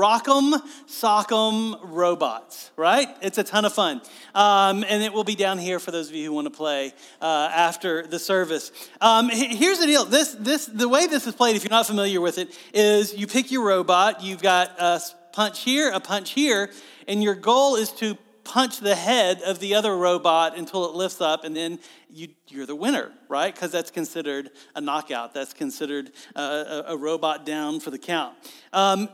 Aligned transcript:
Rock'em 0.00 0.54
Sock'em 0.88 1.78
Robots, 1.82 2.70
right? 2.76 3.08
It's 3.20 3.36
a 3.36 3.44
ton 3.44 3.66
of 3.66 3.74
fun. 3.74 4.00
Um, 4.34 4.82
and 4.88 5.02
it 5.02 5.12
will 5.12 5.24
be 5.24 5.34
down 5.34 5.58
here 5.58 5.78
for 5.78 5.90
those 5.90 6.08
of 6.08 6.14
you 6.14 6.24
who 6.24 6.32
want 6.32 6.46
to 6.46 6.50
play 6.50 6.94
uh, 7.20 7.50
after 7.54 8.06
the 8.06 8.18
service. 8.18 8.72
Um, 9.02 9.28
here's 9.28 9.78
the 9.78 9.86
deal 9.86 10.06
this, 10.06 10.34
this, 10.40 10.64
the 10.64 10.88
way 10.88 11.06
this 11.06 11.26
is 11.26 11.34
played, 11.34 11.54
if 11.54 11.64
you're 11.64 11.70
not 11.70 11.86
familiar 11.86 12.20
with 12.22 12.38
it, 12.38 12.58
is 12.72 13.14
you 13.14 13.26
pick 13.26 13.50
your 13.50 13.62
robot, 13.66 14.22
you've 14.22 14.42
got 14.42 14.70
a 14.78 15.00
punch 15.32 15.60
here, 15.60 15.90
a 15.90 16.00
punch 16.00 16.30
here, 16.30 16.70
and 17.06 17.22
your 17.22 17.34
goal 17.34 17.76
is 17.76 17.92
to 17.92 18.16
punch 18.44 18.80
the 18.80 18.94
head 18.94 19.42
of 19.42 19.60
the 19.60 19.74
other 19.74 19.96
robot 19.96 20.56
until 20.56 20.86
it 20.86 20.94
lifts 20.94 21.20
up, 21.20 21.44
and 21.44 21.54
then 21.54 21.78
you, 22.08 22.28
are 22.56 22.66
the 22.66 22.74
winner, 22.74 23.12
right? 23.28 23.54
Because 23.54 23.70
that's 23.70 23.90
considered 23.90 24.50
a 24.74 24.80
knockout. 24.80 25.34
That's 25.34 25.52
considered 25.52 26.10
a, 26.34 26.84
a 26.88 26.96
robot 26.96 27.46
down 27.46 27.80
for 27.80 27.90
the 27.90 27.98
count. 27.98 28.34
Um, 28.72 29.08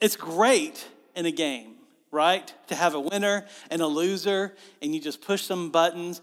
it's 0.00 0.16
great 0.16 0.86
in 1.14 1.26
a 1.26 1.30
game, 1.30 1.74
right? 2.10 2.52
To 2.68 2.74
have 2.74 2.94
a 2.94 3.00
winner 3.00 3.46
and 3.70 3.82
a 3.82 3.86
loser, 3.86 4.54
and 4.82 4.94
you 4.94 5.00
just 5.00 5.20
push 5.20 5.42
some 5.42 5.70
buttons. 5.70 6.20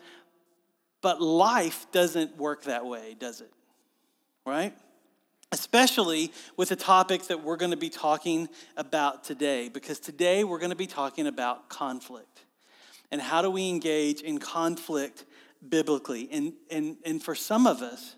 But 1.02 1.22
life 1.22 1.86
doesn't 1.92 2.38
work 2.38 2.64
that 2.64 2.86
way, 2.86 3.16
does 3.20 3.42
it? 3.42 3.52
Right? 4.46 4.74
especially 5.54 6.34
with 6.58 6.70
the 6.70 6.76
topic 6.76 7.22
that 7.28 7.44
we're 7.44 7.56
going 7.56 7.72
to 7.72 7.78
be 7.78 7.90
talking 7.90 8.50
about 8.76 9.24
today, 9.24 9.70
because 9.70 10.00
today 10.00 10.44
we're 10.44 10.58
going 10.58 10.72
to 10.72 10.76
be 10.76 10.88
talking 10.88 11.28
about 11.28 11.70
conflict 11.70 12.44
and 13.12 13.22
how 13.22 13.44
do 13.44 13.52
we 13.52 13.70
engage 13.70 14.22
in 14.22 14.40
conflict 14.40 15.26
biblically. 15.70 16.28
And, 16.32 16.54
and, 16.72 16.98
and 17.06 17.22
for 17.22 17.36
some 17.36 17.68
of 17.68 17.84
us, 17.84 18.16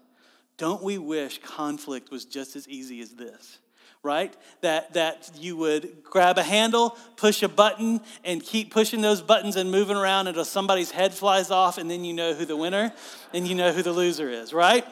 don't 0.57 0.81
we 0.81 0.97
wish 0.97 1.39
conflict 1.41 2.09
was 2.09 2.23
just 2.23 2.55
as 2.55 2.67
easy 2.69 3.01
as 3.01 3.11
this? 3.11 3.59
Right? 4.05 4.31
That, 4.61 4.93
that 4.93 5.31
you 5.35 5.57
would 5.57 6.03
grab 6.03 6.37
a 6.37 6.43
handle, 6.43 6.95
push 7.17 7.41
a 7.41 7.49
button, 7.49 8.01
and 8.23 8.41
keep 8.41 8.71
pushing 8.71 9.01
those 9.01 9.19
buttons 9.19 9.55
and 9.55 9.71
moving 9.71 9.97
around 9.97 10.27
until 10.27 10.45
somebody's 10.45 10.91
head 10.91 11.11
flies 11.11 11.49
off, 11.49 11.79
and 11.79 11.89
then 11.89 12.05
you 12.05 12.13
know 12.13 12.35
who 12.35 12.45
the 12.45 12.55
winner 12.55 12.93
and 13.33 13.47
you 13.47 13.55
know 13.55 13.71
who 13.71 13.81
the 13.81 13.91
loser 13.91 14.29
is, 14.29 14.53
right? 14.53 14.85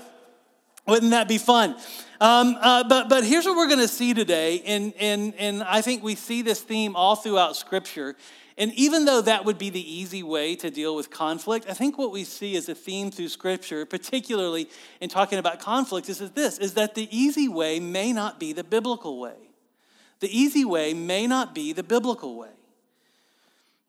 Wouldn't 0.88 1.12
that 1.12 1.28
be 1.28 1.38
fun? 1.38 1.78
Um, 2.24 2.58
uh, 2.62 2.86
but, 2.86 3.10
but 3.10 3.26
here's 3.26 3.44
what 3.44 3.58
we're 3.58 3.68
going 3.68 3.80
to 3.80 3.88
see 3.90 4.14
today, 4.14 4.64
and, 4.66 4.94
and, 4.98 5.36
and 5.36 5.62
I 5.62 5.82
think 5.82 6.04
we 6.04 6.16
see 6.16 6.42
this 6.42 6.62
theme 6.62 6.96
all 6.96 7.18
throughout 7.18 7.58
Scripture. 7.58 8.16
And 8.58 8.72
even 8.76 9.04
though 9.04 9.20
that 9.20 9.44
would 9.44 9.58
be 9.58 9.70
the 9.70 9.94
easy 9.94 10.24
way 10.24 10.56
to 10.56 10.72
deal 10.72 10.96
with 10.96 11.10
conflict, 11.10 11.66
I 11.68 11.74
think 11.74 11.98
what 11.98 12.14
we 12.14 12.24
see 12.24 12.56
as 12.56 12.70
a 12.70 12.76
theme 12.76 13.12
through 13.12 13.28
Scripture, 13.28 13.86
particularly 13.86 14.70
in 15.02 15.10
talking 15.10 15.38
about 15.38 15.60
conflict, 15.60 16.08
is 16.08 16.20
this, 16.32 16.60
is 16.60 16.76
that 16.76 16.96
the 16.96 17.10
easy 17.12 17.50
way 17.50 17.82
may 17.82 18.14
not 18.14 18.40
be 18.40 18.54
the 18.54 18.64
biblical 18.64 19.20
way. 19.20 19.36
The 20.22 20.30
easy 20.30 20.64
way 20.64 20.94
may 20.94 21.28
not 21.28 21.54
be 21.54 21.74
the 21.74 21.84
biblical 21.84 22.38
way. 22.38 22.56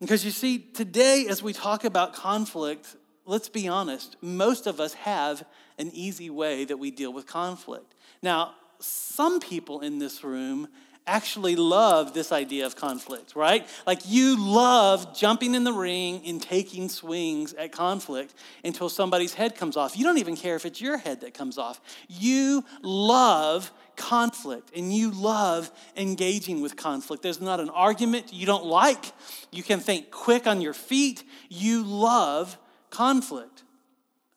Because 0.00 0.24
you 0.24 0.32
see, 0.32 0.58
today 0.58 1.26
as 1.28 1.40
we 1.40 1.52
talk 1.52 1.84
about 1.84 2.14
conflict, 2.14 2.96
let's 3.26 3.48
be 3.48 3.68
honest, 3.68 4.16
most 4.20 4.66
of 4.66 4.80
us 4.80 4.94
have 4.94 5.44
an 5.78 5.90
easy 5.92 6.30
way 6.30 6.64
that 6.64 6.78
we 6.78 6.90
deal 6.90 7.12
with 7.12 7.26
conflict. 7.26 7.94
Now, 8.22 8.54
some 8.78 9.40
people 9.40 9.80
in 9.80 9.98
this 9.98 10.22
room 10.22 10.68
actually 11.06 11.54
love 11.54 12.14
this 12.14 12.32
idea 12.32 12.64
of 12.64 12.76
conflict, 12.76 13.36
right? 13.36 13.66
Like 13.86 14.00
you 14.06 14.38
love 14.38 15.16
jumping 15.16 15.54
in 15.54 15.64
the 15.64 15.72
ring 15.72 16.22
and 16.26 16.40
taking 16.40 16.88
swings 16.88 17.52
at 17.54 17.72
conflict 17.72 18.34
until 18.64 18.88
somebody's 18.88 19.34
head 19.34 19.54
comes 19.54 19.76
off. 19.76 19.98
You 19.98 20.04
don't 20.04 20.18
even 20.18 20.36
care 20.36 20.56
if 20.56 20.64
it's 20.64 20.80
your 20.80 20.96
head 20.96 21.20
that 21.20 21.34
comes 21.34 21.58
off. 21.58 21.80
You 22.08 22.64
love 22.82 23.70
conflict 23.96 24.70
and 24.74 24.92
you 24.92 25.10
love 25.10 25.70
engaging 25.96 26.62
with 26.62 26.76
conflict. 26.76 27.22
There's 27.22 27.40
not 27.40 27.60
an 27.60 27.70
argument 27.70 28.32
you 28.32 28.46
don't 28.46 28.64
like. 28.64 29.12
You 29.50 29.62
can 29.62 29.80
think 29.80 30.10
quick 30.10 30.46
on 30.46 30.60
your 30.62 30.74
feet. 30.74 31.22
You 31.50 31.84
love 31.84 32.56
conflict. 32.94 33.64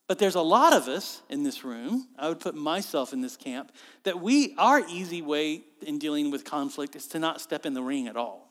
But 0.07 0.19
there's 0.19 0.35
a 0.35 0.41
lot 0.41 0.73
of 0.73 0.87
us 0.87 1.21
in 1.29 1.43
this 1.43 1.65
room, 1.65 2.07
I 2.17 2.29
would 2.29 2.39
put 2.39 2.55
myself 2.55 3.11
in 3.11 3.21
this 3.21 3.35
camp, 3.35 3.73
that 4.03 4.21
we, 4.21 4.55
our 4.57 4.81
easy 4.87 5.21
way 5.21 5.63
in 5.81 5.99
dealing 5.99 6.31
with 6.31 6.45
conflict 6.45 6.95
is 6.95 7.07
to 7.07 7.19
not 7.19 7.41
step 7.41 7.65
in 7.65 7.73
the 7.73 7.83
ring 7.83 8.07
at 8.07 8.15
all. 8.15 8.47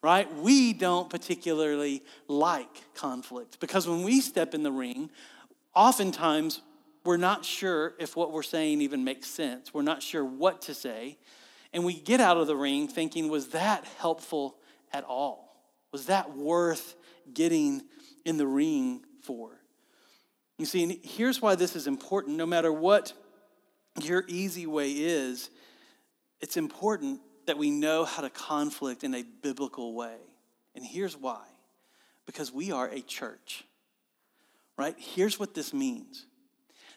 Right? 0.00 0.32
We 0.34 0.72
don't 0.72 1.08
particularly 1.08 2.02
like 2.28 2.94
conflict 2.94 3.60
because 3.60 3.86
when 3.86 4.02
we 4.02 4.20
step 4.20 4.54
in 4.54 4.62
the 4.62 4.72
ring, 4.72 5.10
oftentimes 5.74 6.60
we're 7.04 7.16
not 7.18 7.44
sure 7.44 7.94
if 7.98 8.16
what 8.16 8.32
we're 8.32 8.42
saying 8.42 8.80
even 8.80 9.04
makes 9.04 9.28
sense. 9.28 9.72
We're 9.72 9.82
not 9.82 10.02
sure 10.02 10.24
what 10.24 10.62
to 10.62 10.74
say. 10.74 11.18
And 11.72 11.84
we 11.84 11.94
get 11.94 12.20
out 12.20 12.36
of 12.36 12.46
the 12.46 12.56
ring 12.56 12.88
thinking, 12.88 13.28
was 13.28 13.48
that 13.48 13.84
helpful 13.98 14.56
at 14.92 15.04
all? 15.04 15.53
Was 15.94 16.06
that 16.06 16.36
worth 16.36 16.96
getting 17.32 17.80
in 18.24 18.36
the 18.36 18.48
ring 18.48 19.04
for? 19.22 19.52
You 20.58 20.66
see, 20.66 20.82
and 20.82 20.98
here's 21.04 21.40
why 21.40 21.54
this 21.54 21.76
is 21.76 21.86
important. 21.86 22.36
No 22.36 22.46
matter 22.46 22.72
what 22.72 23.12
your 24.02 24.24
easy 24.26 24.66
way 24.66 24.90
is, 24.90 25.50
it's 26.40 26.56
important 26.56 27.20
that 27.46 27.58
we 27.58 27.70
know 27.70 28.04
how 28.04 28.22
to 28.22 28.30
conflict 28.30 29.04
in 29.04 29.14
a 29.14 29.22
biblical 29.22 29.94
way. 29.94 30.16
And 30.74 30.84
here's 30.84 31.16
why 31.16 31.44
because 32.26 32.52
we 32.52 32.72
are 32.72 32.88
a 32.88 33.00
church, 33.00 33.62
right? 34.76 34.96
Here's 34.98 35.38
what 35.38 35.54
this 35.54 35.72
means 35.72 36.26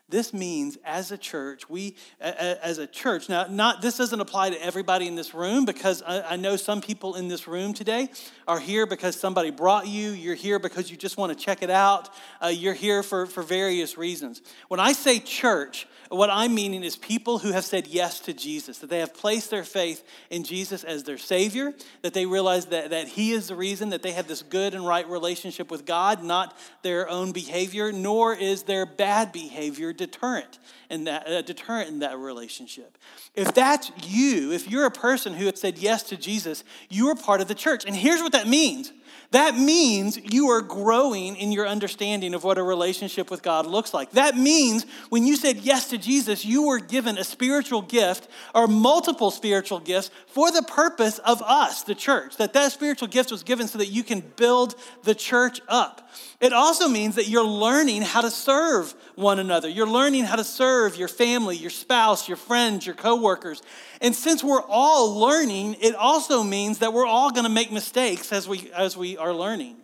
this 0.10 0.34
means 0.34 0.78
as 0.86 1.12
a 1.12 1.18
church, 1.18 1.70
we, 1.70 1.96
as 2.22 2.78
a 2.78 2.88
church, 2.88 3.28
now, 3.28 3.46
not, 3.50 3.82
this 3.82 3.98
doesn't 3.98 4.22
apply 4.22 4.52
to 4.52 4.64
everybody 4.64 5.06
in 5.06 5.16
this 5.16 5.34
room 5.34 5.66
because 5.66 6.02
I, 6.08 6.38
know 6.38 6.56
some 6.56 6.80
people 6.80 7.16
in 7.16 7.28
this 7.28 7.46
room 7.46 7.74
today 7.74 8.08
are 8.48 8.60
here 8.60 8.86
because 8.86 9.20
somebody 9.20 9.52
brought 9.52 9.86
you. 9.86 10.12
You're 10.12 10.36
here 10.36 10.60
because 10.60 10.90
you 10.90 10.96
just 10.96 11.18
want 11.18 11.38
to 11.38 11.46
check 11.46 11.62
it 11.62 11.70
out. 11.70 12.10
Uh, 12.42 12.48
you're 12.48 12.74
here 12.74 13.04
for, 13.04 13.26
for 13.26 13.44
various 13.44 13.98
reasons. 13.98 14.42
When 14.70 14.80
I 14.80 14.94
say 14.94 15.20
church, 15.20 15.88
what 16.10 16.30
I'm 16.30 16.56
meaning 16.56 16.86
is 16.86 16.96
people 16.96 17.40
who 17.40 17.52
have 17.52 17.66
said 17.66 17.88
yes 17.88 18.22
to 18.22 18.34
Jesus, 18.34 18.78
that 18.78 18.90
they 18.90 19.00
have 19.00 19.14
placed 19.14 19.50
their 19.50 19.66
faith 19.66 20.08
in 20.30 20.46
Jesus 20.46 20.86
as 20.86 21.04
their 21.04 21.18
Savior, 21.18 21.74
that 22.02 22.14
they 22.14 22.26
realize 22.26 22.68
that, 22.68 22.92
that 22.92 23.10
He 23.10 23.32
is 23.32 23.50
the 23.50 23.56
reason 23.56 23.90
that 23.90 24.04
they 24.04 24.14
have 24.14 24.28
this 24.28 24.42
good 24.42 24.74
and 24.74 24.88
right 24.88 25.08
relationship 25.10 25.70
with 25.70 25.86
God, 25.86 26.24
not 26.24 26.58
their 26.82 27.10
own 27.10 27.34
behavior, 27.34 27.92
nor 27.92 28.34
is 28.34 28.64
their 28.64 28.86
bad 28.86 29.34
behavior 29.34 29.92
deterrent 29.98 30.60
in 30.90 31.04
that, 31.06 31.28
uh, 31.28 31.42
deterrent 31.42 31.90
in 31.90 32.00
that 32.00 32.18
relationship. 32.18 32.98
If 33.36 33.54
that's 33.54 33.92
you, 34.04 34.52
if 34.52 34.70
you're 34.70 34.86
a 34.86 34.92
person 34.92 35.34
who 35.34 35.46
has 35.46 35.60
said 35.60 35.78
yes 35.78 36.04
to 36.04 36.18
Jesus, 36.18 36.64
you 36.90 37.10
are 37.10 37.16
part 37.16 37.42
of 37.42 37.48
the 37.48 37.56
church. 37.56 37.86
And 37.86 37.96
here's 37.96 38.22
what 38.22 38.32
that 38.32 38.48
means 38.48 38.92
that 39.32 39.58
means 39.58 40.18
you 40.32 40.50
are 40.50 40.62
growing 40.62 41.36
in 41.36 41.52
your 41.52 41.68
understanding 41.68 42.34
of 42.34 42.46
what 42.46 42.58
a 42.58 42.64
relationship 42.64 43.30
with 43.30 43.42
God 43.42 43.66
looks 43.66 43.94
like. 43.94 44.12
That 44.12 44.38
means 44.38 44.86
when 45.10 45.26
you 45.26 45.36
said 45.36 45.58
yes 45.58 45.90
to 45.90 45.98
Jesus, 45.98 46.46
you 46.46 46.68
were 46.68 46.80
given 46.80 47.18
a 47.18 47.26
spiritual 47.26 47.82
gift 47.82 48.30
or 48.56 48.68
multiple 48.68 49.30
spiritual 49.30 49.80
gifts 49.80 50.12
for 50.28 50.50
the 50.50 50.64
purpose 50.64 51.20
of 51.20 51.42
us, 51.42 51.84
the 51.84 51.96
church. 51.96 52.38
That 52.38 52.54
that 52.54 52.72
spiritual 52.72 53.10
gift 53.10 53.30
was 53.30 53.44
given 53.44 53.68
so 53.68 53.80
that 53.80 53.88
you 53.88 54.04
can 54.04 54.22
build 54.22 54.76
the 55.04 55.16
church 55.16 55.60
up. 55.68 56.10
It 56.40 56.54
also 56.54 56.88
means 56.88 57.16
that 57.16 57.28
you're 57.28 57.44
learning 57.44 58.04
how 58.04 58.22
to 58.22 58.30
serve 58.30 58.94
one 59.16 59.40
another. 59.40 59.68
You're 59.68 59.88
learning 59.88 60.24
how 60.26 60.36
to 60.36 60.44
serve 60.44 60.96
your 60.96 61.08
family, 61.08 61.58
your 61.58 61.72
spouse, 61.72 62.28
your 62.28 62.38
friends, 62.38 62.86
your 62.86 62.96
coworkers. 62.96 63.62
And 64.02 64.16
since 64.16 64.44
we're 64.44 64.62
all 64.62 65.20
learning, 65.20 65.78
it 65.82 65.96
also 65.96 66.44
means 66.44 66.80
that 66.80 66.94
we're 66.94 67.08
all 67.08 67.32
going 67.32 67.46
to 67.46 67.50
make 67.52 67.72
mistakes 67.72 68.32
as 68.32 68.48
we 68.48 68.72
as 68.72 68.96
we 68.96 69.17
are 69.18 69.34
learning. 69.34 69.78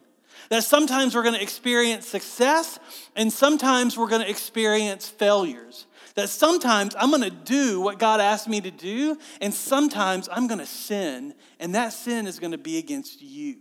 That 0.49 0.63
sometimes 0.63 1.16
we're 1.16 1.23
going 1.23 1.35
to 1.35 1.41
experience 1.41 2.07
success 2.07 2.79
and 3.16 3.31
sometimes 3.31 3.97
we're 3.97 4.07
going 4.07 4.21
to 4.21 4.29
experience 4.29 5.07
failures. 5.07 5.85
That 6.16 6.29
sometimes 6.29 6.95
I'm 6.97 7.09
going 7.09 7.23
to 7.23 7.29
do 7.29 7.81
what 7.81 7.99
God 7.99 8.19
asked 8.19 8.47
me 8.47 8.61
to 8.61 8.71
do 8.71 9.17
and 9.41 9.53
sometimes 9.53 10.27
I'm 10.31 10.47
going 10.47 10.59
to 10.59 10.66
sin 10.66 11.33
and 11.59 11.75
that 11.75 11.94
sin 11.94 12.27
is 12.27 12.39
going 12.39 12.51
to 12.51 12.57
be 12.57 12.77
against 12.77 13.21
you 13.21 13.57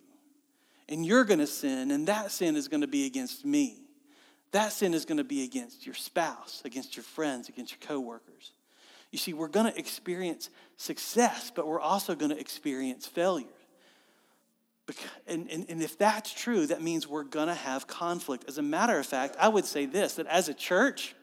and 0.92 1.06
you're 1.06 1.24
going 1.24 1.38
to 1.38 1.46
sin, 1.46 1.90
and 1.90 2.06
that 2.08 2.30
sin 2.30 2.54
is 2.54 2.68
going 2.68 2.82
to 2.82 2.86
be 2.86 3.06
against 3.06 3.46
me. 3.46 3.78
That 4.50 4.72
sin 4.72 4.92
is 4.92 5.06
going 5.06 5.16
to 5.16 5.24
be 5.24 5.42
against 5.42 5.86
your 5.86 5.94
spouse, 5.94 6.60
against 6.66 6.96
your 6.96 7.02
friends, 7.02 7.48
against 7.48 7.72
your 7.72 7.80
coworkers. 7.80 8.52
You 9.10 9.18
see, 9.18 9.32
we're 9.32 9.48
going 9.48 9.72
to 9.72 9.78
experience 9.78 10.50
success, 10.76 11.50
but 11.54 11.66
we're 11.66 11.80
also 11.80 12.14
going 12.14 12.30
to 12.30 12.38
experience 12.38 13.06
failure. 13.06 13.46
And, 15.26 15.48
and, 15.50 15.66
and 15.68 15.82
if 15.82 15.96
that's 15.96 16.32
true, 16.32 16.66
that 16.66 16.82
means 16.82 17.06
we're 17.06 17.22
going 17.22 17.48
to 17.48 17.54
have 17.54 17.86
conflict. 17.86 18.44
As 18.48 18.58
a 18.58 18.62
matter 18.62 18.98
of 18.98 19.06
fact, 19.06 19.36
I 19.38 19.48
would 19.48 19.64
say 19.64 19.86
this 19.86 20.14
that 20.14 20.26
as 20.26 20.48
a 20.48 20.54
church, 20.54 21.14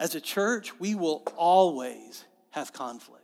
as 0.00 0.14
a 0.14 0.20
church, 0.20 0.78
we 0.80 0.94
will 0.94 1.22
always 1.36 2.24
have 2.50 2.72
conflict. 2.72 3.22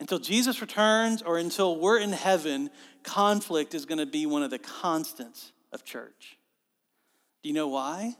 Until 0.00 0.18
Jesus 0.18 0.60
returns 0.60 1.22
or 1.22 1.38
until 1.38 1.78
we're 1.78 1.98
in 1.98 2.12
heaven, 2.12 2.70
conflict 3.02 3.74
is 3.74 3.86
going 3.86 3.98
to 3.98 4.06
be 4.06 4.26
one 4.26 4.42
of 4.42 4.50
the 4.50 4.58
constants 4.58 5.52
of 5.72 5.84
church. 5.84 6.38
Do 7.42 7.48
you 7.48 7.54
know 7.54 7.68
why? 7.68 8.16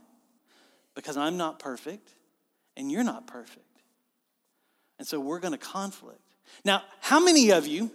Because 0.95 1.17
I'm 1.17 1.37
not 1.37 1.59
perfect 1.59 2.11
and 2.77 2.91
you're 2.91 3.05
not 3.05 3.27
perfect. 3.27 3.61
And 4.99 5.07
so 5.07 5.19
we're 5.19 5.41
going 5.41 5.53
to 5.53 5.59
conflict. 5.59 6.21
Now, 6.65 6.83
how 7.01 7.21
many 7.21 7.51
of 7.51 7.67
you, 7.67 7.91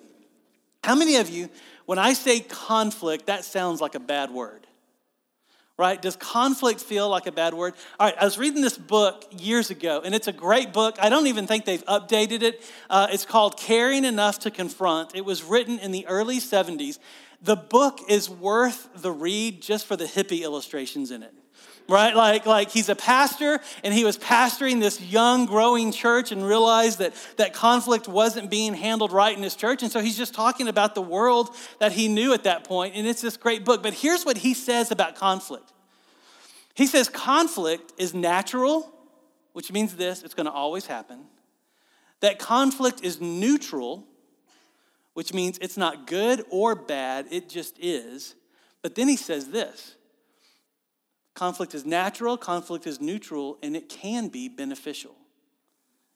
how 0.84 0.96
many 0.96 1.18
of 1.18 1.30
you, 1.30 1.50
when 1.86 2.00
I 2.00 2.14
say 2.14 2.40
conflict, 2.40 3.28
that 3.28 3.44
sounds 3.44 3.82
like 3.82 3.96
a 3.96 4.00
bad 4.00 4.32
word? 4.32 4.66
Right? 5.78 6.02
Does 6.02 6.18
conflict 6.18 6.82
feel 6.82 7.08
like 7.08 7.26
a 7.26 7.32
bad 7.32 7.54
word? 7.54 7.74
All 8.00 8.08
right, 8.08 8.16
I 8.20 8.26
was 8.26 8.38
reading 8.38 8.62
this 8.62 8.78
book 8.78 9.26
years 9.32 9.70
ago, 9.70 10.02
and 10.04 10.14
it's 10.14 10.28
a 10.28 10.34
great 10.34 10.74
book. 10.74 10.98
I 11.00 11.08
don't 11.08 11.28
even 11.28 11.48
think 11.48 11.64
they've 11.64 11.86
updated 11.86 12.42
it. 12.42 12.70
Uh, 12.90 13.08
it's 13.12 13.26
called 13.26 13.58
Caring 13.58 14.04
Enough 14.04 14.40
to 14.40 14.52
Confront. 14.52 15.16
It 15.16 15.24
was 15.24 15.42
written 15.42 15.80
in 15.80 15.92
the 15.92 16.06
early 16.08 16.40
70s. 16.40 17.00
The 17.42 17.56
book 17.56 18.00
is 18.10 18.30
worth 18.30 18.90
the 18.94 19.12
read 19.12 19.62
just 19.62 19.86
for 19.86 19.96
the 19.96 20.04
hippie 20.04 20.42
illustrations 20.42 21.12
in 21.12 21.24
it 21.24 21.34
right? 21.90 22.16
Like, 22.16 22.46
like 22.46 22.70
he's 22.70 22.88
a 22.88 22.96
pastor 22.96 23.60
and 23.84 23.94
he 23.94 24.06
was 24.06 24.18
pastoring 24.18 24.80
this 24.80 25.02
young, 25.02 25.46
growing 25.46 25.92
church 25.92 26.32
and 26.32 26.46
realized 26.46 27.00
that, 27.00 27.14
that 27.38 27.54
conflict 27.54 28.08
wasn't 28.08 28.50
being 28.50 28.74
handled 28.74 29.12
right 29.12 29.36
in 29.36 29.44
his 29.44 29.56
church. 29.56 29.84
And 29.84 29.92
so 29.92 30.00
he's 30.00 30.18
just 30.18 30.34
talking 30.34 30.68
about 30.68 30.96
the 30.96 31.02
world 31.02 31.56
that 31.80 31.92
he 31.92 32.08
knew 32.08 32.34
at 32.34 32.44
that 32.44 32.64
point. 32.64 32.96
And 32.96 33.08
it's 33.08 33.22
this 33.22 33.36
great 33.36 33.66
book. 33.66 33.84
But 33.84 33.94
here's 33.94 34.24
what 34.24 34.38
he 34.38 34.54
says 34.54 34.92
about 34.92 35.16
conflict 35.16 35.74
he 36.76 36.88
says, 36.88 37.10
conflict 37.10 37.92
is 37.98 38.14
natural, 38.14 38.90
which 39.52 39.70
means 39.70 39.98
this 39.98 40.24
it's 40.24 40.34
going 40.34 40.46
to 40.46 40.52
always 40.52 40.86
happen. 40.86 41.26
That 42.22 42.40
conflict 42.40 43.02
is 43.04 43.20
neutral, 43.20 44.06
which 45.14 45.34
means 45.34 45.58
it's 45.60 45.76
not 45.76 46.08
good 46.08 46.46
or 46.50 46.76
bad, 46.76 47.28
it 47.32 47.50
just 47.50 47.78
is. 47.80 48.36
But 48.82 48.96
then 48.96 49.08
he 49.08 49.18
says 49.18 49.48
this 49.48 49.96
Conflict 51.40 51.74
is 51.74 51.86
natural, 51.86 52.36
conflict 52.36 52.86
is 52.86 53.00
neutral, 53.00 53.58
and 53.64 53.74
it 53.74 53.88
can 53.88 54.28
be 54.28 54.50
beneficial. 54.50 55.16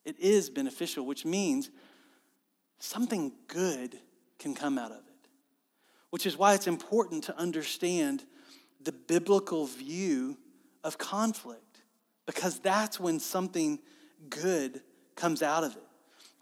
It 0.04 0.20
is 0.20 0.50
beneficial, 0.50 1.06
which 1.06 1.24
means 1.24 1.70
something 2.80 3.32
good 3.48 3.98
can 4.38 4.54
come 4.54 4.78
out 4.78 4.92
of 4.92 4.98
it. 4.98 5.30
Which 6.10 6.26
is 6.26 6.36
why 6.36 6.56
it's 6.56 6.68
important 6.68 7.24
to 7.24 7.38
understand 7.38 8.26
the 8.84 8.92
biblical 8.92 9.66
view 9.66 10.38
of 10.84 10.98
conflict, 10.98 11.84
because 12.26 12.60
that's 12.60 13.00
when 13.00 13.18
something 13.22 13.80
good 14.30 14.82
comes 15.16 15.42
out 15.42 15.64
of 15.64 15.78
it. 15.78 15.83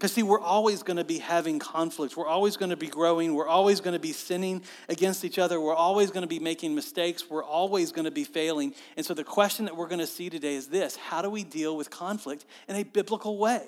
Because, 0.02 0.14
see, 0.14 0.24
we're 0.24 0.40
always 0.40 0.82
going 0.82 0.98
to 0.98 1.04
be 1.04 1.20
having 1.20 1.60
conflicts. 1.60 2.18
We're 2.18 2.26
always 2.26 2.58
going 2.58 2.72
to 2.72 2.76
be 2.76 2.88
growing. 2.88 3.36
We're 3.36 3.48
always 3.48 3.82
going 3.82 3.94
to 3.94 4.00
be 4.00 4.14
sinning 4.14 4.64
against 4.90 5.24
each 5.24 5.38
other. 5.38 5.62
We're 5.62 5.76
always 5.76 6.10
going 6.10 6.24
to 6.24 6.28
be 6.28 6.40
making 6.40 6.74
mistakes. 6.74 7.30
We're 7.30 7.44
always 7.44 7.92
going 7.92 8.06
to 8.06 8.12
be 8.12 8.24
failing. 8.24 8.74
And 8.98 9.06
so, 9.06 9.14
the 9.14 9.24
question 9.24 9.66
that 9.66 9.78
we're 9.78 9.88
going 9.88 10.00
to 10.00 10.08
see 10.08 10.28
today 10.32 10.56
is 10.56 10.70
this 10.70 10.96
How 10.96 11.22
do 11.22 11.30
we 11.30 11.44
deal 11.44 11.78
with 11.78 11.92
conflict 11.92 12.46
in 12.68 12.78
a 12.78 12.82
biblical 12.82 13.38
way? 13.38 13.62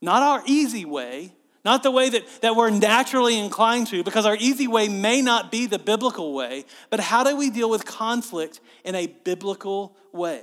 Not 0.00 0.22
our 0.22 0.44
easy 0.46 0.84
way, 0.84 1.32
not 1.64 1.82
the 1.82 1.90
way 1.90 2.08
that, 2.08 2.22
that 2.42 2.54
we're 2.54 2.70
naturally 2.70 3.36
inclined 3.40 3.88
to, 3.88 4.04
because 4.04 4.24
our 4.24 4.36
easy 4.36 4.68
way 4.68 4.88
may 4.88 5.20
not 5.20 5.50
be 5.50 5.66
the 5.66 5.80
biblical 5.80 6.32
way, 6.32 6.64
but 6.90 7.00
how 7.00 7.24
do 7.24 7.36
we 7.36 7.50
deal 7.50 7.68
with 7.68 7.84
conflict 7.84 8.60
in 8.84 8.94
a 8.94 9.08
biblical 9.08 9.96
way? 10.12 10.42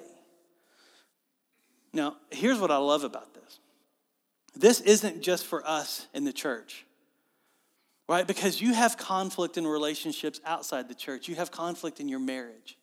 Now, 1.94 2.18
here's 2.30 2.60
what 2.60 2.72
I 2.72 2.78
love 2.78 3.06
about 3.06 3.33
this 4.56 4.82
isn't 4.82 5.22
just 5.22 5.46
for 5.46 5.68
us 5.68 6.08
in 6.14 6.24
the 6.24 6.34
church, 6.34 6.86
right? 8.08 8.28
Because 8.28 8.62
you 8.62 8.74
have 8.74 8.98
conflict 8.98 9.58
in 9.58 9.66
relationships 9.66 10.40
outside 10.46 10.88
the 10.88 10.96
church. 10.96 11.28
You 11.28 11.36
have 11.36 11.52
conflict 11.52 12.00
in 12.00 12.08
your 12.08 12.20
marriage. 12.20 12.78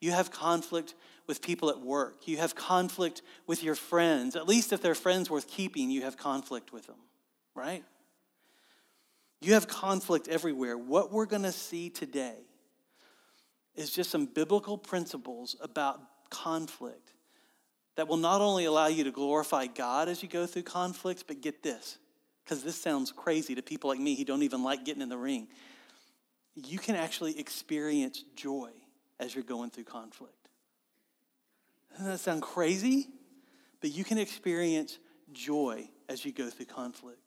You 0.00 0.12
have 0.12 0.30
conflict 0.30 0.94
with 1.26 1.42
people 1.42 1.70
at 1.70 1.80
work. 1.80 2.28
You 2.28 2.36
have 2.36 2.54
conflict 2.54 3.22
with 3.46 3.62
your 3.62 3.74
friends. 3.74 4.36
At 4.36 4.46
least 4.46 4.72
if 4.72 4.82
they're 4.82 4.94
friends 4.94 5.30
worth 5.30 5.48
keeping, 5.48 5.90
you 5.90 6.02
have 6.02 6.16
conflict 6.16 6.72
with 6.72 6.86
them, 6.86 6.98
right? 7.54 7.84
You 9.40 9.54
have 9.54 9.68
conflict 9.68 10.28
everywhere. 10.28 10.76
What 10.76 11.12
we're 11.12 11.26
going 11.26 11.42
to 11.42 11.52
see 11.52 11.90
today 11.90 12.36
is 13.74 13.90
just 13.90 14.10
some 14.10 14.26
biblical 14.26 14.78
principles 14.78 15.56
about 15.60 16.00
conflict 16.30 17.05
that 17.96 18.08
will 18.08 18.16
not 18.16 18.40
only 18.40 18.66
allow 18.66 18.86
you 18.86 19.04
to 19.04 19.10
glorify 19.10 19.66
God 19.66 20.08
as 20.08 20.22
you 20.22 20.28
go 20.28 20.46
through 20.46 20.62
conflicts, 20.62 21.22
but 21.22 21.40
get 21.40 21.62
this, 21.62 21.98
because 22.44 22.62
this 22.62 22.80
sounds 22.80 23.10
crazy 23.10 23.54
to 23.54 23.62
people 23.62 23.88
like 23.88 23.98
me 23.98 24.14
who 24.14 24.24
don't 24.24 24.42
even 24.42 24.62
like 24.62 24.84
getting 24.84 25.02
in 25.02 25.08
the 25.08 25.18
ring. 25.18 25.48
You 26.54 26.78
can 26.78 26.94
actually 26.94 27.38
experience 27.38 28.24
joy 28.34 28.70
as 29.18 29.34
you're 29.34 29.44
going 29.44 29.70
through 29.70 29.84
conflict. 29.84 30.32
Doesn't 31.92 32.06
that 32.06 32.18
sound 32.18 32.42
crazy? 32.42 33.08
But 33.80 33.90
you 33.90 34.04
can 34.04 34.18
experience 34.18 34.98
joy 35.32 35.88
as 36.08 36.24
you 36.24 36.32
go 36.32 36.48
through 36.48 36.66
conflict. 36.66 37.25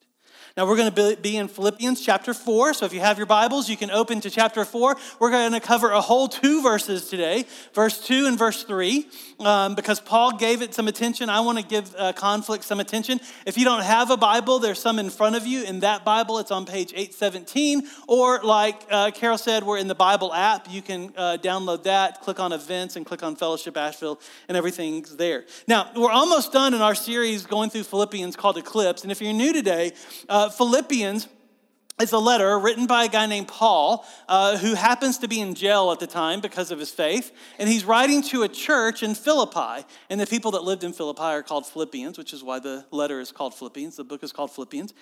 Now, 0.60 0.68
we're 0.68 0.76
going 0.76 0.94
to 0.94 1.16
be 1.22 1.38
in 1.38 1.48
Philippians 1.48 2.02
chapter 2.02 2.34
4. 2.34 2.74
So, 2.74 2.86
if 2.86 2.92
you 2.92 3.00
have 3.00 3.18
your 3.18 3.28
Bibles, 3.28 3.70
you 3.70 3.78
can 3.78 3.90
open 3.92 4.20
to 4.20 4.30
chapter 4.30 4.66
4. 4.66 4.98
We're 5.20 5.32
going 5.32 5.54
to 5.54 5.62
cover 5.62 5.92
a 5.92 6.02
whole 6.02 6.28
two 6.28 6.62
verses 6.62 7.10
today, 7.10 7.46
verse 7.74 8.06
2 8.06 8.26
and 8.26 8.38
verse 8.38 8.64
3, 8.64 9.08
um, 9.40 9.76
because 9.76 10.02
Paul 10.02 10.36
gave 10.36 10.62
it 10.62 10.74
some 10.74 10.90
attention. 10.90 11.30
I 11.30 11.40
want 11.40 11.60
to 11.60 11.64
give 11.64 11.96
uh, 11.98 12.12
conflict 12.12 12.66
some 12.66 12.82
attention. 12.82 13.22
If 13.46 13.58
you 13.58 13.64
don't 13.64 13.84
have 13.84 14.12
a 14.12 14.18
Bible, 14.18 14.60
there's 14.60 14.80
some 14.80 15.00
in 15.00 15.10
front 15.10 15.38
of 15.38 15.48
you. 15.48 15.64
In 15.64 15.80
that 15.80 16.04
Bible, 16.04 16.40
it's 16.40 16.52
on 16.52 16.66
page 16.66 16.92
817. 16.92 17.88
Or, 18.10 18.42
like 18.44 18.82
uh, 18.92 19.12
Carol 19.12 19.38
said, 19.38 19.64
we're 19.64 19.78
in 19.78 19.88
the 19.88 19.96
Bible 19.96 20.34
app. 20.34 20.70
You 20.70 20.82
can 20.82 21.14
uh, 21.16 21.38
download 21.42 21.84
that, 21.84 22.20
click 22.20 22.40
on 22.40 22.52
events, 22.52 22.98
and 22.98 23.06
click 23.06 23.24
on 23.24 23.38
Fellowship 23.38 23.78
Asheville, 23.78 24.20
and 24.50 24.58
everything's 24.58 25.16
there. 25.16 25.46
Now, 25.68 25.90
we're 25.96 26.12
almost 26.12 26.52
done 26.52 26.74
in 26.74 26.82
our 26.82 26.96
series 26.96 27.46
going 27.46 27.70
through 27.70 27.84
Philippians 27.84 28.36
called 28.36 28.58
Eclipse. 28.58 29.04
And 29.04 29.12
if 29.14 29.22
you're 29.22 29.32
new 29.32 29.54
today, 29.54 29.94
uh, 30.28 30.50
Philippians 30.50 31.28
is 32.02 32.14
a 32.14 32.18
letter 32.18 32.58
written 32.58 32.88
by 32.88 33.06
a 33.06 33.10
guy 33.10 33.26
named 33.26 33.48
Paul, 33.48 34.06
uh, 34.28 34.58
who 34.58 34.74
happens 34.74 35.18
to 35.20 35.28
be 35.28 35.42
in 35.42 35.54
jail 35.54 35.92
at 35.92 36.00
the 36.00 36.08
time 36.08 36.40
because 36.40 36.72
of 36.72 36.80
his 36.80 36.90
faith. 36.90 37.32
And 37.58 37.68
he's 37.68 37.84
writing 37.84 38.22
to 38.24 38.44
a 38.44 38.48
church 38.48 39.04
in 39.04 39.16
Philippi. 39.16 39.86
And 40.10 40.20
the 40.20 40.28
people 40.28 40.52
that 40.52 40.64
lived 40.64 40.84
in 40.84 40.94
Philippi 40.94 41.22
are 41.22 41.44
called 41.44 41.66
Philippians, 41.66 42.18
which 42.18 42.34
is 42.34 42.44
why 42.44 42.60
the 42.60 42.86
letter 42.92 43.20
is 43.20 43.32
called 43.32 43.54
Philippians. 43.54 43.98
The 43.98 44.04
book 44.04 44.24
is 44.24 44.32
called 44.32 44.52
Philippians. 44.52 44.94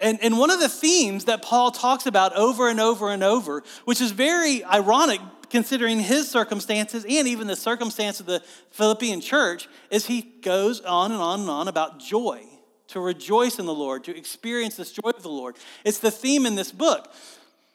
And, 0.00 0.22
and 0.22 0.38
one 0.38 0.50
of 0.50 0.60
the 0.60 0.68
themes 0.68 1.24
that 1.24 1.42
Paul 1.42 1.70
talks 1.70 2.06
about 2.06 2.34
over 2.36 2.68
and 2.68 2.80
over 2.80 3.10
and 3.10 3.24
over, 3.24 3.62
which 3.84 4.00
is 4.00 4.12
very 4.12 4.64
ironic 4.64 5.20
considering 5.50 6.00
his 6.00 6.28
circumstances 6.30 7.04
and 7.08 7.28
even 7.28 7.46
the 7.46 7.56
circumstance 7.56 8.20
of 8.20 8.26
the 8.26 8.42
Philippian 8.70 9.20
church, 9.20 9.68
is 9.90 10.06
he 10.06 10.22
goes 10.22 10.80
on 10.80 11.12
and 11.12 11.20
on 11.20 11.40
and 11.40 11.50
on 11.50 11.68
about 11.68 11.98
joy 11.98 12.44
to 12.88 13.00
rejoice 13.00 13.58
in 13.58 13.66
the 13.66 13.74
Lord, 13.74 14.04
to 14.04 14.16
experience 14.16 14.76
this 14.76 14.92
joy 14.92 15.10
of 15.10 15.22
the 15.22 15.28
Lord. 15.28 15.56
It's 15.84 15.98
the 15.98 16.10
theme 16.10 16.46
in 16.46 16.54
this 16.54 16.72
book. 16.72 17.12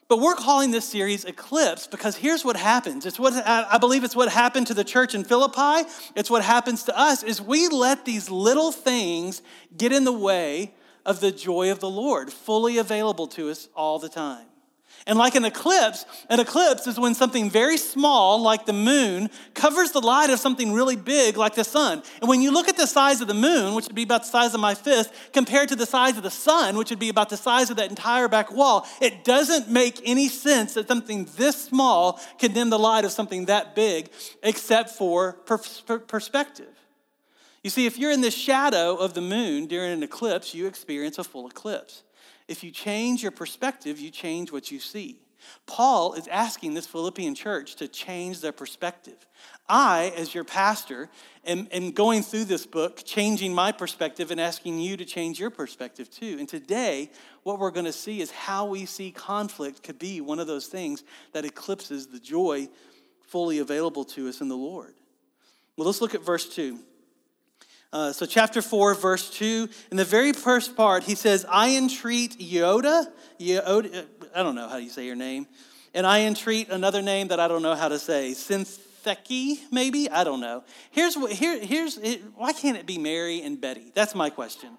But 0.08 0.20
we're 0.20 0.36
calling 0.36 0.72
this 0.72 0.86
series 0.86 1.24
Eclipse 1.24 1.86
because 1.86 2.16
here's 2.16 2.44
what 2.44 2.56
happens. 2.56 3.06
It's 3.06 3.20
what 3.20 3.34
I 3.46 3.78
believe 3.78 4.04
it's 4.04 4.16
what 4.16 4.30
happened 4.30 4.66
to 4.68 4.74
the 4.74 4.84
church 4.84 5.14
in 5.14 5.24
Philippi. 5.24 5.88
It's 6.16 6.32
what 6.32 6.44
happens 6.44 6.84
to 6.86 6.98
us 6.98 7.22
is 7.22 7.40
we 7.40 7.68
let 7.68 8.06
these 8.06 8.32
little 8.32 8.72
things 8.72 9.44
get 9.78 9.92
in 9.92 10.06
the 10.06 10.12
way 10.12 10.74
of 11.06 11.20
the 11.20 11.32
joy 11.32 11.72
of 11.72 11.80
the 11.80 11.90
Lord, 11.90 12.34
fully 12.34 12.80
available 12.80 13.28
to 13.28 13.52
us 13.52 13.70
all 13.76 14.00
the 14.00 14.10
time. 14.10 14.49
And 15.10 15.18
like 15.18 15.34
an 15.34 15.44
eclipse, 15.44 16.06
an 16.30 16.40
eclipse 16.40 16.86
is 16.86 17.00
when 17.00 17.16
something 17.16 17.50
very 17.50 17.78
small, 17.78 18.40
like 18.40 18.68
the 18.68 18.74
moon, 18.74 19.32
covers 19.56 19.92
the 19.92 20.02
light 20.02 20.30
of 20.30 20.40
something 20.40 20.72
really 20.72 20.96
big, 20.96 21.36
like 21.36 21.56
the 21.56 21.64
sun. 21.64 22.04
And 22.22 22.30
when 22.30 22.42
you 22.42 22.52
look 22.52 22.70
at 22.70 22.78
the 22.78 22.86
size 22.86 23.20
of 23.20 23.28
the 23.28 23.34
moon, 23.34 23.74
which 23.74 23.88
would 23.88 23.96
be 23.96 24.04
about 24.04 24.22
the 24.22 24.30
size 24.30 24.54
of 24.54 24.60
my 24.60 24.76
fist, 24.76 25.12
compared 25.34 25.70
to 25.70 25.76
the 25.76 25.88
size 25.88 26.16
of 26.16 26.22
the 26.22 26.30
sun, 26.30 26.78
which 26.78 26.92
would 26.92 27.00
be 27.00 27.10
about 27.10 27.30
the 27.30 27.38
size 27.38 27.72
of 27.72 27.78
that 27.78 27.90
entire 27.90 28.28
back 28.28 28.52
wall, 28.52 28.86
it 29.02 29.24
doesn't 29.24 29.68
make 29.68 30.00
any 30.06 30.30
sense 30.30 30.76
that 30.76 30.88
something 30.88 31.28
this 31.38 31.60
small 31.60 32.22
can 32.38 32.54
dim 32.54 32.70
the 32.70 32.78
light 32.78 33.04
of 33.04 33.12
something 33.12 33.46
that 33.46 33.74
big, 33.74 34.12
except 34.44 34.92
for 34.92 35.34
perspective. 35.34 36.76
You 37.64 37.72
see, 37.72 37.88
if 37.88 37.98
you're 37.98 38.12
in 38.12 38.22
the 38.22 38.30
shadow 38.30 38.96
of 38.96 39.16
the 39.16 39.22
moon 39.22 39.66
during 39.66 39.92
an 39.92 40.04
eclipse, 40.04 40.54
you 40.54 40.68
experience 40.68 41.18
a 41.18 41.24
full 41.24 41.48
eclipse. 41.48 42.04
If 42.50 42.64
you 42.64 42.72
change 42.72 43.22
your 43.22 43.32
perspective, 43.32 44.00
you 44.00 44.10
change 44.10 44.52
what 44.52 44.72
you 44.72 44.80
see. 44.80 45.20
Paul 45.68 46.14
is 46.14 46.28
asking 46.28 46.74
this 46.74 46.88
Philippian 46.88 47.36
church 47.36 47.76
to 47.76 47.88
change 47.88 48.42
their 48.42 48.52
perspective. 48.52 49.16
I, 49.70 50.12
as 50.18 50.34
your 50.34 50.44
pastor, 50.44 51.10
am, 51.46 51.68
am, 51.72 51.92
going 51.92 52.24
through 52.24 52.46
this 52.46 52.66
book, 52.66 53.04
changing 53.06 53.54
my 53.54 53.72
perspective 53.72 54.32
and 54.32 54.42
asking 54.42 54.80
you 54.80 54.98
to 54.98 55.06
change 55.06 55.40
your 55.40 55.52
perspective 55.52 56.10
too. 56.10 56.38
And 56.40 56.50
today, 56.50 57.12
what 57.44 57.60
we're 57.60 57.72
going 57.72 57.86
to 57.86 57.94
see 57.94 58.20
is 58.20 58.32
how 58.32 58.66
we 58.66 58.86
see 58.86 59.12
conflict 59.12 59.84
could 59.84 60.00
be 60.00 60.20
one 60.20 60.40
of 60.40 60.48
those 60.48 60.66
things 60.66 61.04
that 61.34 61.46
eclipses 61.46 62.08
the 62.08 62.20
joy 62.20 62.68
fully 63.22 63.60
available 63.60 64.04
to 64.06 64.28
us 64.28 64.42
in 64.42 64.50
the 64.50 64.58
Lord. 64.58 64.96
Well, 65.78 65.86
let's 65.86 66.02
look 66.02 66.16
at 66.16 66.26
verse 66.26 66.50
2. 66.50 66.80
Uh, 67.92 68.14
so, 68.14 68.28
chapter 68.28 68.62
4, 68.62 68.94
verse 68.94 69.32
2, 69.32 69.68
in 69.90 69.98
the 69.98 70.06
very 70.06 70.32
first 70.32 70.76
part, 70.76 71.04
he 71.04 71.16
says, 71.16 71.44
I 71.50 71.76
entreat 71.76 72.38
Yoda, 72.40 73.08
Yoda, 73.40 74.06
I 74.36 74.44
don't 74.44 74.54
know 74.54 74.68
how 74.68 74.78
you 74.78 74.90
say 74.90 75.08
your 75.08 75.16
name, 75.16 75.48
and 75.96 76.06
I 76.06 76.22
entreat 76.22 76.70
another 76.70 77.02
name 77.02 77.30
that 77.30 77.40
I 77.40 77.48
don't 77.48 77.64
know 77.64 77.74
how 77.74 77.88
to 77.88 77.98
say, 77.98 78.34
Synth, 78.34 78.80
Theki, 79.10 79.58
maybe? 79.72 80.10
I 80.10 80.24
don't 80.24 80.40
know. 80.40 80.64
Here's 80.92 81.18
what, 81.18 81.32
here, 81.32 81.60
here's, 81.60 81.98
it, 81.98 82.22
why 82.36 82.54
can't 82.54 82.78
it 82.78 82.86
be 82.86 82.98
Mary 82.98 83.42
and 83.42 83.60
Betty? 83.60 83.92
That's 83.96 84.14
my 84.14 84.30
question. 84.30 84.70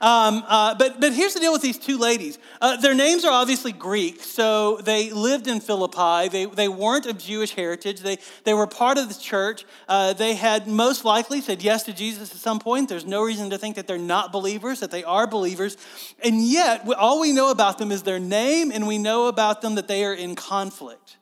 Um, 0.00 0.44
uh, 0.46 0.74
but, 0.74 1.00
but 1.00 1.14
here's 1.14 1.34
the 1.34 1.40
deal 1.40 1.52
with 1.52 1.62
these 1.62 1.78
two 1.78 1.96
ladies. 1.96 2.38
Uh, 2.60 2.76
their 2.76 2.94
names 2.94 3.24
are 3.24 3.32
obviously 3.32 3.72
Greek, 3.72 4.20
so 4.20 4.78
they 4.78 5.10
lived 5.10 5.46
in 5.46 5.60
Philippi. 5.60 6.28
They, 6.28 6.46
they 6.46 6.68
weren't 6.68 7.06
of 7.06 7.18
Jewish 7.18 7.54
heritage, 7.54 8.00
they, 8.00 8.18
they 8.44 8.52
were 8.52 8.66
part 8.66 8.98
of 8.98 9.08
the 9.08 9.14
church. 9.14 9.64
Uh, 9.88 10.12
they 10.12 10.34
had 10.34 10.66
most 10.66 11.04
likely 11.04 11.40
said 11.40 11.62
yes 11.62 11.84
to 11.84 11.92
Jesus 11.92 12.32
at 12.32 12.38
some 12.38 12.58
point. 12.58 12.88
There's 12.88 13.06
no 13.06 13.22
reason 13.22 13.50
to 13.50 13.58
think 13.58 13.76
that 13.76 13.86
they're 13.86 13.98
not 13.98 14.32
believers, 14.32 14.80
that 14.80 14.90
they 14.90 15.04
are 15.04 15.26
believers. 15.26 15.76
And 16.22 16.42
yet, 16.42 16.86
all 16.98 17.20
we 17.20 17.32
know 17.32 17.50
about 17.50 17.78
them 17.78 17.92
is 17.92 18.02
their 18.02 18.18
name, 18.18 18.72
and 18.72 18.86
we 18.86 18.98
know 18.98 19.28
about 19.28 19.62
them 19.62 19.76
that 19.76 19.88
they 19.88 20.04
are 20.04 20.14
in 20.14 20.34
conflict. 20.34 21.16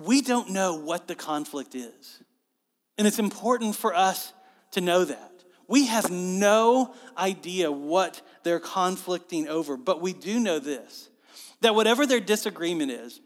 We 0.00 0.22
don't 0.22 0.50
know 0.50 0.76
what 0.76 1.08
the 1.08 1.14
conflict 1.14 1.74
is. 1.74 2.22
And 2.98 3.06
it's 3.06 3.18
important 3.18 3.76
for 3.76 3.94
us 3.94 4.32
to 4.72 4.80
know 4.80 5.04
that. 5.04 5.30
We 5.68 5.86
have 5.86 6.10
no 6.10 6.94
idea 7.16 7.70
what 7.70 8.22
they're 8.42 8.60
conflicting 8.60 9.48
over, 9.48 9.76
but 9.76 10.00
we 10.00 10.12
do 10.12 10.40
know 10.40 10.58
this 10.58 11.08
that 11.62 11.74
whatever 11.74 12.06
their 12.06 12.20
disagreement 12.20 12.90
is, 12.90 13.20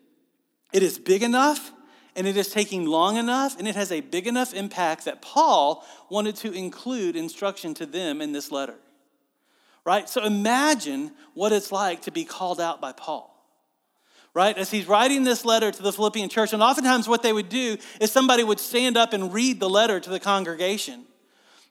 it 0.72 0.82
is 0.82 0.98
big 0.98 1.22
enough 1.22 1.72
and 2.16 2.26
it 2.26 2.36
is 2.36 2.48
taking 2.48 2.84
long 2.84 3.16
enough 3.16 3.58
and 3.58 3.68
it 3.68 3.76
has 3.76 3.92
a 3.92 4.00
big 4.00 4.26
enough 4.26 4.52
impact 4.54 5.04
that 5.04 5.22
Paul 5.22 5.84
wanted 6.10 6.36
to 6.36 6.52
include 6.52 7.16
instruction 7.16 7.74
to 7.74 7.86
them 7.86 8.20
in 8.20 8.32
this 8.32 8.50
letter. 8.50 8.76
Right? 9.84 10.08
So 10.08 10.24
imagine 10.24 11.12
what 11.34 11.52
it's 11.52 11.70
like 11.70 12.02
to 12.02 12.10
be 12.10 12.24
called 12.24 12.60
out 12.60 12.80
by 12.80 12.92
Paul 12.92 13.33
right? 14.34 14.58
As 14.58 14.70
he's 14.70 14.86
writing 14.86 15.22
this 15.22 15.44
letter 15.44 15.70
to 15.70 15.82
the 15.82 15.92
Philippian 15.92 16.28
church, 16.28 16.52
and 16.52 16.62
oftentimes 16.62 17.08
what 17.08 17.22
they 17.22 17.32
would 17.32 17.48
do 17.48 17.78
is 18.00 18.10
somebody 18.10 18.42
would 18.42 18.60
stand 18.60 18.96
up 18.96 19.12
and 19.12 19.32
read 19.32 19.60
the 19.60 19.70
letter 19.70 20.00
to 20.00 20.10
the 20.10 20.20
congregation. 20.20 21.04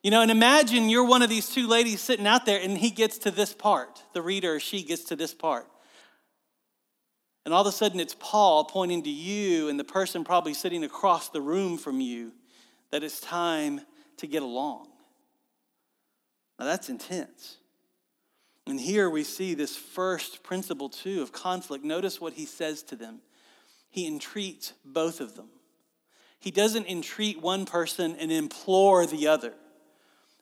You 0.02 0.12
know, 0.12 0.22
and 0.22 0.32
imagine 0.32 0.90
you're 0.90 1.06
one 1.06 1.22
of 1.22 1.30
these 1.30 1.50
two 1.50 1.68
ladies 1.68 2.02
sitting 2.02 2.28
out 2.28 2.46
there 2.46 2.60
and 2.62 2.78
he 2.78 2.90
gets 2.90 3.20
to 3.20 3.32
this 3.32 3.54
part. 3.54 4.04
The 4.14 4.22
reader 4.22 4.56
or 4.56 4.60
she 4.60 4.84
gets 4.84 5.04
to 5.06 5.16
this 5.16 5.34
part. 5.34 5.66
And 7.46 7.54
all 7.54 7.62
of 7.62 7.68
a 7.68 7.72
sudden 7.72 8.00
it's 8.00 8.16
Paul 8.20 8.66
pointing 8.66 9.04
to 9.04 9.10
you 9.10 9.70
and 9.70 9.80
the 9.80 9.86
person 9.86 10.24
probably 10.24 10.54
sitting 10.54 10.84
across 10.84 11.30
the 11.30 11.42
room 11.42 11.78
from 11.78 12.02
you 12.02 12.34
that 12.92 13.04
it's 13.04 13.20
time 13.20 13.82
to 14.18 14.28
get 14.28 14.44
along. 14.44 14.88
Now 16.60 16.66
that's 16.66 16.90
intense. 16.90 17.58
And 18.66 18.80
here 18.80 19.10
we 19.10 19.24
see 19.24 19.54
this 19.54 19.76
first 19.76 20.44
principle, 20.44 20.90
too, 20.90 21.22
of 21.22 21.32
conflict. 21.32 21.84
Notice 21.84 22.22
what 22.22 22.34
he 22.34 22.46
says 22.46 22.82
to 22.84 22.96
them. 22.96 23.20
He 23.90 24.08
entreats 24.08 24.74
both 24.86 25.20
of 25.20 25.36
them. 25.36 25.50
He 26.40 26.52
doesn't 26.52 26.88
entreat 26.88 27.42
one 27.42 27.66
person 27.66 28.16
and 28.20 28.32
implore 28.32 29.06
the 29.06 29.28
other 29.28 29.54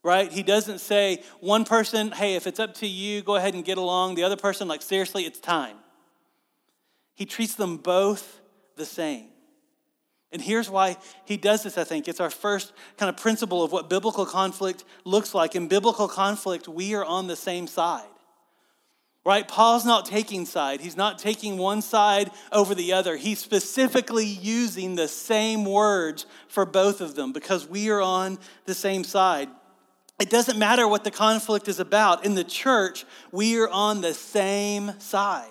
right? 0.04 0.32
He 0.32 0.44
doesn't 0.44 0.80
say 0.80 1.24
one 1.40 1.66
person, 1.66 2.12
hey, 2.12 2.36
if 2.36 2.48
it's 2.48 2.60
up 2.60 2.74
to 2.75 2.88
you, 2.88 3.22
go 3.22 3.36
ahead 3.36 3.54
and 3.54 3.63
get 3.63 3.78
along. 3.78 4.16
The 4.16 4.24
other 4.24 4.36
person, 4.36 4.68
like, 4.68 4.82
seriously, 4.82 5.25
it's 5.25 5.40
time. 5.40 5.78
He 7.13 7.25
treats 7.25 7.56
them 7.56 7.78
both 7.78 8.42
the 8.78 8.86
same. 8.86 9.28
And 10.31 10.41
here's 10.41 10.69
why 10.69 10.97
he 11.25 11.35
does 11.35 11.63
this, 11.63 11.77
I 11.77 11.83
think. 11.83 12.07
It's 12.07 12.21
our 12.21 12.29
first 12.29 12.71
kind 12.97 13.09
of 13.09 13.17
principle 13.17 13.63
of 13.63 13.71
what 13.71 13.89
biblical 13.89 14.25
conflict 14.25 14.85
looks 15.03 15.33
like. 15.33 15.55
In 15.55 15.67
biblical 15.67 16.07
conflict, 16.07 16.67
we 16.67 16.93
are 16.95 17.03
on 17.03 17.27
the 17.27 17.35
same 17.35 17.67
side. 17.67 18.07
Right? 19.23 19.47
Paul's 19.47 19.85
not 19.85 20.05
taking 20.05 20.47
side. 20.47 20.81
He's 20.81 20.97
not 20.97 21.19
taking 21.19 21.57
one 21.57 21.83
side 21.83 22.31
over 22.51 22.73
the 22.73 22.93
other. 22.93 23.17
He's 23.17 23.38
specifically 23.38 24.25
using 24.25 24.95
the 24.95 25.07
same 25.07 25.63
words 25.63 26.25
for 26.47 26.65
both 26.65 27.01
of 27.01 27.13
them 27.13 27.31
because 27.31 27.67
we 27.67 27.89
are 27.89 28.01
on 28.01 28.39
the 28.65 28.73
same 28.73 29.03
side. 29.03 29.47
It 30.19 30.29
doesn't 30.29 30.57
matter 30.57 30.88
what 30.88 31.03
the 31.03 31.11
conflict 31.11 31.67
is 31.67 31.79
about. 31.79 32.25
In 32.25 32.35
the 32.35 32.43
church, 32.43 33.05
we 33.31 33.59
are 33.59 33.69
on 33.69 34.01
the 34.01 34.13
same 34.13 35.00
side, 35.00 35.50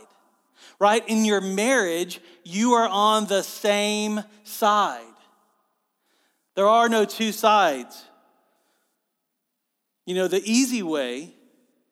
right? 0.80 1.06
In 1.06 1.25
your 1.25 1.40
marriage, 1.40 2.20
you 2.42 2.72
are 2.72 2.88
on 2.88 3.26
the 3.26 3.42
same 3.42 4.25
side. 4.42 5.04
There 6.56 6.66
are 6.66 6.88
no 6.88 7.04
two 7.04 7.30
sides. 7.30 8.04
You 10.06 10.14
know, 10.16 10.26
the 10.26 10.42
easy 10.44 10.82
way 10.82 11.34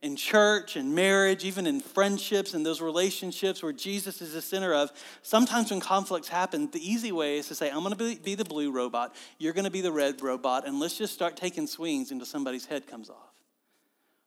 in 0.01 0.17
church 0.17 0.77
and 0.77 0.95
marriage, 0.95 1.45
even 1.45 1.67
in 1.67 1.81
friendships 1.81 2.55
and 2.55 2.65
those 2.65 2.81
relationships 2.81 3.63
where 3.63 3.73
Jesus 3.73 4.23
is 4.23 4.33
the 4.33 4.41
center 4.41 4.73
of, 4.73 4.91
sometimes 5.23 5.71
when 5.71 5.81
conflicts 5.81 6.29
happen, 6.29 6.71
the 6.71 6.81
easy 6.81 7.13
way 7.13 7.39
is 7.39 7.49
to 7.49 7.55
say, 7.55 7.69
I'm 7.69 7.83
going 7.83 7.95
to 7.95 8.17
be, 8.17 8.35
the 8.35 8.45
blue 8.45 8.71
robot, 8.71 9.15
you're 9.39 9.53
going 9.53 9.65
to 9.65 9.71
be 9.71 9.81
the 9.81 9.93
red 9.93 10.23
robot, 10.23 10.67
and 10.67 10.81
let's 10.81 10.97
just 10.97 11.13
start 11.13 11.37
taking 11.37 11.67
swings 11.67 12.11
until 12.11 12.27
somebody's 12.27 12.65
head 12.65 12.87
comes 12.87 13.11
off. 13.11 13.35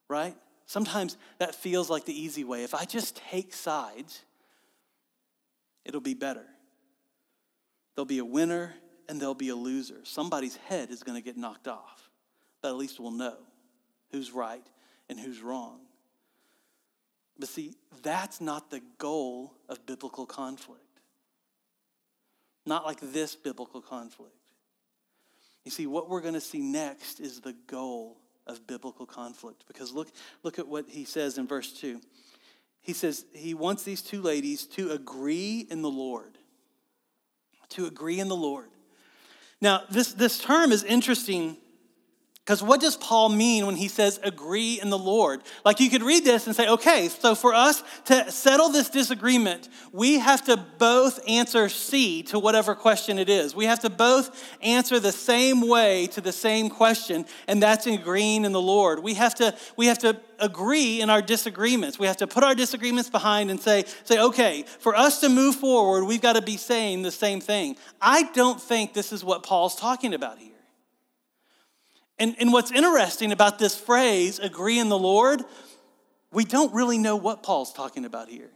Right? 0.08 0.36
Sometimes 0.66 1.16
that 1.38 1.54
feels 1.54 1.88
like 1.88 2.04
the 2.04 2.18
easy 2.18 2.44
way. 2.44 2.64
If 2.64 2.74
I 2.74 2.84
just 2.84 3.16
take 3.30 3.54
sides, 3.54 4.22
it'll 5.84 6.00
be 6.00 6.14
better. 6.14 6.44
There'll 7.94 8.06
be 8.06 8.18
a 8.18 8.24
winner 8.24 8.74
and 9.08 9.20
there'll 9.20 9.34
be 9.34 9.50
a 9.50 9.56
loser. 9.56 10.00
Somebody's 10.04 10.56
head 10.56 10.90
is 10.90 11.02
going 11.02 11.16
to 11.16 11.24
get 11.24 11.36
knocked 11.36 11.68
off, 11.68 12.10
but 12.60 12.68
at 12.68 12.76
least 12.76 12.98
we'll 12.98 13.10
know 13.10 13.36
who's 14.10 14.30
right 14.32 14.66
and 15.08 15.18
who's 15.18 15.40
wrong. 15.40 15.80
But 17.38 17.48
see, 17.48 17.74
that's 18.02 18.40
not 18.40 18.70
the 18.70 18.80
goal 18.98 19.54
of 19.68 19.84
biblical 19.86 20.26
conflict. 20.26 20.80
Not 22.64 22.84
like 22.84 23.00
this 23.00 23.34
biblical 23.34 23.80
conflict. 23.80 24.36
You 25.64 25.70
see, 25.70 25.86
what 25.86 26.08
we're 26.08 26.20
going 26.20 26.34
to 26.34 26.40
see 26.40 26.60
next 26.60 27.20
is 27.20 27.40
the 27.40 27.54
goal 27.66 28.18
of 28.46 28.66
biblical 28.66 29.06
conflict. 29.06 29.64
Because 29.66 29.92
look, 29.92 30.08
look 30.42 30.58
at 30.58 30.66
what 30.66 30.88
he 30.88 31.04
says 31.04 31.38
in 31.38 31.46
verse 31.46 31.72
2. 31.72 32.00
He 32.82 32.92
says 32.92 33.24
he 33.32 33.54
wants 33.54 33.84
these 33.84 34.02
two 34.02 34.20
ladies 34.20 34.66
to 34.66 34.90
agree 34.90 35.66
in 35.70 35.82
the 35.82 35.90
Lord. 35.90 36.36
To 37.70 37.86
agree 37.86 38.20
in 38.20 38.28
the 38.28 38.36
Lord. 38.36 38.68
Now, 39.60 39.82
this, 39.88 40.12
this 40.12 40.38
term 40.38 40.72
is 40.72 40.82
interesting 40.82 41.56
because 42.44 42.60
what 42.60 42.80
does 42.80 42.96
Paul 42.96 43.28
mean 43.28 43.66
when 43.66 43.76
he 43.76 43.86
says 43.86 44.18
agree 44.24 44.80
in 44.80 44.90
the 44.90 44.98
Lord? 44.98 45.42
Like 45.64 45.78
you 45.78 45.88
could 45.88 46.02
read 46.02 46.24
this 46.24 46.48
and 46.48 46.56
say, 46.56 46.68
okay, 46.68 47.08
so 47.08 47.36
for 47.36 47.54
us 47.54 47.84
to 48.06 48.32
settle 48.32 48.68
this 48.68 48.90
disagreement, 48.90 49.68
we 49.92 50.18
have 50.18 50.44
to 50.46 50.56
both 50.56 51.20
answer 51.28 51.68
C 51.68 52.24
to 52.24 52.40
whatever 52.40 52.74
question 52.74 53.20
it 53.20 53.28
is. 53.28 53.54
We 53.54 53.66
have 53.66 53.78
to 53.80 53.90
both 53.90 54.44
answer 54.60 54.98
the 54.98 55.12
same 55.12 55.60
way 55.68 56.08
to 56.08 56.20
the 56.20 56.32
same 56.32 56.68
question, 56.68 57.26
and 57.46 57.62
that's 57.62 57.86
agreeing 57.86 58.44
in 58.44 58.50
the 58.50 58.60
Lord. 58.60 59.04
We 59.04 59.14
have 59.14 59.36
to, 59.36 59.56
we 59.76 59.86
have 59.86 59.98
to 59.98 60.20
agree 60.40 61.00
in 61.00 61.10
our 61.10 61.22
disagreements. 61.22 62.00
We 62.00 62.08
have 62.08 62.16
to 62.16 62.26
put 62.26 62.42
our 62.42 62.56
disagreements 62.56 63.08
behind 63.08 63.52
and 63.52 63.60
say, 63.60 63.84
say, 64.02 64.18
okay, 64.18 64.64
for 64.80 64.96
us 64.96 65.20
to 65.20 65.28
move 65.28 65.54
forward, 65.54 66.06
we've 66.06 66.20
got 66.20 66.32
to 66.32 66.42
be 66.42 66.56
saying 66.56 67.02
the 67.02 67.12
same 67.12 67.40
thing. 67.40 67.76
I 68.00 68.24
don't 68.32 68.60
think 68.60 68.94
this 68.94 69.12
is 69.12 69.24
what 69.24 69.44
Paul's 69.44 69.76
talking 69.76 70.12
about 70.12 70.38
here. 70.38 70.51
And, 72.18 72.36
and 72.38 72.52
what's 72.52 72.70
interesting 72.70 73.32
about 73.32 73.58
this 73.58 73.78
phrase, 73.78 74.38
agree 74.38 74.78
in 74.78 74.88
the 74.88 74.98
Lord, 74.98 75.42
we 76.32 76.44
don't 76.44 76.72
really 76.72 76.98
know 76.98 77.16
what 77.16 77.42
Paul's 77.42 77.72
talking 77.72 78.04
about 78.04 78.28
here. 78.28 78.50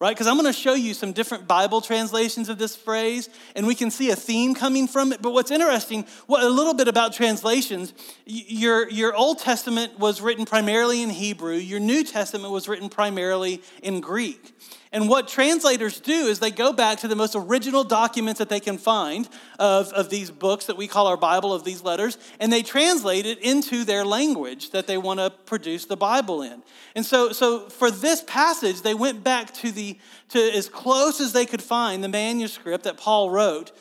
Right? 0.00 0.14
Because 0.14 0.26
I'm 0.26 0.34
going 0.34 0.52
to 0.52 0.58
show 0.58 0.74
you 0.74 0.92
some 0.92 1.12
different 1.12 1.46
Bible 1.46 1.80
translations 1.80 2.48
of 2.48 2.58
this 2.58 2.76
phrase, 2.76 3.30
and 3.54 3.66
we 3.66 3.74
can 3.74 3.90
see 3.90 4.10
a 4.10 4.16
theme 4.16 4.54
coming 4.54 4.86
from 4.86 5.12
it. 5.12 5.22
But 5.22 5.30
what's 5.30 5.50
interesting, 5.50 6.04
what, 6.26 6.42
a 6.42 6.48
little 6.48 6.74
bit 6.74 6.88
about 6.88 7.14
translations, 7.14 7.94
your, 8.26 8.90
your 8.90 9.14
Old 9.14 9.38
Testament 9.38 9.98
was 9.98 10.20
written 10.20 10.44
primarily 10.44 11.02
in 11.02 11.10
Hebrew, 11.10 11.54
your 11.54 11.80
New 11.80 12.04
Testament 12.04 12.52
was 12.52 12.68
written 12.68 12.88
primarily 12.88 13.62
in 13.82 14.00
Greek. 14.00 14.54
And 14.94 15.08
what 15.08 15.26
translators 15.26 15.98
do 15.98 16.28
is 16.28 16.38
they 16.38 16.52
go 16.52 16.72
back 16.72 17.00
to 17.00 17.08
the 17.08 17.16
most 17.16 17.34
original 17.34 17.82
documents 17.82 18.38
that 18.38 18.48
they 18.48 18.60
can 18.60 18.78
find 18.78 19.28
of, 19.58 19.92
of 19.92 20.08
these 20.08 20.30
books 20.30 20.66
that 20.66 20.76
we 20.76 20.86
call 20.86 21.08
our 21.08 21.16
Bible, 21.16 21.52
of 21.52 21.64
these 21.64 21.82
letters, 21.82 22.16
and 22.38 22.52
they 22.52 22.62
translate 22.62 23.26
it 23.26 23.40
into 23.40 23.82
their 23.82 24.04
language 24.04 24.70
that 24.70 24.86
they 24.86 24.96
want 24.96 25.18
to 25.18 25.30
produce 25.46 25.86
the 25.86 25.96
Bible 25.96 26.42
in. 26.42 26.62
And 26.94 27.04
so, 27.04 27.32
so 27.32 27.68
for 27.68 27.90
this 27.90 28.22
passage, 28.22 28.82
they 28.82 28.94
went 28.94 29.24
back 29.24 29.52
to, 29.54 29.72
the, 29.72 29.98
to 30.28 30.38
as 30.38 30.68
close 30.68 31.20
as 31.20 31.32
they 31.32 31.44
could 31.44 31.62
find 31.62 32.04
the 32.04 32.08
manuscript 32.08 32.84
that 32.84 32.96
Paul 32.96 33.30
wrote. 33.30 33.72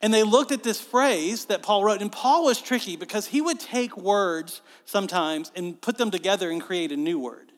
And 0.00 0.14
they 0.14 0.22
looked 0.22 0.52
at 0.52 0.62
this 0.62 0.80
phrase 0.80 1.46
that 1.46 1.64
Paul 1.64 1.82
wrote. 1.82 2.02
And 2.02 2.12
Paul 2.12 2.44
was 2.44 2.62
tricky 2.62 2.94
because 2.94 3.26
he 3.26 3.40
would 3.40 3.58
take 3.58 3.96
words 3.96 4.62
sometimes 4.84 5.50
and 5.56 5.80
put 5.80 5.98
them 5.98 6.12
together 6.12 6.50
and 6.52 6.62
create 6.62 6.92
a 6.92 6.96
new 6.96 7.18
word 7.18 7.49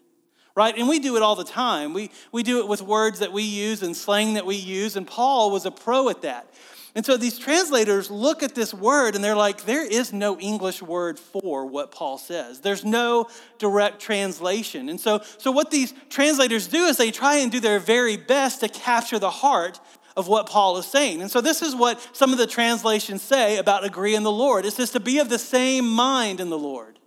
right? 0.55 0.77
And 0.77 0.89
we 0.89 0.99
do 0.99 1.17
it 1.17 1.23
all 1.23 1.37
the 1.37 1.45
time. 1.45 1.95
We, 1.95 2.11
we 2.31 2.43
do 2.43 2.61
it 2.61 2.69
with 2.69 2.83
words 2.83 3.21
that 3.21 3.33
we 3.33 3.43
use 3.43 3.83
and 3.83 3.97
slang 3.97 4.35
that 4.35 4.47
we 4.47 4.57
use, 4.57 4.97
and 4.97 5.07
Paul 5.07 5.51
was 5.51 5.67
a 5.67 5.71
pro 5.71 6.09
at 6.09 6.23
that. 6.23 6.47
And 6.95 7.07
so 7.07 7.17
these 7.17 7.39
translators 7.39 8.11
look 8.11 8.43
at 8.43 8.55
this 8.55 8.75
word 8.75 9.15
and 9.15 9.25
they're 9.25 9.35
like, 9.35 9.65
there 9.65 9.87
is 9.87 10.13
no 10.13 10.39
English 10.39 10.83
word 10.83 11.19
for 11.19 11.65
what 11.65 11.91
Paul 11.91 12.19
says. 12.19 12.61
There's 12.61 12.85
no 12.85 13.29
direct 13.59 13.99
translation. 13.99 14.91
And 14.91 15.01
so, 15.01 15.23
so 15.39 15.51
what 15.51 15.71
these 15.71 15.95
translators 16.11 16.67
do 16.67 16.85
is 16.85 16.99
they 16.99 17.11
try 17.11 17.37
and 17.37 17.51
do 17.51 17.61
their 17.61 17.79
very 17.79 18.19
best 18.19 18.61
to 18.61 18.69
capture 18.69 19.19
the 19.19 19.31
heart 19.31 19.81
of 20.17 20.29
what 20.29 20.47
Paul 20.47 20.77
is 20.77 20.85
saying. 20.85 21.23
And 21.23 21.31
so, 21.31 21.41
this 21.41 21.63
is 21.63 21.75
what 21.75 21.99
some 22.15 22.33
of 22.33 22.39
the 22.39 22.47
translations 22.47 23.23
say 23.23 23.57
about 23.57 23.85
agree 23.85 24.15
in 24.15 24.23
the 24.23 24.31
Lord 24.31 24.67
it 24.67 24.73
says 24.73 24.91
to 24.91 25.01
be 25.01 25.19
of 25.19 25.31
the 25.31 25.39
same 25.39 25.89
mind 25.89 26.41
in 26.41 26.51
the 26.51 26.59
Lord. 26.59 26.99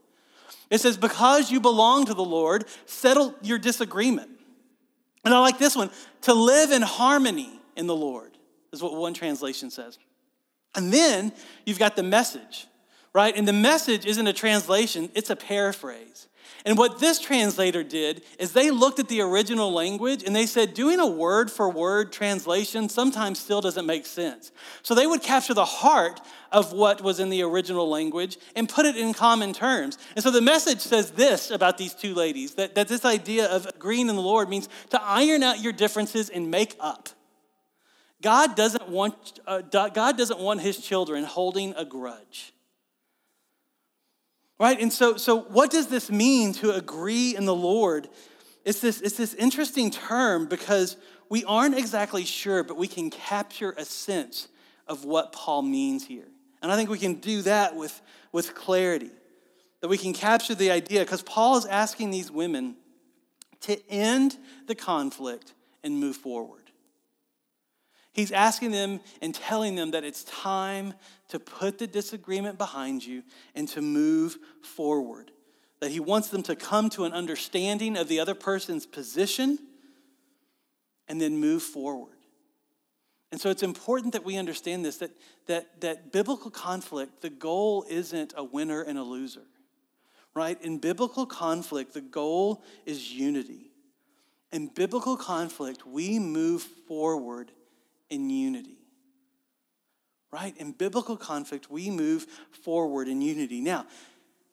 It 0.70 0.82
says, 0.82 0.98
because 0.98 1.52
you 1.52 1.60
belong 1.60 2.06
to 2.06 2.14
the 2.14 2.24
Lord, 2.24 2.66
settle 2.86 3.36
your 3.42 3.58
disagreement. 3.58 4.30
And 5.24 5.34
I 5.34 5.40
like 5.40 5.58
this 5.58 5.76
one 5.76 5.90
to 6.22 6.34
live 6.34 6.72
in 6.72 6.82
harmony 6.82 7.60
in 7.76 7.88
the 7.88 7.96
Lord, 7.96 8.38
is 8.72 8.82
what 8.82 8.96
one 8.96 9.14
translation 9.14 9.70
says. 9.70 9.98
And 10.76 10.92
then 10.92 11.32
you've 11.66 11.80
got 11.80 11.96
the 11.96 12.04
message, 12.04 12.68
right? 13.16 13.38
And 13.38 13.48
the 13.48 13.54
message 13.54 14.06
isn't 14.06 14.28
a 14.28 14.34
translation, 14.34 15.10
it's 15.16 15.30
a 15.30 15.38
paraphrase. 15.38 16.28
And 16.66 16.78
what 16.78 17.00
this 17.00 17.18
translator 17.20 17.82
did 17.82 18.24
is 18.40 18.52
they 18.52 18.72
looked 18.72 19.00
at 19.00 19.08
the 19.08 19.22
original 19.22 19.72
language 19.72 20.22
and 20.24 20.36
they 20.36 20.46
said, 20.46 20.74
doing 20.74 21.00
a 21.00 21.08
word 21.08 21.50
for 21.50 21.70
word 21.70 22.12
translation 22.12 22.90
sometimes 22.90 23.40
still 23.40 23.62
doesn't 23.62 23.86
make 23.86 24.06
sense. 24.06 24.52
So 24.82 24.94
they 24.96 25.08
would 25.08 25.22
capture 25.22 25.54
the 25.54 25.64
heart 25.64 26.20
of 26.52 26.74
what 26.74 27.02
was 27.02 27.22
in 27.22 27.30
the 27.30 27.44
original 27.44 27.88
language 27.88 28.38
and 28.54 28.68
put 28.68 28.86
it 28.86 28.98
in 28.98 29.14
common 29.14 29.54
terms. 29.54 29.98
And 30.16 30.24
so 30.24 30.30
the 30.30 30.42
message 30.42 30.82
says 30.82 31.12
this 31.12 31.52
about 31.52 31.78
these 31.78 31.94
two 31.94 32.16
ladies 32.16 32.56
that, 32.56 32.76
that 32.76 32.90
this 32.90 33.06
idea 33.06 33.46
of 33.46 33.66
agreeing 33.68 34.10
in 34.10 34.16
the 34.16 34.22
Lord 34.22 34.50
means 34.50 34.68
to 34.90 35.02
iron 35.02 35.42
out 35.42 35.62
your 35.62 35.74
differences 35.74 36.30
and 36.30 36.52
make 36.52 36.76
up. 36.82 37.08
God 38.22 38.58
doesn't 38.58 38.90
want, 38.90 39.40
uh, 39.48 39.62
God 39.62 40.18
doesn't 40.18 40.40
want 40.40 40.60
his 40.60 40.80
children 40.80 41.24
holding 41.24 41.74
a 41.76 41.86
grudge. 41.86 42.55
Right? 44.60 44.80
And 44.80 44.92
so, 44.92 45.18
so 45.18 45.42
what 45.42 45.70
does 45.70 45.88
this 45.88 46.10
mean 46.10 46.54
to 46.54 46.72
agree 46.72 47.36
in 47.36 47.46
the 47.46 47.56
Lord? 47.56 48.08
It's 48.64 48.80
this, 48.80 49.02
it's 49.02 49.18
this 49.18 49.34
interesting 49.34 49.92
term 49.92 50.48
because 50.48 50.98
we 51.30 51.44
aren't 51.44 51.78
exactly 51.78 52.24
sure, 52.24 52.64
but 52.64 52.78
we 52.78 52.88
can 52.88 53.10
capture 53.10 53.74
a 53.78 53.84
sense 53.84 54.48
of 54.88 55.04
what 55.04 55.32
Paul 55.32 55.62
means 55.62 56.06
here. 56.06 56.28
And 56.62 56.72
I 56.72 56.76
think 56.76 56.90
we 56.90 57.00
can 57.00 57.16
do 57.16 57.42
that 57.44 57.76
with, 57.76 58.02
with 58.32 58.56
clarity, 58.56 59.12
that 59.82 59.88
we 59.88 59.98
can 59.98 60.14
capture 60.14 60.56
the 60.56 60.72
idea, 60.72 61.02
because 61.02 61.22
Paul 61.22 61.58
is 61.58 61.66
asking 61.66 62.12
these 62.12 62.32
women 62.32 62.76
to 63.62 63.80
end 63.90 64.38
the 64.68 64.76
conflict 64.76 65.54
and 65.84 66.00
move 66.00 66.16
forward. 66.16 66.62
He's 68.14 68.32
asking 68.32 68.72
them 68.72 69.02
and 69.22 69.36
telling 69.36 69.76
them 69.76 69.92
that 69.92 70.04
it's 70.04 70.24
time 70.24 70.94
to 71.30 71.40
put 71.40 71.78
the 71.78 71.88
disagreement 71.88 72.58
behind 72.58 73.06
you 73.06 73.24
and 73.56 73.68
to 73.70 73.82
move 73.82 74.38
forward. 74.62 75.32
That 75.80 75.92
he 75.92 76.00
wants 76.00 76.30
them 76.30 76.44
to 76.44 76.56
come 76.56 76.90
to 76.92 77.06
an 77.06 77.14
understanding 77.14 77.98
of 77.98 78.08
the 78.08 78.20
other 78.20 78.36
person's 78.36 78.86
position 78.86 79.60
and 81.08 81.20
then 81.20 81.38
move 81.38 81.64
forward. 81.64 82.16
And 83.32 83.42
so 83.42 83.50
it's 83.50 83.64
important 83.64 84.14
that 84.14 84.24
we 84.24 84.38
understand 84.38 84.86
this 84.86 84.98
that, 84.98 85.12
that, 85.48 85.82
that 85.82 86.12
biblical 86.12 86.50
conflict, 86.50 87.22
the 87.22 87.30
goal 87.30 87.86
isn't 87.90 88.34
a 88.38 88.44
winner 88.44 88.82
and 88.82 88.98
a 88.98 89.04
loser, 89.04 89.44
right? 90.34 90.62
In 90.62 90.78
biblical 90.78 91.26
conflict, 91.26 91.94
the 91.94 92.02
goal 92.02 92.64
is 92.86 93.12
unity. 93.12 93.72
In 94.52 94.68
biblical 94.68 95.18
conflict, 95.18 95.86
we 95.86 96.18
move 96.18 96.62
forward 96.88 97.52
in 98.10 98.30
unity. 98.30 98.75
Right? 100.36 100.54
In 100.58 100.74
biblical 100.74 101.16
conflict, 101.16 101.72
we 101.72 101.90
move 101.90 102.28
forward 102.52 103.08
in 103.08 103.22
unity. 103.22 103.62
Now, 103.62 103.86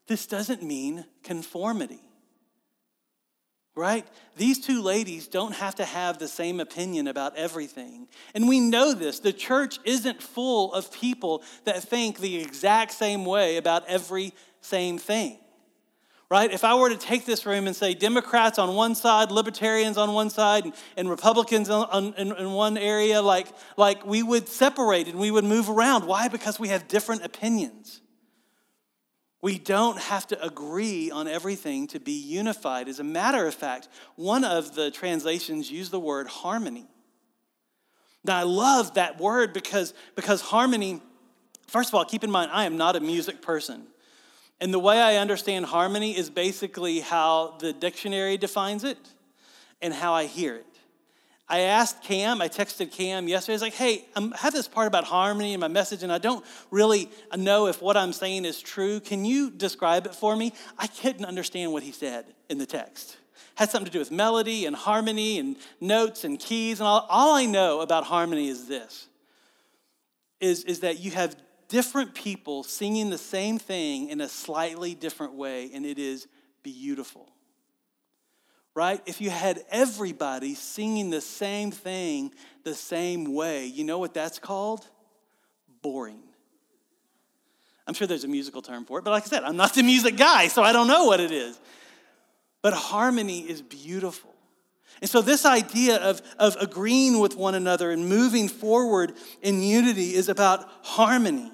this 0.07 0.27
doesn't 0.27 0.62
mean 0.62 1.05
conformity. 1.25 1.99
Right? 3.75 4.07
These 4.37 4.65
two 4.65 4.81
ladies 4.81 5.27
don't 5.27 5.57
have 5.57 5.75
to 5.77 5.85
have 5.85 6.19
the 6.21 6.29
same 6.29 6.61
opinion 6.61 7.09
about 7.09 7.35
everything. 7.35 8.07
And 8.33 8.47
we 8.47 8.61
know 8.61 8.95
this. 8.95 9.19
The 9.19 9.33
church 9.33 9.81
isn't 9.83 10.23
full 10.23 10.73
of 10.73 10.93
people 10.93 11.43
that 11.65 11.83
think 11.83 12.19
the 12.19 12.41
exact 12.41 12.93
same 12.93 13.25
way 13.25 13.57
about 13.57 13.85
every 13.89 14.35
same 14.61 14.99
thing 14.99 15.37
right? 16.33 16.51
If 16.51 16.65
I 16.65 16.75
were 16.77 16.89
to 16.89 16.97
take 16.97 17.27
this 17.27 17.45
room 17.45 17.67
and 17.67 17.77
say 17.77 17.93
Democrats 17.93 18.59
on 18.59 18.75
one 18.75 18.95
side, 18.95 19.31
libertarians 19.31 19.99
on 19.99 20.15
one 20.15 20.31
side, 20.31 20.65
and, 20.65 20.73
and 20.97 21.11
Republicans 21.11 21.69
on, 21.69 21.87
on, 21.91 22.15
in, 22.15 22.35
in 22.35 22.53
one 22.53 22.78
area, 22.78 23.21
like, 23.21 23.49
like 23.76 24.06
we 24.06 24.23
would 24.23 24.49
separate 24.49 25.09
and 25.09 25.19
we 25.19 25.30
would 25.30 25.45
move 25.45 25.69
around. 25.69 26.06
Why? 26.06 26.28
Because 26.28 26.59
we 26.59 26.69
have 26.69 26.89
different 26.89 27.23
opinions. 27.23 28.00
We 29.43 29.59
don't 29.59 29.99
have 29.99 30.26
to 30.28 30.43
agree 30.43 31.11
on 31.11 31.28
everything 31.28 31.87
to 31.89 32.00
be 32.00 32.13
unified. 32.13 32.89
As 32.89 32.99
a 32.99 33.04
matter 33.04 33.47
of 33.47 33.54
fact, 33.54 33.91
one 34.17 34.43
of 34.43 34.75
the 34.75 34.91
translations 34.91 35.71
used 35.71 35.91
the 35.91 36.00
word 36.00 36.28
harmony. 36.28 36.87
Now, 38.25 38.39
I 38.39 38.45
love 38.45 38.95
that 38.95 39.21
word 39.21 39.52
because, 39.52 39.93
because 40.17 40.41
harmony, 40.41 41.02
first 41.67 41.91
of 41.91 41.95
all, 41.95 42.06
keep 42.06 42.25
in 42.25 42.30
mind, 42.30 42.50
I 42.54 42.65
am 42.65 42.78
not 42.78 42.97
a 42.97 43.00
music 43.00 43.43
person. 43.43 43.89
And 44.63 44.73
the 44.73 44.79
way 44.79 45.03
I 45.03 45.17
understand 45.17 45.67
harmony 45.67 46.17
is 46.17 46.31
basically 46.31 47.01
how 47.01 47.57
the 47.59 47.73
dictionary 47.73 48.37
defines 48.37 48.85
it 48.85 48.97
and 49.81 49.93
how 49.93 50.13
I 50.13 50.27
hear 50.27 50.55
it. 50.55 50.67
I 51.49 51.63
asked 51.63 52.05
Cam, 52.05 52.41
I 52.41 52.47
texted 52.47 52.93
Cam 52.93 53.27
yesterday. 53.27 53.55
I 53.55 53.57
was 53.57 53.63
like, 53.63 53.75
hey, 53.75 54.05
um, 54.15 54.33
I 54.33 54.39
have 54.39 54.53
this 54.53 54.69
part 54.69 54.87
about 54.87 55.03
harmony 55.03 55.53
in 55.53 55.59
my 55.59 55.67
message, 55.67 56.05
and 56.05 56.13
I 56.13 56.19
don't 56.19 56.45
really 56.71 57.11
know 57.37 57.67
if 57.67 57.83
what 57.83 57.97
I'm 57.97 58.13
saying 58.13 58.45
is 58.45 58.61
true. 58.61 59.01
Can 59.01 59.25
you 59.25 59.51
describe 59.51 60.07
it 60.07 60.15
for 60.15 60.37
me? 60.37 60.53
I 60.79 60.87
couldn't 60.87 61.25
understand 61.25 61.73
what 61.73 61.83
he 61.83 61.91
said 61.91 62.27
in 62.49 62.59
the 62.59 62.65
text. 62.65 63.11
It 63.11 63.17
had 63.57 63.71
something 63.71 63.87
to 63.87 63.93
do 63.93 63.99
with 63.99 64.13
melody 64.13 64.67
and 64.67 64.77
harmony 64.77 65.41
and 65.41 65.57
notes 65.81 66.23
and 66.23 66.39
keys. 66.39 66.79
And 66.79 66.87
all, 66.87 67.05
all 67.11 67.35
I 67.35 67.47
know 67.47 67.81
about 67.81 68.05
harmony 68.05 68.47
is 68.47 68.69
this 68.69 69.09
is, 70.41 70.63
is 70.63 70.81
that 70.81 71.01
you 71.01 71.11
have 71.11 71.35
different 71.73 72.15
people 72.15 72.63
singing 72.63 73.08
the 73.08 73.17
same 73.17 73.58
thing 73.58 74.11
in 74.11 74.21
a 74.21 74.28
slightly 74.28 74.95
different 74.95 75.32
way, 75.32 75.71
and 75.73 75.87
it 75.87 75.99
is 75.99 76.28
beautiful. 76.63 77.32
Right? 78.75 79.00
If 79.06 79.23
you 79.23 79.30
had 79.30 79.65
everybody 79.71 80.54
singing 80.54 81.08
the 81.08 81.23
same 81.23 81.71
thing 81.71 82.35
the 82.63 82.75
same 82.75 83.32
way, 83.32 83.65
you 83.65 83.85
know 83.85 83.99
what 83.99 84.13
that's 84.13 84.39
called? 84.39 84.87
Boring. 85.80 86.21
I'm 87.87 87.95
sure 87.95 88.06
there's 88.06 88.25
a 88.25 88.28
musical 88.28 88.61
term 88.61 88.85
for 88.85 88.99
it, 88.99 89.04
but 89.04 89.11
like 89.11 89.23
I 89.23 89.26
said, 89.26 89.43
I'm 89.43 89.56
not 89.56 89.73
the 89.75 89.82
music 89.82 90.19
guy, 90.19 90.49
so 90.49 90.63
I 90.63 90.73
don't 90.73 90.89
know 90.89 91.06
what 91.06 91.21
it 91.21 91.32
is. 91.32 91.58
But 92.61 92.75
harmony 92.75 93.41
is 93.41 93.63
beautiful. 93.63 94.35
And 95.00 95.08
so, 95.08 95.23
this 95.23 95.47
idea 95.47 95.97
of, 95.97 96.21
of 96.39 96.54
agreeing 96.61 97.19
with 97.19 97.35
one 97.35 97.54
another 97.54 97.91
and 97.91 98.11
moving 98.11 98.47
forward 98.47 99.15
in 99.41 99.63
unity 99.63 100.15
is 100.15 100.28
about 100.28 100.69
harmony. 100.82 101.50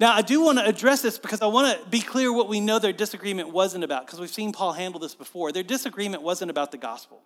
Now, 0.00 0.12
I 0.14 0.22
do 0.22 0.40
want 0.42 0.58
to 0.58 0.64
address 0.64 1.02
this 1.02 1.18
because 1.18 1.42
I 1.42 1.46
want 1.46 1.76
to 1.76 1.88
be 1.88 2.00
clear 2.00 2.32
what 2.32 2.48
we 2.48 2.60
know 2.60 2.78
their 2.78 2.92
disagreement 2.92 3.50
wasn't 3.50 3.82
about, 3.82 4.06
because 4.06 4.20
we've 4.20 4.30
seen 4.30 4.52
Paul 4.52 4.72
handle 4.72 5.00
this 5.00 5.16
before. 5.16 5.50
Their 5.50 5.64
disagreement 5.64 6.22
wasn't 6.22 6.52
about 6.52 6.70
the 6.70 6.78
gospel, 6.78 7.22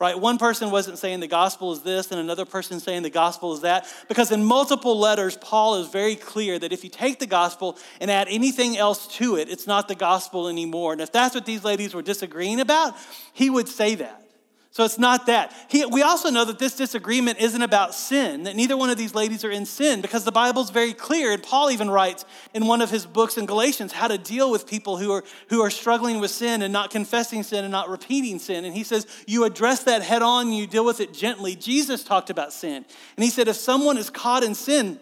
right? 0.00 0.16
One 0.16 0.38
person 0.38 0.70
wasn't 0.70 0.98
saying 0.98 1.18
the 1.18 1.26
gospel 1.26 1.72
is 1.72 1.82
this, 1.82 2.12
and 2.12 2.20
another 2.20 2.44
person 2.44 2.78
saying 2.78 3.02
the 3.02 3.10
gospel 3.10 3.52
is 3.52 3.62
that, 3.62 3.92
because 4.06 4.30
in 4.30 4.44
multiple 4.44 4.96
letters, 4.96 5.36
Paul 5.36 5.82
is 5.82 5.88
very 5.88 6.14
clear 6.14 6.56
that 6.60 6.72
if 6.72 6.84
you 6.84 6.90
take 6.90 7.18
the 7.18 7.26
gospel 7.26 7.76
and 8.00 8.12
add 8.12 8.28
anything 8.30 8.76
else 8.76 9.08
to 9.16 9.34
it, 9.34 9.48
it's 9.48 9.66
not 9.66 9.88
the 9.88 9.96
gospel 9.96 10.46
anymore. 10.46 10.92
And 10.92 11.00
if 11.00 11.10
that's 11.10 11.34
what 11.34 11.46
these 11.46 11.64
ladies 11.64 11.94
were 11.94 12.02
disagreeing 12.02 12.60
about, 12.60 12.94
he 13.32 13.50
would 13.50 13.66
say 13.66 13.96
that. 13.96 14.22
So 14.70 14.84
it's 14.84 14.98
not 14.98 15.26
that. 15.26 15.54
He, 15.68 15.84
we 15.86 16.02
also 16.02 16.30
know 16.30 16.44
that 16.44 16.58
this 16.58 16.76
disagreement 16.76 17.38
isn't 17.40 17.62
about 17.62 17.94
sin, 17.94 18.42
that 18.42 18.54
neither 18.54 18.76
one 18.76 18.90
of 18.90 18.98
these 18.98 19.14
ladies 19.14 19.42
are 19.42 19.50
in 19.50 19.64
sin, 19.64 20.02
because 20.02 20.24
the 20.24 20.32
Bible's 20.32 20.70
very 20.70 20.92
clear. 20.92 21.32
And 21.32 21.42
Paul 21.42 21.70
even 21.70 21.90
writes 21.90 22.26
in 22.52 22.66
one 22.66 22.82
of 22.82 22.90
his 22.90 23.06
books 23.06 23.38
in 23.38 23.46
Galatians 23.46 23.92
how 23.92 24.08
to 24.08 24.18
deal 24.18 24.50
with 24.50 24.66
people 24.66 24.98
who 24.98 25.10
are, 25.10 25.24
who 25.48 25.62
are 25.62 25.70
struggling 25.70 26.20
with 26.20 26.30
sin 26.30 26.60
and 26.60 26.72
not 26.72 26.90
confessing 26.90 27.42
sin 27.42 27.64
and 27.64 27.72
not 27.72 27.88
repeating 27.88 28.38
sin. 28.38 28.64
And 28.66 28.74
he 28.74 28.84
says, 28.84 29.06
You 29.26 29.44
address 29.44 29.84
that 29.84 30.02
head 30.02 30.22
on, 30.22 30.52
you 30.52 30.66
deal 30.66 30.84
with 30.84 31.00
it 31.00 31.14
gently. 31.14 31.56
Jesus 31.56 32.04
talked 32.04 32.28
about 32.28 32.52
sin. 32.52 32.84
And 33.16 33.24
he 33.24 33.30
said, 33.30 33.48
If 33.48 33.56
someone 33.56 33.96
is 33.96 34.10
caught 34.10 34.44
in 34.44 34.54
sin, 34.54 35.00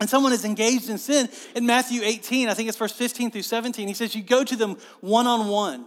and 0.00 0.08
someone 0.08 0.32
is 0.32 0.44
engaged 0.44 0.90
in 0.90 0.98
sin, 0.98 1.28
in 1.56 1.66
Matthew 1.66 2.02
18, 2.04 2.48
I 2.48 2.54
think 2.54 2.68
it's 2.68 2.78
verse 2.78 2.92
15 2.92 3.30
through 3.30 3.42
17, 3.42 3.88
he 3.88 3.94
says, 3.94 4.14
You 4.14 4.22
go 4.22 4.44
to 4.44 4.54
them 4.54 4.76
one 5.00 5.26
on 5.26 5.48
one 5.48 5.86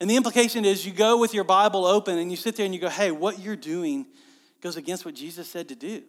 and 0.00 0.10
the 0.10 0.16
implication 0.16 0.64
is 0.64 0.84
you 0.84 0.92
go 0.92 1.18
with 1.18 1.34
your 1.34 1.44
Bible 1.44 1.84
open 1.84 2.18
and 2.18 2.30
you 2.30 2.36
sit 2.36 2.56
there 2.56 2.66
and 2.66 2.74
you 2.74 2.80
go, 2.80 2.88
hey, 2.88 3.10
what 3.10 3.38
you're 3.38 3.56
doing 3.56 4.06
goes 4.60 4.76
against 4.76 5.04
what 5.04 5.14
Jesus 5.14 5.48
said 5.48 5.68
to 5.68 5.74
do. 5.74 6.02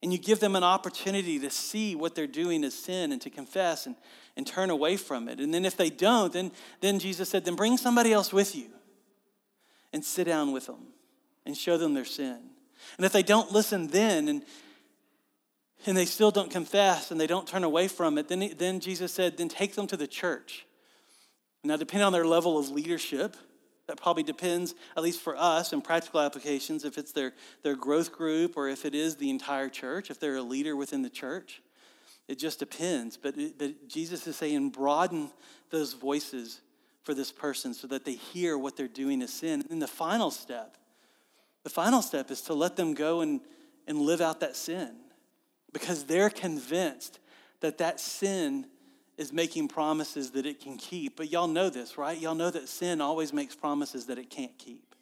And 0.00 0.12
you 0.12 0.18
give 0.18 0.38
them 0.38 0.54
an 0.54 0.62
opportunity 0.62 1.40
to 1.40 1.50
see 1.50 1.96
what 1.96 2.14
they're 2.14 2.28
doing 2.28 2.62
is 2.62 2.78
sin 2.78 3.10
and 3.10 3.20
to 3.22 3.30
confess 3.30 3.86
and, 3.86 3.96
and 4.36 4.46
turn 4.46 4.70
away 4.70 4.96
from 4.96 5.28
it. 5.28 5.40
And 5.40 5.52
then 5.52 5.64
if 5.64 5.76
they 5.76 5.90
don't, 5.90 6.32
then, 6.32 6.52
then 6.80 7.00
Jesus 7.00 7.28
said, 7.28 7.44
then 7.44 7.56
bring 7.56 7.76
somebody 7.76 8.12
else 8.12 8.32
with 8.32 8.54
you 8.54 8.68
and 9.92 10.04
sit 10.04 10.24
down 10.24 10.52
with 10.52 10.66
them 10.66 10.86
and 11.44 11.56
show 11.56 11.76
them 11.76 11.94
their 11.94 12.04
sin. 12.04 12.38
And 12.96 13.04
if 13.04 13.10
they 13.10 13.24
don't 13.24 13.50
listen 13.50 13.88
then 13.88 14.28
and, 14.28 14.44
and 15.84 15.96
they 15.96 16.04
still 16.04 16.30
don't 16.30 16.50
confess 16.50 17.10
and 17.10 17.20
they 17.20 17.26
don't 17.26 17.48
turn 17.48 17.64
away 17.64 17.88
from 17.88 18.18
it, 18.18 18.28
then, 18.28 18.52
then 18.56 18.78
Jesus 18.78 19.10
said, 19.10 19.36
then 19.36 19.48
take 19.48 19.74
them 19.74 19.88
to 19.88 19.96
the 19.96 20.06
church 20.06 20.66
now, 21.64 21.76
depending 21.76 22.06
on 22.06 22.12
their 22.12 22.26
level 22.26 22.58
of 22.58 22.70
leadership, 22.70 23.36
That 23.88 23.96
probably 23.96 24.22
depends, 24.22 24.74
at 24.96 25.02
least 25.02 25.20
for 25.20 25.34
us 25.34 25.72
in 25.72 25.80
practical 25.80 26.20
applications, 26.20 26.84
if 26.84 26.98
it's 26.98 27.12
their, 27.12 27.32
their 27.62 27.74
growth 27.74 28.12
group 28.12 28.56
or 28.56 28.68
if 28.68 28.84
it 28.84 28.94
is 28.94 29.16
the 29.16 29.30
entire 29.30 29.70
church, 29.70 30.10
if 30.10 30.20
they're 30.20 30.36
a 30.36 30.42
leader 30.42 30.76
within 30.76 31.00
the 31.00 31.10
church. 31.10 31.62
It 32.28 32.38
just 32.38 32.58
depends. 32.58 33.16
But, 33.16 33.38
it, 33.38 33.58
but 33.58 33.88
Jesus 33.88 34.26
is 34.26 34.36
saying, 34.36 34.70
broaden 34.70 35.30
those 35.70 35.94
voices 35.94 36.60
for 37.02 37.14
this 37.14 37.32
person 37.32 37.72
so 37.72 37.86
that 37.86 38.04
they 38.04 38.12
hear 38.12 38.58
what 38.58 38.76
they're 38.76 38.88
doing 38.88 39.22
is 39.22 39.32
sin. 39.32 39.64
And 39.70 39.80
the 39.80 39.88
final 39.88 40.30
step, 40.30 40.76
the 41.64 41.70
final 41.70 42.02
step 42.02 42.30
is 42.30 42.42
to 42.42 42.52
let 42.52 42.76
them 42.76 42.92
go 42.92 43.22
and, 43.22 43.40
and 43.86 43.98
live 43.98 44.20
out 44.20 44.40
that 44.40 44.54
sin 44.54 44.96
because 45.72 46.04
they're 46.04 46.28
convinced 46.28 47.20
that 47.60 47.78
that 47.78 48.00
sin 48.00 48.66
is 49.18 49.32
making 49.32 49.68
promises 49.68 50.30
that 50.30 50.46
it 50.46 50.60
can 50.60 50.78
keep. 50.78 51.16
But 51.16 51.30
y'all 51.30 51.48
know 51.48 51.68
this, 51.68 51.98
right? 51.98 52.16
Y'all 52.16 52.36
know 52.36 52.50
that 52.50 52.68
sin 52.68 53.00
always 53.00 53.32
makes 53.32 53.54
promises 53.54 54.06
that 54.06 54.16
it 54.16 54.30
can't 54.30 54.56
keep. 54.56 54.94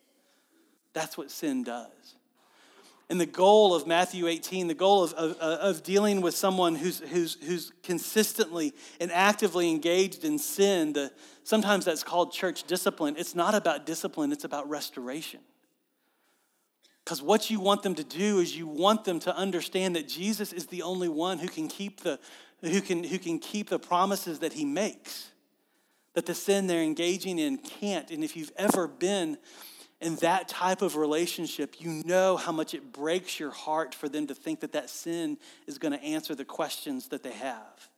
That's 0.95 1.19
what 1.19 1.31
sin 1.31 1.63
does. 1.63 2.17
And 3.09 3.21
the 3.21 3.27
goal 3.27 3.75
of 3.75 3.87
Matthew 3.87 4.27
18, 4.27 4.67
the 4.67 4.75
goal 4.75 5.05
of, 5.05 5.13
of, 5.13 5.37
of, 5.37 5.83
dealing 5.85 6.23
with 6.23 6.35
someone 6.35 6.75
who's, 6.75 6.99
who's, 6.99 7.37
who's 7.45 7.71
consistently 7.85 8.75
and 8.99 9.13
actively 9.13 9.71
engaged 9.71 10.25
in 10.25 10.41
sin, 10.41 10.95
the, 10.95 11.13
sometimes 11.45 11.85
that's 11.85 12.03
called 12.03 12.33
church 12.33 12.65
discipline. 12.65 13.15
It's 13.17 13.37
not 13.37 13.55
about 13.55 13.87
discipline, 13.87 14.33
it's 14.33 14.43
about 14.43 14.69
restoration. 14.69 15.41
Because 17.05 17.23
what 17.23 17.51
you 17.51 17.61
want 17.61 17.85
them 17.85 17.95
to 17.95 18.03
do 18.03 18.41
is 18.41 18.57
you 18.57 18.67
want 18.67 19.05
them 19.05 19.21
to 19.21 19.37
understand 19.37 19.95
that 19.95 20.09
Jesus 20.09 20.53
is 20.53 20.67
the 20.67 20.83
only 20.83 21.09
one 21.09 21.39
who 21.39 21.47
can 21.47 21.69
keep 21.69 22.01
the, 22.01 22.19
who 22.61 22.81
can, 22.81 23.05
who 23.05 23.19
can 23.19 23.39
keep 23.39 23.69
the 23.69 23.79
promises 23.79 24.41
that 24.41 24.53
he 24.53 24.65
makes. 24.65 25.31
That 26.15 26.27
the 26.27 26.35
sin 26.35 26.67
they're 26.67 26.83
engaging 26.83 27.39
in 27.39 27.59
can't. 27.59 28.11
And 28.11 28.25
if 28.25 28.37
you've 28.37 28.53
ever 28.57 28.89
been 28.89 29.39
in 30.01 30.17
that 30.17 30.49
type 30.49 30.83
of 30.83 30.97
relationship, 30.97 31.77
you 31.81 32.03
know 32.05 32.37
how 32.37 32.53
much 32.53 32.75
it 32.75 32.93
breaks 32.93 33.39
your 33.39 33.51
heart 33.51 33.95
for 33.95 34.09
them 34.09 34.27
to 34.27 34.35
think 34.35 34.61
that 34.61 34.73
that 34.73 34.91
sin 34.91 35.39
is 35.67 35.79
going 35.79 35.93
to 35.93 36.03
answer 36.03 36.35
the 36.35 36.45
questions 36.45 37.09
that 37.09 37.23
they 37.23 37.33
have. 37.33 37.89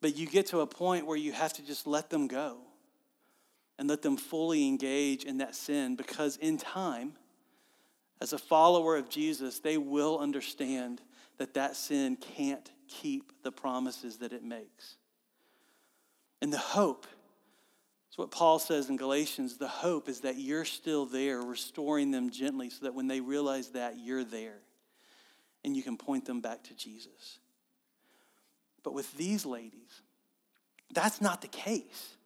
But 0.00 0.16
you 0.16 0.26
get 0.26 0.46
to 0.46 0.60
a 0.60 0.66
point 0.66 1.06
where 1.06 1.16
you 1.16 1.32
have 1.32 1.52
to 1.54 1.66
just 1.66 1.86
let 1.86 2.10
them 2.10 2.28
go 2.28 2.58
and 3.78 3.88
let 3.88 4.02
them 4.02 4.16
fully 4.16 4.66
engage 4.66 5.24
in 5.24 5.38
that 5.38 5.54
sin 5.54 5.96
because 5.96 6.36
in 6.36 6.58
time, 6.58 7.14
as 8.20 8.32
a 8.32 8.38
follower 8.38 8.96
of 8.96 9.08
Jesus, 9.08 9.58
they 9.58 9.76
will 9.76 10.18
understand 10.18 11.00
that 11.38 11.54
that 11.54 11.76
sin 11.76 12.16
can't 12.16 12.70
keep 12.88 13.42
the 13.42 13.52
promises 13.52 14.18
that 14.18 14.32
it 14.32 14.42
makes. 14.42 14.96
And 16.42 16.52
the 16.52 16.58
hope 16.58 17.06
it's 18.16 18.18
what 18.18 18.30
Paul 18.30 18.58
says 18.58 18.88
in 18.88 18.96
Galatians 18.96 19.58
the 19.58 19.68
hope 19.68 20.08
is 20.08 20.20
that 20.20 20.36
you're 20.36 20.64
still 20.64 21.04
there, 21.04 21.42
restoring 21.42 22.12
them 22.12 22.30
gently, 22.30 22.70
so 22.70 22.86
that 22.86 22.94
when 22.94 23.08
they 23.08 23.20
realize 23.20 23.68
that, 23.72 23.98
you're 23.98 24.24
there 24.24 24.56
and 25.66 25.76
you 25.76 25.82
can 25.82 25.98
point 25.98 26.24
them 26.24 26.40
back 26.40 26.64
to 26.64 26.74
Jesus. 26.74 27.40
But 28.82 28.94
with 28.94 29.14
these 29.18 29.44
ladies, 29.44 30.00
that's 30.94 31.20
not 31.20 31.42
the 31.42 31.48
case. 31.48 32.16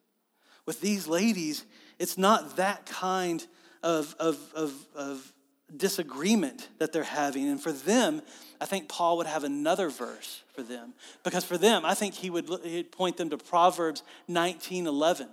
With 0.64 0.81
these 0.81 1.09
ladies, 1.09 1.64
it's 1.99 2.16
not 2.16 2.57
that 2.59 2.87
kind 2.87 3.44
of, 3.83 4.14
of, 4.20 4.38
of, 4.55 4.73
of 4.94 5.33
disagreement 5.77 6.69
that 6.79 6.93
they're 6.93 7.03
having. 7.03 7.49
And 7.49 7.61
for 7.61 7.73
them, 7.73 8.23
I 8.61 8.67
think 8.67 8.89
Paul 8.89 9.17
would 9.19 9.27
have 9.27 9.45
another 9.45 9.91
verse 9.91 10.43
for 10.55 10.63
them. 10.63 10.95
Because 11.23 11.45
for 11.45 11.59
them, 11.59 11.85
I 11.85 11.95
think 11.95 12.15
he 12.15 12.31
would 12.31 12.49
he'd 12.65 12.93
point 12.93 13.17
them 13.17 13.31
to 13.31 13.39
Proverbs 13.39 14.03
19 14.29 14.87
11 14.87 15.29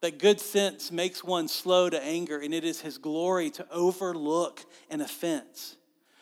that 0.00 0.18
good 0.18 0.40
sense 0.40 0.92
makes 0.92 1.24
one 1.24 1.48
slow 1.48 1.90
to 1.90 2.02
anger, 2.02 2.38
and 2.38 2.54
it 2.54 2.64
is 2.64 2.80
his 2.80 2.98
glory 2.98 3.50
to 3.50 3.66
overlook 3.70 4.64
an 4.90 5.00
offense. 5.00 5.76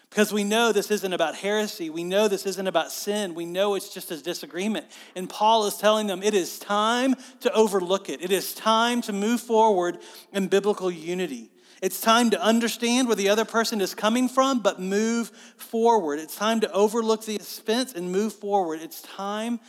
Because 0.09 0.33
we 0.33 0.45
know 0.45 0.73
this 0.73 0.91
isn't 0.91 1.13
about 1.13 1.35
heresy. 1.35 1.91
We 1.91 2.03
know 2.03 2.27
this 2.27 2.47
isn't 2.47 2.67
about 2.67 2.91
sin. 2.91 3.35
We 3.35 3.45
know 3.45 3.75
it's 3.75 3.93
just 3.93 4.11
a 4.11 4.23
disagreement. 4.23 4.87
And 5.15 5.29
Paul 5.29 5.67
is 5.67 5.77
telling 5.77 6.07
them 6.07 6.23
it 6.23 6.33
is 6.33 6.59
time 6.59 7.17
to 7.41 7.53
overlook 7.53 8.09
it. 8.09 8.23
It 8.23 8.33
is 8.33 8.55
time 8.55 9.03
to 9.03 9.13
move 9.13 9.43
forward 9.43 9.99
in 10.33 10.47
biblical 10.47 10.91
unity. 10.91 11.51
It's 11.83 12.01
time 12.01 12.31
to 12.31 12.41
understand 12.41 13.07
where 13.07 13.17
the 13.17 13.29
other 13.29 13.45
person 13.45 13.81
is 13.81 13.95
coming 13.95 14.29
from, 14.29 14.61
but 14.61 14.81
move 14.81 15.31
forward. 15.57 16.19
It's 16.19 16.35
time 16.35 16.61
to 16.61 16.73
overlook 16.73 17.25
the 17.25 17.37
offense 17.37 17.93
and 17.93 18.11
move 18.11 18.33
forward. 18.33 18.81
It's 18.81 19.03
time 19.03 19.61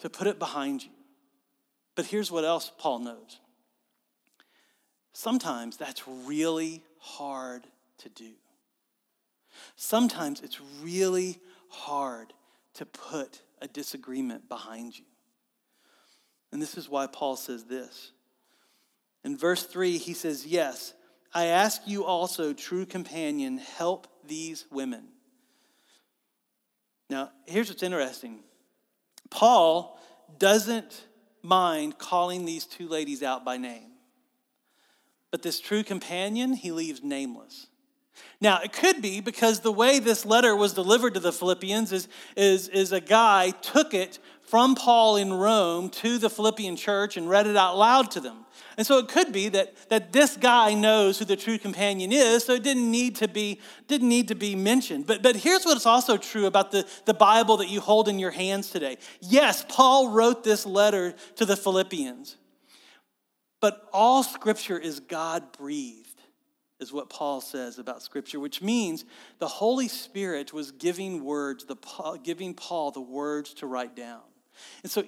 to 0.00 0.10
put 0.10 0.26
it 0.26 0.38
behind 0.38 0.82
you. 0.82 0.90
But 1.94 2.06
here's 2.06 2.30
what 2.30 2.44
else 2.44 2.70
Paul 2.78 3.00
knows 3.00 3.40
sometimes 5.12 5.76
that's 5.76 6.06
really 6.06 6.82
hard 6.98 7.66
to 7.98 8.08
do. 8.10 8.32
Sometimes 9.76 10.40
it's 10.42 10.60
really 10.82 11.38
hard 11.68 12.32
to 12.74 12.84
put 12.84 13.40
a 13.62 13.68
disagreement 13.68 14.48
behind 14.48 14.98
you. 14.98 15.04
And 16.52 16.60
this 16.60 16.76
is 16.76 16.88
why 16.88 17.06
Paul 17.06 17.36
says 17.36 17.64
this. 17.64 18.12
In 19.24 19.36
verse 19.36 19.64
3, 19.64 19.98
he 19.98 20.12
says, 20.12 20.46
Yes, 20.46 20.94
I 21.36 21.48
ask 21.48 21.82
you 21.84 22.06
also, 22.06 22.54
true 22.54 22.86
companion, 22.86 23.58
help 23.58 24.06
these 24.26 24.64
women. 24.70 25.08
Now, 27.10 27.30
here's 27.44 27.68
what's 27.68 27.82
interesting 27.82 28.38
Paul 29.28 30.00
doesn't 30.38 31.04
mind 31.42 31.98
calling 31.98 32.46
these 32.46 32.64
two 32.64 32.88
ladies 32.88 33.22
out 33.22 33.44
by 33.44 33.58
name. 33.58 33.90
But 35.30 35.42
this 35.42 35.60
true 35.60 35.82
companion, 35.82 36.54
he 36.54 36.72
leaves 36.72 37.02
nameless. 37.02 37.66
Now, 38.40 38.60
it 38.62 38.72
could 38.72 39.00
be 39.00 39.20
because 39.20 39.60
the 39.60 39.72
way 39.72 39.98
this 39.98 40.26
letter 40.26 40.54
was 40.54 40.74
delivered 40.74 41.14
to 41.14 41.20
the 41.20 41.32
Philippians 41.32 41.90
is, 41.92 42.08
is, 42.36 42.68
is 42.68 42.92
a 42.92 43.00
guy 43.00 43.50
took 43.50 43.94
it 43.94 44.18
from 44.46 44.74
Paul 44.74 45.16
in 45.16 45.32
Rome 45.32 45.90
to 45.90 46.18
the 46.18 46.30
Philippian 46.30 46.76
church 46.76 47.16
and 47.16 47.28
read 47.28 47.46
it 47.46 47.56
out 47.56 47.76
loud 47.76 48.10
to 48.12 48.20
them. 48.20 48.44
And 48.76 48.86
so 48.86 48.98
it 48.98 49.08
could 49.08 49.32
be 49.32 49.48
that, 49.48 49.74
that 49.88 50.12
this 50.12 50.36
guy 50.36 50.74
knows 50.74 51.18
who 51.18 51.24
the 51.24 51.36
true 51.36 51.58
companion 51.58 52.12
is, 52.12 52.44
so 52.44 52.52
it 52.52 52.62
didn't 52.62 52.90
need 52.90 53.16
to 53.16 53.28
be, 53.28 53.58
didn't 53.88 54.08
need 54.08 54.28
to 54.28 54.34
be 54.34 54.54
mentioned. 54.54 55.06
But, 55.06 55.22
but 55.22 55.34
here's 55.34 55.64
what's 55.64 55.86
also 55.86 56.16
true 56.16 56.46
about 56.46 56.70
the, 56.72 56.86
the 57.06 57.14
Bible 57.14 57.56
that 57.56 57.68
you 57.68 57.80
hold 57.80 58.06
in 58.06 58.18
your 58.18 58.30
hands 58.30 58.70
today. 58.70 58.98
Yes, 59.20 59.64
Paul 59.68 60.10
wrote 60.10 60.44
this 60.44 60.66
letter 60.66 61.14
to 61.36 61.46
the 61.46 61.56
Philippians, 61.56 62.36
but 63.60 63.88
all 63.92 64.22
scripture 64.22 64.78
is 64.78 65.00
God 65.00 65.52
breathed 65.52 66.05
is 66.78 66.92
what 66.92 67.08
Paul 67.08 67.40
says 67.40 67.78
about 67.78 68.02
Scripture, 68.02 68.38
which 68.38 68.60
means 68.60 69.04
the 69.38 69.48
Holy 69.48 69.88
Spirit 69.88 70.52
was 70.52 70.72
giving 70.72 71.24
words, 71.24 71.64
the, 71.64 71.76
giving 72.22 72.54
Paul 72.54 72.90
the 72.90 73.00
words 73.00 73.54
to 73.54 73.66
write 73.66 73.96
down. 73.96 74.20
And 74.82 74.90
so 74.90 75.04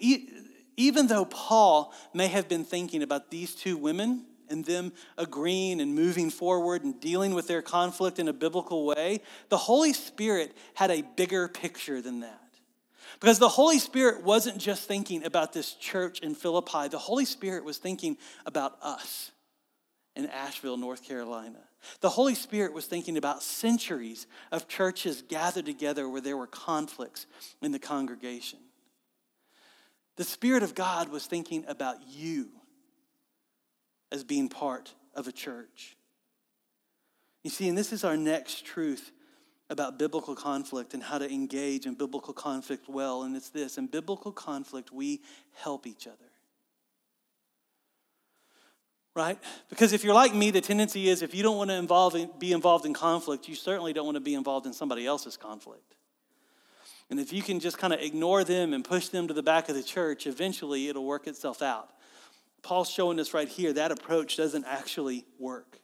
even 0.76 1.06
though 1.08 1.24
Paul 1.24 1.92
may 2.14 2.28
have 2.28 2.48
been 2.48 2.64
thinking 2.64 3.02
about 3.02 3.30
these 3.30 3.54
two 3.54 3.76
women 3.76 4.24
and 4.48 4.64
them 4.64 4.92
agreeing 5.18 5.80
and 5.80 5.94
moving 5.94 6.30
forward 6.30 6.84
and 6.84 6.98
dealing 7.00 7.34
with 7.34 7.48
their 7.48 7.60
conflict 7.60 8.18
in 8.18 8.28
a 8.28 8.32
biblical 8.32 8.86
way, 8.86 9.20
the 9.50 9.58
Holy 9.58 9.92
Spirit 9.92 10.56
had 10.74 10.90
a 10.90 11.02
bigger 11.16 11.48
picture 11.48 12.00
than 12.00 12.20
that. 12.20 12.40
Because 13.20 13.38
the 13.38 13.48
Holy 13.48 13.78
Spirit 13.78 14.22
wasn't 14.22 14.58
just 14.58 14.86
thinking 14.86 15.24
about 15.24 15.52
this 15.52 15.74
church 15.74 16.20
in 16.20 16.34
Philippi, 16.34 16.88
the 16.88 16.98
Holy 16.98 17.24
Spirit 17.24 17.64
was 17.64 17.76
thinking 17.76 18.16
about 18.46 18.78
us 18.80 19.32
in 20.18 20.26
Asheville, 20.26 20.76
North 20.76 21.04
Carolina. 21.04 21.60
The 22.00 22.10
Holy 22.10 22.34
Spirit 22.34 22.72
was 22.72 22.86
thinking 22.86 23.16
about 23.16 23.40
centuries 23.40 24.26
of 24.50 24.66
churches 24.66 25.22
gathered 25.22 25.64
together 25.64 26.08
where 26.08 26.20
there 26.20 26.36
were 26.36 26.48
conflicts 26.48 27.26
in 27.62 27.70
the 27.70 27.78
congregation. 27.78 28.58
The 30.16 30.24
Spirit 30.24 30.64
of 30.64 30.74
God 30.74 31.08
was 31.10 31.24
thinking 31.24 31.64
about 31.68 31.98
you 32.08 32.48
as 34.10 34.24
being 34.24 34.48
part 34.48 34.92
of 35.14 35.28
a 35.28 35.32
church. 35.32 35.96
You 37.44 37.50
see, 37.50 37.68
and 37.68 37.78
this 37.78 37.92
is 37.92 38.02
our 38.02 38.16
next 38.16 38.64
truth 38.66 39.12
about 39.70 40.00
biblical 40.00 40.34
conflict 40.34 40.94
and 40.94 41.02
how 41.02 41.18
to 41.18 41.32
engage 41.32 41.86
in 41.86 41.94
biblical 41.94 42.34
conflict 42.34 42.88
well, 42.88 43.22
and 43.22 43.36
it's 43.36 43.50
this 43.50 43.78
in 43.78 43.86
biblical 43.86 44.32
conflict, 44.32 44.90
we 44.92 45.20
help 45.54 45.86
each 45.86 46.08
other. 46.08 46.16
Right? 49.18 49.36
Because 49.68 49.92
if 49.92 50.04
you're 50.04 50.14
like 50.14 50.32
me, 50.32 50.52
the 50.52 50.60
tendency 50.60 51.08
is 51.08 51.22
if 51.22 51.34
you 51.34 51.42
don't 51.42 51.56
want 51.56 51.70
to 51.70 51.74
involve 51.74 52.14
in, 52.14 52.30
be 52.38 52.52
involved 52.52 52.86
in 52.86 52.94
conflict, 52.94 53.48
you 53.48 53.56
certainly 53.56 53.92
don't 53.92 54.04
want 54.04 54.14
to 54.14 54.20
be 54.20 54.34
involved 54.34 54.64
in 54.64 54.72
somebody 54.72 55.04
else's 55.04 55.36
conflict. 55.36 55.96
And 57.10 57.18
if 57.18 57.32
you 57.32 57.42
can 57.42 57.58
just 57.58 57.78
kind 57.78 57.92
of 57.92 57.98
ignore 57.98 58.44
them 58.44 58.72
and 58.72 58.84
push 58.84 59.08
them 59.08 59.26
to 59.26 59.34
the 59.34 59.42
back 59.42 59.68
of 59.68 59.74
the 59.74 59.82
church, 59.82 60.28
eventually 60.28 60.86
it'll 60.86 61.04
work 61.04 61.26
itself 61.26 61.62
out. 61.62 61.90
Paul's 62.62 62.90
showing 62.90 63.18
us 63.18 63.34
right 63.34 63.48
here 63.48 63.72
that 63.72 63.90
approach 63.90 64.36
doesn't 64.36 64.64
actually 64.64 65.24
work. 65.36 65.80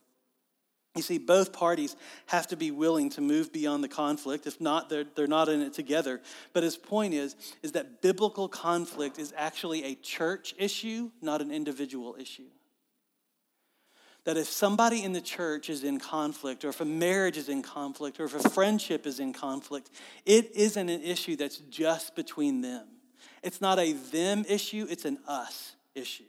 You 0.94 1.02
see, 1.02 1.18
both 1.18 1.52
parties 1.52 1.96
have 2.26 2.46
to 2.48 2.56
be 2.56 2.70
willing 2.70 3.10
to 3.10 3.20
move 3.20 3.52
beyond 3.52 3.82
the 3.82 3.88
conflict. 3.88 4.46
If 4.46 4.60
not, 4.60 4.88
they're, 4.88 5.06
they're 5.16 5.26
not 5.26 5.48
in 5.48 5.60
it 5.60 5.72
together. 5.72 6.20
But 6.52 6.62
his 6.62 6.76
point 6.76 7.14
is, 7.14 7.34
is 7.64 7.72
that 7.72 8.00
biblical 8.00 8.46
conflict 8.46 9.18
is 9.18 9.34
actually 9.36 9.82
a 9.82 9.96
church 9.96 10.54
issue, 10.56 11.10
not 11.20 11.42
an 11.42 11.50
individual 11.50 12.14
issue. 12.16 12.46
That 14.24 14.38
if 14.38 14.46
somebody 14.46 15.02
in 15.02 15.12
the 15.12 15.20
church 15.20 15.68
is 15.68 15.84
in 15.84 16.00
conflict, 16.00 16.64
or 16.64 16.70
if 16.70 16.80
a 16.80 16.84
marriage 16.84 17.36
is 17.36 17.48
in 17.48 17.62
conflict, 17.62 18.18
or 18.18 18.24
if 18.24 18.34
a 18.34 18.48
friendship 18.48 19.06
is 19.06 19.20
in 19.20 19.32
conflict, 19.32 19.90
it 20.24 20.50
isn't 20.54 20.88
an 20.88 21.02
issue 21.02 21.36
that's 21.36 21.58
just 21.58 22.16
between 22.16 22.62
them. 22.62 22.86
It's 23.42 23.60
not 23.60 23.78
a 23.78 23.92
them 23.92 24.44
issue, 24.48 24.86
it's 24.88 25.04
an 25.04 25.18
us 25.28 25.76
issue. 25.94 26.24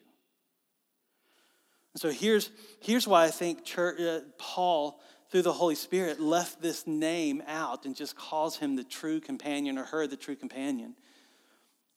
so 1.96 2.10
here's, 2.10 2.52
here's 2.82 3.08
why 3.08 3.24
I 3.24 3.32
think 3.32 3.64
church, 3.64 4.02
uh, 4.02 4.20
Paul, 4.38 5.00
through 5.32 5.44
the 5.44 5.54
Holy 5.54 5.76
Spirit, 5.76 6.20
left 6.20 6.62
this 6.62 6.86
name 6.86 7.42
out 7.48 7.86
and 7.86 7.96
just 7.96 8.18
calls 8.18 8.58
him 8.58 8.76
the 8.76 8.84
true 8.84 9.22
companion 9.22 9.78
or 9.78 9.86
her 9.86 10.06
the 10.06 10.18
true 10.18 10.36
companion, 10.36 10.96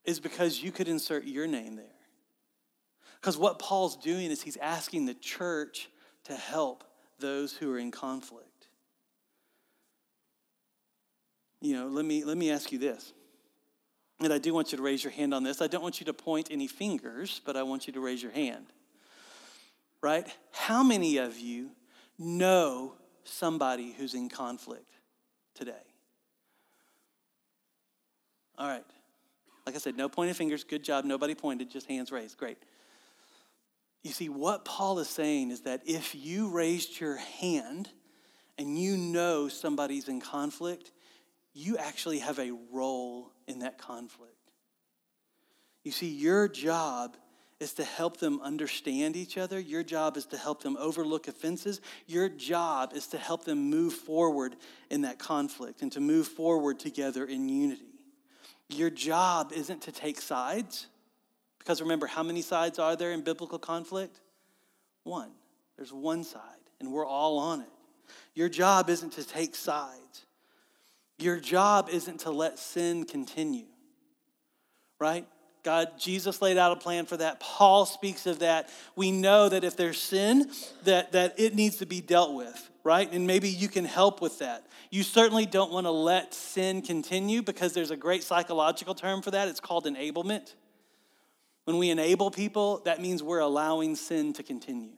is 0.04 0.20
because 0.20 0.62
you 0.62 0.70
could 0.70 0.86
insert 0.86 1.24
your 1.24 1.48
name 1.48 1.74
there. 1.74 1.97
Because 3.20 3.36
what 3.36 3.58
Paul's 3.58 3.96
doing 3.96 4.30
is 4.30 4.42
he's 4.42 4.56
asking 4.58 5.06
the 5.06 5.14
church 5.14 5.88
to 6.24 6.34
help 6.34 6.84
those 7.18 7.52
who 7.52 7.72
are 7.72 7.78
in 7.78 7.90
conflict. 7.90 8.68
You 11.60 11.74
know, 11.74 11.88
let 11.88 12.04
me, 12.04 12.24
let 12.24 12.36
me 12.36 12.50
ask 12.50 12.70
you 12.70 12.78
this. 12.78 13.12
And 14.20 14.32
I 14.32 14.38
do 14.38 14.52
want 14.52 14.72
you 14.72 14.78
to 14.78 14.82
raise 14.82 15.02
your 15.02 15.12
hand 15.12 15.32
on 15.32 15.42
this. 15.42 15.60
I 15.60 15.66
don't 15.66 15.82
want 15.82 16.00
you 16.00 16.06
to 16.06 16.12
point 16.12 16.48
any 16.50 16.66
fingers, 16.66 17.40
but 17.44 17.56
I 17.56 17.62
want 17.62 17.86
you 17.86 17.92
to 17.94 18.00
raise 18.00 18.22
your 18.22 18.32
hand. 18.32 18.66
Right? 20.00 20.26
How 20.52 20.82
many 20.82 21.16
of 21.16 21.38
you 21.38 21.70
know 22.18 22.94
somebody 23.24 23.92
who's 23.92 24.14
in 24.14 24.28
conflict 24.28 24.92
today? 25.54 25.72
All 28.56 28.68
right. 28.68 28.84
Like 29.66 29.74
I 29.74 29.78
said, 29.78 29.96
no 29.96 30.08
pointing 30.08 30.34
fingers. 30.34 30.64
Good 30.64 30.82
job. 30.82 31.04
Nobody 31.04 31.34
pointed, 31.34 31.70
just 31.70 31.86
hands 31.86 32.10
raised. 32.10 32.38
Great. 32.38 32.58
You 34.02 34.12
see, 34.12 34.28
what 34.28 34.64
Paul 34.64 35.00
is 35.00 35.08
saying 35.08 35.50
is 35.50 35.62
that 35.62 35.82
if 35.84 36.14
you 36.14 36.50
raised 36.50 37.00
your 37.00 37.16
hand 37.16 37.88
and 38.56 38.78
you 38.78 38.96
know 38.96 39.48
somebody's 39.48 40.08
in 40.08 40.20
conflict, 40.20 40.92
you 41.52 41.76
actually 41.76 42.20
have 42.20 42.38
a 42.38 42.52
role 42.72 43.32
in 43.46 43.60
that 43.60 43.78
conflict. 43.78 44.32
You 45.82 45.92
see, 45.92 46.08
your 46.08 46.48
job 46.48 47.16
is 47.60 47.72
to 47.74 47.84
help 47.84 48.18
them 48.18 48.40
understand 48.42 49.16
each 49.16 49.36
other. 49.36 49.58
Your 49.58 49.82
job 49.82 50.16
is 50.16 50.26
to 50.26 50.36
help 50.36 50.62
them 50.62 50.76
overlook 50.78 51.26
offenses. 51.26 51.80
Your 52.06 52.28
job 52.28 52.92
is 52.94 53.08
to 53.08 53.18
help 53.18 53.44
them 53.44 53.68
move 53.68 53.94
forward 53.94 54.54
in 54.90 55.02
that 55.02 55.18
conflict 55.18 55.82
and 55.82 55.90
to 55.92 56.00
move 56.00 56.28
forward 56.28 56.78
together 56.78 57.24
in 57.24 57.48
unity. 57.48 57.82
Your 58.68 58.90
job 58.90 59.52
isn't 59.52 59.82
to 59.82 59.92
take 59.92 60.20
sides. 60.20 60.86
Because 61.58 61.80
remember, 61.82 62.06
how 62.06 62.22
many 62.22 62.42
sides 62.42 62.78
are 62.78 62.96
there 62.96 63.12
in 63.12 63.22
biblical 63.22 63.58
conflict? 63.58 64.20
One. 65.04 65.30
There's 65.78 65.92
one 65.92 66.24
side, 66.24 66.42
and 66.80 66.92
we're 66.92 67.06
all 67.06 67.38
on 67.38 67.60
it. 67.60 67.68
Your 68.34 68.48
job 68.48 68.90
isn't 68.90 69.12
to 69.12 69.24
take 69.24 69.54
sides. 69.54 70.26
Your 71.18 71.38
job 71.38 71.88
isn't 71.90 72.20
to 72.20 72.30
let 72.30 72.58
sin 72.58 73.04
continue, 73.04 73.66
right? 75.00 75.26
God, 75.62 75.90
Jesus 75.98 76.42
laid 76.42 76.58
out 76.58 76.72
a 76.72 76.76
plan 76.76 77.06
for 77.06 77.16
that. 77.16 77.40
Paul 77.40 77.86
speaks 77.86 78.26
of 78.26 78.40
that. 78.40 78.70
We 78.96 79.12
know 79.12 79.48
that 79.48 79.64
if 79.64 79.76
there's 79.76 80.00
sin, 80.00 80.50
that, 80.84 81.12
that 81.12 81.38
it 81.38 81.54
needs 81.54 81.76
to 81.76 81.86
be 81.86 82.00
dealt 82.00 82.34
with, 82.34 82.70
right? 82.84 83.10
And 83.12 83.26
maybe 83.26 83.48
you 83.48 83.68
can 83.68 83.84
help 83.84 84.20
with 84.20 84.38
that. 84.40 84.66
You 84.90 85.02
certainly 85.02 85.46
don't 85.46 85.70
want 85.70 85.86
to 85.86 85.90
let 85.90 86.34
sin 86.34 86.82
continue 86.82 87.42
because 87.42 87.72
there's 87.72 87.90
a 87.90 87.96
great 87.96 88.22
psychological 88.22 88.94
term 88.94 89.22
for 89.22 89.32
that. 89.32 89.48
It's 89.48 89.60
called 89.60 89.84
enablement. 89.86 90.54
When 91.68 91.76
we 91.76 91.90
enable 91.90 92.30
people, 92.30 92.80
that 92.86 92.98
means 92.98 93.22
we're 93.22 93.40
allowing 93.40 93.94
sin 93.94 94.32
to 94.32 94.42
continue. 94.42 94.94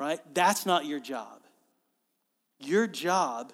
Right? 0.00 0.18
That's 0.34 0.66
not 0.66 0.84
your 0.84 0.98
job. 0.98 1.42
Your 2.58 2.88
job 2.88 3.52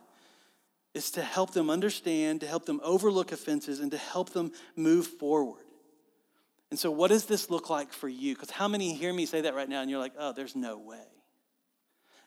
is 0.95 1.11
to 1.11 1.21
help 1.21 1.53
them 1.53 1.69
understand, 1.69 2.41
to 2.41 2.47
help 2.47 2.65
them 2.65 2.81
overlook 2.83 3.33
offenses, 3.33 3.81
and 3.81 3.91
to 3.91 3.99
help 3.99 4.31
them 4.31 4.53
move 4.77 5.07
forward. 5.07 5.67
And 6.71 6.79
so, 6.79 6.91
what 6.91 7.09
does 7.09 7.27
this 7.27 7.51
look 7.51 7.69
like 7.69 7.93
for 7.93 8.09
you? 8.09 8.35
Because 8.35 8.51
how 8.51 8.67
many 8.67 8.95
hear 8.95 9.13
me 9.13 9.27
say 9.27 9.43
that 9.43 9.55
right 9.55 9.69
now 9.69 9.83
and 9.83 9.91
you're 9.91 10.01
like, 10.01 10.15
oh, 10.19 10.33
there's 10.33 10.57
no 10.57 10.79
way? 10.79 11.05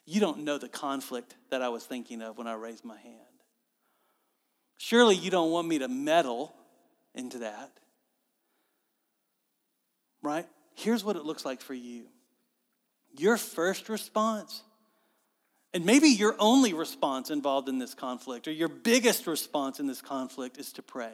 You 0.06 0.22
don't 0.22 0.44
know 0.44 0.60
the 0.60 0.70
conflict 0.70 1.34
that 1.50 1.64
I 1.64 1.70
was 1.70 1.84
thinking 1.84 2.22
of 2.22 2.38
when 2.38 2.46
I 2.46 2.54
raised 2.54 2.86
my 2.86 3.00
hand. 3.00 3.18
Surely 4.78 5.16
you 5.16 5.32
don't 5.32 5.50
want 5.50 5.68
me 5.68 5.80
to 5.80 5.88
meddle 5.88 6.54
into 7.16 7.40
that 7.40 7.72
right? 10.26 10.48
Here's 10.74 11.04
what 11.04 11.16
it 11.16 11.24
looks 11.24 11.46
like 11.46 11.62
for 11.62 11.74
you 11.74 12.06
your 13.18 13.38
first 13.38 13.88
response, 13.88 14.62
and 15.74 15.86
maybe 15.86 16.10
your 16.10 16.36
only 16.40 16.74
response 16.74 17.30
involved 17.30 17.70
in 17.70 17.80
this 17.80 17.94
conflict, 17.94 18.48
or 18.48 18.52
your 18.52 18.68
biggest 18.68 19.28
response 19.28 19.80
in 19.80 19.88
this 19.88 20.02
conflict, 20.02 20.58
is 20.58 20.74
to 20.74 20.82
pray. 20.82 21.14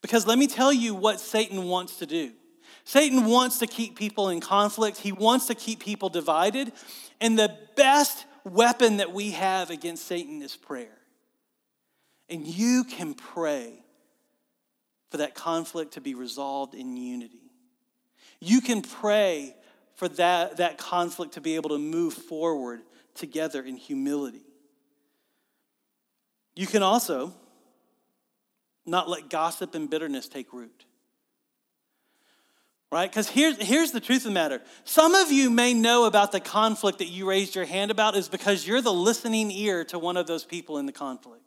Because 0.00 0.26
let 0.26 0.38
me 0.38 0.46
tell 0.46 0.72
you 0.72 0.94
what 0.94 1.18
Satan 1.18 1.64
wants 1.64 1.96
to 1.96 2.06
do. 2.06 2.32
Satan 2.84 3.24
wants 3.24 3.58
to 3.60 3.66
keep 3.66 3.96
people 3.96 4.28
in 4.28 4.40
conflict. 4.40 4.98
He 4.98 5.12
wants 5.12 5.46
to 5.46 5.54
keep 5.54 5.80
people 5.80 6.10
divided. 6.10 6.72
And 7.20 7.38
the 7.38 7.56
best 7.76 8.26
weapon 8.44 8.98
that 8.98 9.12
we 9.12 9.30
have 9.30 9.70
against 9.70 10.06
Satan 10.06 10.42
is 10.42 10.56
prayer. 10.56 10.98
And 12.28 12.46
you 12.46 12.84
can 12.84 13.14
pray 13.14 13.82
for 15.10 15.16
that 15.18 15.34
conflict 15.34 15.94
to 15.94 16.00
be 16.00 16.14
resolved 16.14 16.74
in 16.74 16.96
unity. 16.96 17.43
You 18.44 18.60
can 18.60 18.82
pray 18.82 19.56
for 19.94 20.06
that, 20.08 20.58
that 20.58 20.76
conflict 20.76 21.34
to 21.34 21.40
be 21.40 21.54
able 21.56 21.70
to 21.70 21.78
move 21.78 22.12
forward 22.12 22.82
together 23.14 23.62
in 23.62 23.76
humility. 23.76 24.44
You 26.54 26.66
can 26.66 26.82
also 26.82 27.32
not 28.84 29.08
let 29.08 29.30
gossip 29.30 29.74
and 29.74 29.88
bitterness 29.88 30.28
take 30.28 30.52
root. 30.52 30.84
Right? 32.92 33.10
Because 33.10 33.28
here's, 33.28 33.56
here's 33.60 33.92
the 33.92 34.00
truth 34.00 34.18
of 34.18 34.24
the 34.24 34.30
matter. 34.30 34.60
Some 34.84 35.14
of 35.14 35.32
you 35.32 35.50
may 35.50 35.72
know 35.72 36.04
about 36.04 36.30
the 36.30 36.38
conflict 36.38 36.98
that 36.98 37.08
you 37.08 37.26
raised 37.28 37.54
your 37.56 37.64
hand 37.64 37.90
about 37.90 38.14
is 38.14 38.28
because 38.28 38.66
you're 38.66 38.82
the 38.82 38.92
listening 38.92 39.50
ear 39.50 39.84
to 39.86 39.98
one 39.98 40.16
of 40.16 40.26
those 40.26 40.44
people 40.44 40.76
in 40.78 40.86
the 40.86 40.92
conflict. 40.92 41.42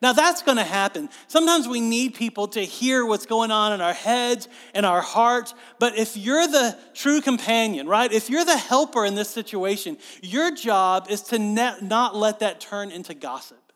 Now, 0.00 0.12
that's 0.12 0.42
going 0.42 0.58
to 0.58 0.64
happen. 0.64 1.08
Sometimes 1.26 1.66
we 1.66 1.80
need 1.80 2.14
people 2.14 2.46
to 2.48 2.60
hear 2.60 3.04
what's 3.04 3.26
going 3.26 3.50
on 3.50 3.72
in 3.72 3.80
our 3.80 3.92
heads 3.92 4.48
and 4.72 4.86
our 4.86 5.00
hearts. 5.00 5.54
But 5.80 5.98
if 5.98 6.16
you're 6.16 6.46
the 6.46 6.78
true 6.94 7.20
companion, 7.20 7.88
right, 7.88 8.12
if 8.12 8.30
you're 8.30 8.44
the 8.44 8.56
helper 8.56 9.04
in 9.04 9.16
this 9.16 9.28
situation, 9.28 9.98
your 10.22 10.54
job 10.54 11.08
is 11.10 11.22
to 11.24 11.38
not 11.38 12.14
let 12.14 12.38
that 12.38 12.60
turn 12.60 12.92
into 12.92 13.12
gossip. 13.12 13.67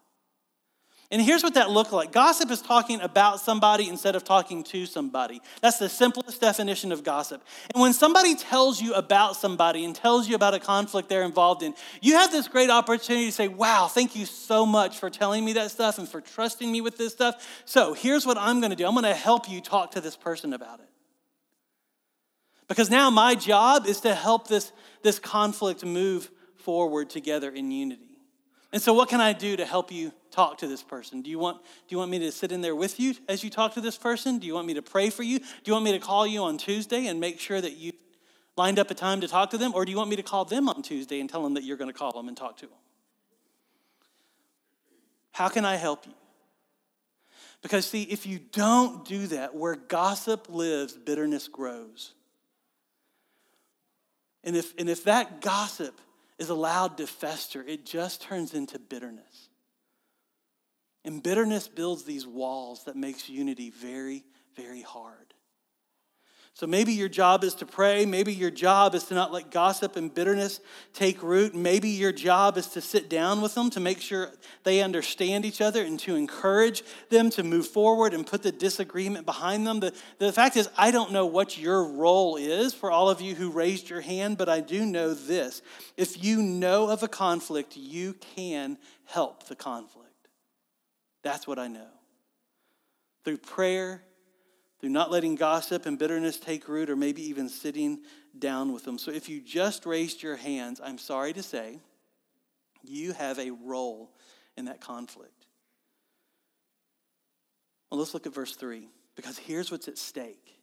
And 1.12 1.20
here's 1.20 1.42
what 1.42 1.52
that 1.54 1.70
looked 1.70 1.92
like 1.92 2.10
gossip 2.10 2.50
is 2.50 2.62
talking 2.62 3.02
about 3.02 3.38
somebody 3.38 3.90
instead 3.90 4.16
of 4.16 4.24
talking 4.24 4.64
to 4.64 4.86
somebody. 4.86 5.42
That's 5.60 5.78
the 5.78 5.90
simplest 5.90 6.40
definition 6.40 6.90
of 6.90 7.04
gossip. 7.04 7.44
And 7.74 7.82
when 7.82 7.92
somebody 7.92 8.34
tells 8.34 8.80
you 8.80 8.94
about 8.94 9.36
somebody 9.36 9.84
and 9.84 9.94
tells 9.94 10.26
you 10.26 10.34
about 10.34 10.54
a 10.54 10.58
conflict 10.58 11.10
they're 11.10 11.22
involved 11.22 11.62
in, 11.62 11.74
you 12.00 12.14
have 12.14 12.32
this 12.32 12.48
great 12.48 12.70
opportunity 12.70 13.26
to 13.26 13.32
say, 13.32 13.46
Wow, 13.46 13.88
thank 13.88 14.16
you 14.16 14.24
so 14.24 14.64
much 14.64 14.98
for 14.98 15.10
telling 15.10 15.44
me 15.44 15.52
that 15.52 15.70
stuff 15.70 15.98
and 15.98 16.08
for 16.08 16.22
trusting 16.22 16.72
me 16.72 16.80
with 16.80 16.96
this 16.96 17.12
stuff. 17.12 17.46
So 17.66 17.92
here's 17.92 18.24
what 18.24 18.38
I'm 18.38 18.60
going 18.60 18.70
to 18.70 18.76
do 18.76 18.86
I'm 18.86 18.94
going 18.94 19.04
to 19.04 19.14
help 19.14 19.50
you 19.50 19.60
talk 19.60 19.90
to 19.90 20.00
this 20.00 20.16
person 20.16 20.54
about 20.54 20.80
it. 20.80 20.88
Because 22.68 22.88
now 22.88 23.10
my 23.10 23.34
job 23.34 23.86
is 23.86 24.00
to 24.00 24.14
help 24.14 24.48
this, 24.48 24.72
this 25.02 25.18
conflict 25.18 25.84
move 25.84 26.30
forward 26.56 27.10
together 27.10 27.50
in 27.50 27.70
unity. 27.70 28.11
And 28.72 28.80
so, 28.80 28.94
what 28.94 29.10
can 29.10 29.20
I 29.20 29.34
do 29.34 29.56
to 29.56 29.66
help 29.66 29.92
you 29.92 30.12
talk 30.30 30.58
to 30.58 30.66
this 30.66 30.82
person? 30.82 31.20
Do 31.20 31.28
you, 31.28 31.38
want, 31.38 31.62
do 31.62 31.94
you 31.94 31.98
want 31.98 32.10
me 32.10 32.18
to 32.20 32.32
sit 32.32 32.52
in 32.52 32.62
there 32.62 32.74
with 32.74 32.98
you 32.98 33.14
as 33.28 33.44
you 33.44 33.50
talk 33.50 33.74
to 33.74 33.82
this 33.82 33.98
person? 33.98 34.38
Do 34.38 34.46
you 34.46 34.54
want 34.54 34.66
me 34.66 34.74
to 34.74 34.82
pray 34.82 35.10
for 35.10 35.22
you? 35.22 35.38
Do 35.38 35.46
you 35.66 35.74
want 35.74 35.84
me 35.84 35.92
to 35.92 35.98
call 35.98 36.26
you 36.26 36.42
on 36.42 36.56
Tuesday 36.56 37.06
and 37.06 37.20
make 37.20 37.38
sure 37.38 37.60
that 37.60 37.76
you 37.76 37.92
lined 38.56 38.78
up 38.78 38.90
a 38.90 38.94
time 38.94 39.20
to 39.20 39.28
talk 39.28 39.50
to 39.50 39.58
them? 39.58 39.72
Or 39.74 39.84
do 39.84 39.90
you 39.90 39.98
want 39.98 40.08
me 40.08 40.16
to 40.16 40.22
call 40.22 40.46
them 40.46 40.70
on 40.70 40.80
Tuesday 40.80 41.20
and 41.20 41.28
tell 41.28 41.42
them 41.42 41.54
that 41.54 41.64
you're 41.64 41.76
going 41.76 41.92
to 41.92 41.96
call 41.96 42.12
them 42.12 42.28
and 42.28 42.36
talk 42.36 42.56
to 42.58 42.66
them? 42.66 42.78
How 45.32 45.48
can 45.48 45.66
I 45.66 45.76
help 45.76 46.06
you? 46.06 46.14
Because, 47.60 47.86
see, 47.86 48.02
if 48.02 48.26
you 48.26 48.38
don't 48.38 49.04
do 49.04 49.26
that, 49.28 49.54
where 49.54 49.76
gossip 49.76 50.48
lives, 50.48 50.94
bitterness 50.94 51.46
grows. 51.46 52.14
And 54.42 54.56
if, 54.56 54.74
and 54.78 54.88
if 54.88 55.04
that 55.04 55.40
gossip 55.40 56.00
is 56.38 56.48
allowed 56.48 56.96
to 56.98 57.06
fester, 57.06 57.62
it 57.66 57.84
just 57.84 58.22
turns 58.22 58.54
into 58.54 58.78
bitterness. 58.78 59.48
And 61.04 61.22
bitterness 61.22 61.68
builds 61.68 62.04
these 62.04 62.26
walls 62.26 62.84
that 62.84 62.96
makes 62.96 63.28
unity 63.28 63.70
very, 63.70 64.24
very 64.54 64.82
hard. 64.82 65.34
So 66.54 66.66
maybe 66.66 66.92
your 66.92 67.08
job 67.08 67.44
is 67.44 67.54
to 67.56 67.66
pray. 67.66 68.04
Maybe 68.04 68.32
your 68.32 68.50
job 68.50 68.94
is 68.94 69.04
to 69.04 69.14
not 69.14 69.32
let 69.32 69.50
gossip 69.50 69.96
and 69.96 70.14
bitterness 70.14 70.60
take 70.92 71.22
root. 71.22 71.54
Maybe 71.54 71.88
your 71.88 72.12
job 72.12 72.58
is 72.58 72.66
to 72.68 72.82
sit 72.82 73.08
down 73.08 73.40
with 73.40 73.54
them 73.54 73.70
to 73.70 73.80
make 73.80 74.02
sure 74.02 74.30
they 74.62 74.82
understand 74.82 75.46
each 75.46 75.62
other 75.62 75.82
and 75.82 75.98
to 76.00 76.14
encourage 76.14 76.82
them 77.08 77.30
to 77.30 77.42
move 77.42 77.66
forward 77.66 78.12
and 78.12 78.26
put 78.26 78.42
the 78.42 78.52
disagreement 78.52 79.24
behind 79.24 79.66
them. 79.66 79.80
The, 79.80 79.94
the 80.18 80.30
fact 80.30 80.58
is, 80.58 80.68
I 80.76 80.90
don't 80.90 81.10
know 81.10 81.24
what 81.24 81.56
your 81.56 81.84
role 81.84 82.36
is 82.36 82.74
for 82.74 82.90
all 82.90 83.08
of 83.08 83.22
you 83.22 83.34
who 83.34 83.50
raised 83.50 83.88
your 83.88 84.02
hand, 84.02 84.36
but 84.36 84.50
I 84.50 84.60
do 84.60 84.84
know 84.84 85.14
this. 85.14 85.62
If 85.96 86.22
you 86.22 86.42
know 86.42 86.90
of 86.90 87.02
a 87.02 87.08
conflict, 87.08 87.78
you 87.78 88.12
can 88.12 88.76
help 89.06 89.44
the 89.48 89.56
conflict. 89.56 90.28
That's 91.22 91.46
what 91.46 91.58
I 91.58 91.68
know. 91.68 91.88
Through 93.24 93.38
prayer, 93.38 94.02
through 94.82 94.90
not 94.90 95.12
letting 95.12 95.36
gossip 95.36 95.86
and 95.86 95.96
bitterness 95.96 96.38
take 96.38 96.68
root, 96.68 96.90
or 96.90 96.96
maybe 96.96 97.22
even 97.22 97.48
sitting 97.48 98.00
down 98.36 98.72
with 98.72 98.84
them. 98.84 98.98
So 98.98 99.12
if 99.12 99.28
you 99.28 99.40
just 99.40 99.86
raised 99.86 100.24
your 100.24 100.34
hands, 100.34 100.80
I'm 100.82 100.98
sorry 100.98 101.32
to 101.34 101.42
say, 101.42 101.78
you 102.82 103.12
have 103.12 103.38
a 103.38 103.52
role 103.52 104.10
in 104.56 104.64
that 104.64 104.80
conflict. 104.80 105.46
Well, 107.90 108.00
let's 108.00 108.12
look 108.12 108.26
at 108.26 108.34
verse 108.34 108.56
3, 108.56 108.88
because 109.14 109.38
here's 109.38 109.70
what's 109.70 109.86
at 109.86 109.98
stake. 109.98 110.58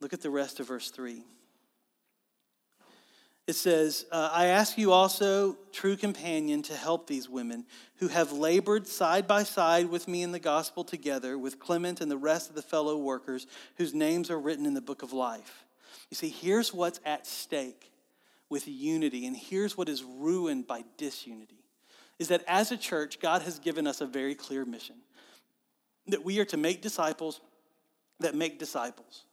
Look 0.00 0.14
at 0.14 0.22
the 0.22 0.30
rest 0.30 0.58
of 0.58 0.68
verse 0.68 0.90
3. 0.90 1.22
It 3.46 3.56
says, 3.56 4.06
uh, 4.10 4.30
I 4.32 4.46
ask 4.46 4.78
you 4.78 4.92
also, 4.92 5.58
true 5.70 5.96
companion, 5.96 6.62
to 6.62 6.74
help 6.74 7.06
these 7.06 7.28
women 7.28 7.66
who 7.96 8.08
have 8.08 8.32
labored 8.32 8.86
side 8.88 9.26
by 9.26 9.42
side 9.42 9.90
with 9.90 10.08
me 10.08 10.22
in 10.22 10.32
the 10.32 10.38
gospel 10.38 10.82
together 10.82 11.36
with 11.36 11.58
Clement 11.58 12.00
and 12.00 12.10
the 12.10 12.16
rest 12.16 12.48
of 12.48 12.56
the 12.56 12.62
fellow 12.62 12.96
workers 12.96 13.46
whose 13.76 13.92
names 13.92 14.30
are 14.30 14.40
written 14.40 14.64
in 14.64 14.72
the 14.72 14.80
book 14.80 15.02
of 15.02 15.12
life. 15.12 15.64
You 16.10 16.14
see, 16.14 16.30
here's 16.30 16.72
what's 16.72 17.00
at 17.04 17.26
stake 17.26 17.90
with 18.48 18.66
unity, 18.66 19.26
and 19.26 19.36
here's 19.36 19.76
what 19.76 19.88
is 19.88 20.02
ruined 20.02 20.66
by 20.66 20.84
disunity 20.96 21.64
is 22.18 22.28
that 22.28 22.44
as 22.46 22.70
a 22.70 22.76
church, 22.76 23.20
God 23.20 23.42
has 23.42 23.58
given 23.58 23.86
us 23.86 24.00
a 24.00 24.06
very 24.06 24.34
clear 24.34 24.64
mission 24.64 24.96
that 26.06 26.24
we 26.24 26.38
are 26.38 26.44
to 26.46 26.56
make 26.56 26.80
disciples 26.80 27.40
that 28.20 28.34
make 28.34 28.58
disciples. 28.58 29.24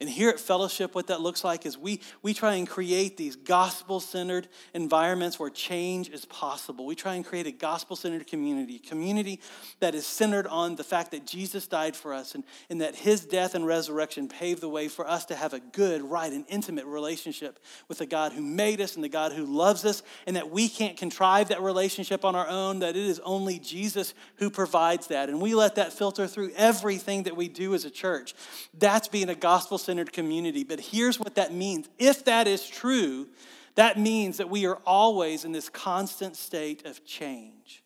And 0.00 0.08
here 0.08 0.30
at 0.30 0.40
Fellowship, 0.40 0.94
what 0.94 1.08
that 1.08 1.20
looks 1.20 1.44
like 1.44 1.66
is 1.66 1.76
we, 1.76 2.00
we 2.22 2.32
try 2.32 2.54
and 2.54 2.66
create 2.66 3.18
these 3.18 3.36
gospel 3.36 4.00
centered 4.00 4.48
environments 4.72 5.38
where 5.38 5.50
change 5.50 6.08
is 6.08 6.24
possible. 6.24 6.86
We 6.86 6.94
try 6.94 7.16
and 7.16 7.24
create 7.24 7.46
a 7.46 7.52
gospel 7.52 7.96
centered 7.96 8.26
community, 8.26 8.78
community 8.78 9.40
that 9.80 9.94
is 9.94 10.06
centered 10.06 10.46
on 10.46 10.76
the 10.76 10.84
fact 10.84 11.10
that 11.10 11.26
Jesus 11.26 11.66
died 11.66 11.94
for 11.94 12.14
us 12.14 12.34
and, 12.34 12.44
and 12.70 12.80
that 12.80 12.96
his 12.96 13.26
death 13.26 13.54
and 13.54 13.66
resurrection 13.66 14.26
paved 14.26 14.62
the 14.62 14.70
way 14.70 14.88
for 14.88 15.06
us 15.06 15.26
to 15.26 15.34
have 15.36 15.52
a 15.52 15.60
good, 15.60 16.00
right, 16.00 16.32
and 16.32 16.46
intimate 16.48 16.86
relationship 16.86 17.58
with 17.86 17.98
the 17.98 18.06
God 18.06 18.32
who 18.32 18.40
made 18.40 18.80
us 18.80 18.94
and 18.94 19.04
the 19.04 19.08
God 19.10 19.32
who 19.32 19.44
loves 19.44 19.84
us, 19.84 20.02
and 20.26 20.34
that 20.34 20.50
we 20.50 20.70
can't 20.70 20.96
contrive 20.96 21.48
that 21.48 21.60
relationship 21.60 22.24
on 22.24 22.34
our 22.34 22.48
own, 22.48 22.78
that 22.78 22.96
it 22.96 23.04
is 23.04 23.20
only 23.20 23.58
Jesus 23.58 24.14
who 24.36 24.48
provides 24.48 25.08
that. 25.08 25.28
And 25.28 25.42
we 25.42 25.54
let 25.54 25.74
that 25.74 25.92
filter 25.92 26.26
through 26.26 26.52
everything 26.56 27.24
that 27.24 27.36
we 27.36 27.48
do 27.48 27.74
as 27.74 27.84
a 27.84 27.90
church. 27.90 28.34
That's 28.72 29.06
being 29.06 29.28
a 29.28 29.34
gospel 29.34 29.76
centered 29.76 29.89
community. 30.12 30.64
But 30.64 30.80
here's 30.80 31.18
what 31.18 31.34
that 31.36 31.52
means 31.52 31.88
if 31.98 32.24
that 32.24 32.46
is 32.46 32.68
true, 32.68 33.28
that 33.74 33.98
means 33.98 34.38
that 34.38 34.50
we 34.50 34.66
are 34.66 34.78
always 34.86 35.44
in 35.44 35.52
this 35.52 35.68
constant 35.68 36.36
state 36.36 36.86
of 36.86 37.04
change. 37.04 37.82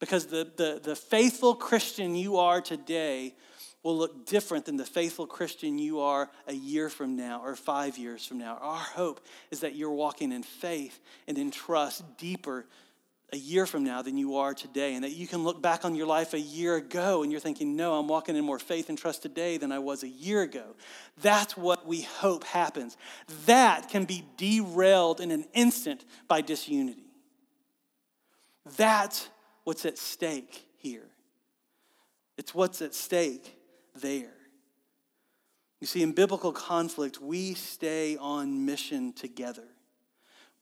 Because 0.00 0.26
the, 0.26 0.50
the, 0.56 0.80
the 0.82 0.96
faithful 0.96 1.54
Christian 1.54 2.14
you 2.14 2.36
are 2.36 2.60
today 2.60 3.34
will 3.82 3.96
look 3.96 4.26
different 4.26 4.64
than 4.64 4.76
the 4.76 4.84
faithful 4.84 5.26
Christian 5.26 5.78
you 5.78 6.00
are 6.00 6.30
a 6.46 6.54
year 6.54 6.88
from 6.88 7.16
now 7.16 7.42
or 7.44 7.54
five 7.54 7.98
years 7.98 8.26
from 8.26 8.38
now. 8.38 8.58
Our 8.60 8.78
hope 8.78 9.20
is 9.50 9.60
that 9.60 9.76
you're 9.76 9.92
walking 9.92 10.32
in 10.32 10.42
faith 10.42 10.98
and 11.28 11.38
in 11.38 11.50
trust 11.50 12.16
deeper 12.16 12.66
a 13.34 13.36
year 13.36 13.66
from 13.66 13.82
now 13.82 14.00
than 14.00 14.16
you 14.16 14.36
are 14.36 14.54
today, 14.54 14.94
and 14.94 15.02
that 15.02 15.10
you 15.10 15.26
can 15.26 15.42
look 15.42 15.60
back 15.60 15.84
on 15.84 15.96
your 15.96 16.06
life 16.06 16.34
a 16.34 16.40
year 16.40 16.76
ago 16.76 17.24
and 17.24 17.32
you're 17.32 17.40
thinking, 17.40 17.74
no, 17.74 17.98
I'm 17.98 18.06
walking 18.06 18.36
in 18.36 18.44
more 18.44 18.60
faith 18.60 18.88
and 18.88 18.96
trust 18.96 19.22
today 19.22 19.56
than 19.58 19.72
I 19.72 19.80
was 19.80 20.04
a 20.04 20.08
year 20.08 20.42
ago. 20.42 20.76
That's 21.20 21.56
what 21.56 21.84
we 21.84 22.02
hope 22.02 22.44
happens. 22.44 22.96
That 23.46 23.88
can 23.88 24.04
be 24.04 24.24
derailed 24.36 25.20
in 25.20 25.32
an 25.32 25.46
instant 25.52 26.04
by 26.28 26.42
disunity. 26.42 27.10
That's 28.76 29.28
what's 29.64 29.84
at 29.84 29.98
stake 29.98 30.64
here. 30.78 31.08
It's 32.38 32.54
what's 32.54 32.80
at 32.82 32.94
stake 32.94 33.58
there. 33.96 34.32
You 35.80 35.88
see, 35.88 36.02
in 36.02 36.12
biblical 36.12 36.52
conflict, 36.52 37.20
we 37.20 37.54
stay 37.54 38.16
on 38.16 38.64
mission 38.64 39.12
together 39.12 39.73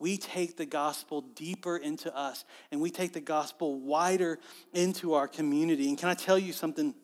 we 0.03 0.17
take 0.17 0.57
the 0.57 0.67
gospel 0.67 1.21
deeper 1.21 1.77
into 1.77 2.15
us 2.15 2.45
and 2.73 2.81
we 2.81 2.91
take 2.91 3.13
the 3.13 3.21
gospel 3.21 3.79
wider 3.79 4.41
into 4.75 5.15
our 5.15 5.29
community. 5.29 5.89
And 5.89 5.97
can 5.97 6.09
I 6.09 6.15
tell 6.15 6.39
you 6.39 6.53
something? 6.53 6.95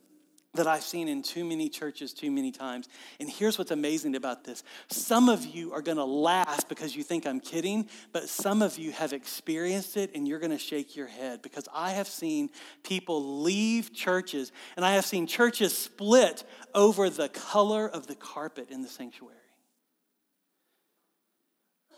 that 0.54 0.66
I've 0.66 0.82
seen 0.82 1.08
in 1.08 1.22
too 1.22 1.44
many 1.44 1.68
churches 1.68 2.14
too 2.14 2.30
many 2.30 2.50
times. 2.50 2.88
And 3.20 3.28
here's 3.28 3.58
what's 3.58 3.70
amazing 3.70 4.16
about 4.16 4.44
this 4.44 4.64
some 4.88 5.28
of 5.28 5.44
you 5.44 5.72
are 5.74 5.82
going 5.82 5.98
to 5.98 6.04
laugh 6.04 6.66
because 6.68 6.96
you 6.96 7.02
think 7.02 7.26
I'm 7.26 7.38
kidding, 7.38 7.86
but 8.12 8.30
some 8.30 8.62
of 8.62 8.78
you 8.78 8.90
have 8.92 9.12
experienced 9.12 9.96
it 9.98 10.10
and 10.14 10.26
you're 10.26 10.40
going 10.40 10.50
to 10.50 10.58
shake 10.58 10.96
your 10.96 11.06
head 11.06 11.42
because 11.42 11.68
I 11.72 11.90
have 11.90 12.08
seen 12.08 12.48
people 12.82 13.42
leave 13.42 13.92
churches 13.94 14.50
and 14.74 14.86
I 14.86 14.94
have 14.94 15.04
seen 15.04 15.26
churches 15.26 15.76
split 15.76 16.42
over 16.74 17.10
the 17.10 17.28
color 17.28 17.86
of 17.86 18.06
the 18.06 18.16
carpet 18.16 18.70
in 18.70 18.80
the 18.80 18.88
sanctuary. 18.88 19.36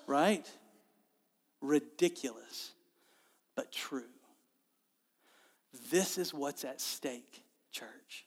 Right? 0.08 0.50
Ridiculous, 1.60 2.72
but 3.56 3.72
true. 3.72 4.04
This 5.90 6.18
is 6.18 6.34
what's 6.34 6.64
at 6.64 6.80
stake, 6.80 7.42
church. 7.70 8.26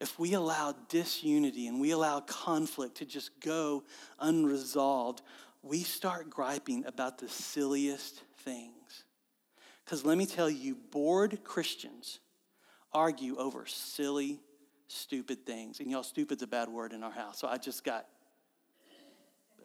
If 0.00 0.18
we 0.18 0.34
allow 0.34 0.74
disunity 0.88 1.68
and 1.68 1.80
we 1.80 1.92
allow 1.92 2.20
conflict 2.20 2.96
to 2.96 3.06
just 3.06 3.30
go 3.40 3.84
unresolved, 4.18 5.22
we 5.62 5.82
start 5.84 6.28
griping 6.28 6.84
about 6.86 7.18
the 7.18 7.28
silliest 7.28 8.20
things. 8.44 9.04
Because 9.84 10.04
let 10.04 10.18
me 10.18 10.26
tell 10.26 10.50
you, 10.50 10.76
bored 10.90 11.44
Christians 11.44 12.18
argue 12.92 13.36
over 13.36 13.64
silly, 13.66 14.40
stupid 14.88 15.46
things. 15.46 15.78
And 15.80 15.90
y'all, 15.90 16.02
stupid's 16.02 16.42
a 16.42 16.46
bad 16.46 16.68
word 16.68 16.92
in 16.92 17.02
our 17.02 17.10
house. 17.10 17.38
So 17.38 17.46
I 17.46 17.58
just 17.58 17.84
got, 17.84 18.06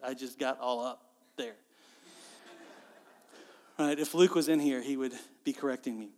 I 0.03 0.13
just 0.13 0.37
got 0.37 0.59
all 0.59 0.85
up 0.85 1.01
there. 1.35 1.55
Right? 3.77 3.99
If 3.99 4.13
Luke 4.13 4.33
was 4.33 4.49
in 4.49 4.59
here, 4.59 4.81
he 4.81 4.97
would 4.97 5.13
be 5.43 5.53
correcting 5.53 5.99
me. 5.99 6.09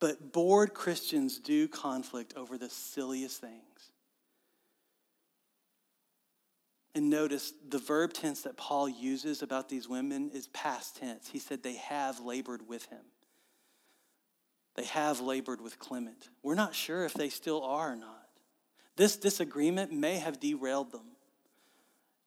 But 0.00 0.32
bored 0.32 0.74
Christians 0.74 1.38
do 1.38 1.68
conflict 1.68 2.34
over 2.36 2.58
the 2.58 2.70
silliest 2.70 3.40
things. 3.40 3.62
And 6.94 7.08
notice 7.08 7.52
the 7.68 7.78
verb 7.78 8.12
tense 8.12 8.42
that 8.42 8.56
Paul 8.56 8.88
uses 8.88 9.42
about 9.42 9.68
these 9.68 9.88
women 9.88 10.30
is 10.32 10.48
past 10.48 10.96
tense. 10.96 11.28
He 11.28 11.38
said 11.38 11.62
they 11.62 11.76
have 11.76 12.20
labored 12.20 12.68
with 12.68 12.86
him. 12.86 13.00
They 14.74 14.84
have 14.84 15.20
labored 15.20 15.60
with 15.60 15.78
Clement. 15.78 16.30
We're 16.42 16.54
not 16.54 16.74
sure 16.74 17.04
if 17.04 17.14
they 17.14 17.28
still 17.28 17.62
are 17.62 17.92
or 17.92 17.96
not. 17.96 18.26
This 18.96 19.16
disagreement 19.16 19.92
may 19.92 20.16
have 20.16 20.40
derailed 20.40 20.92
them. 20.92 21.16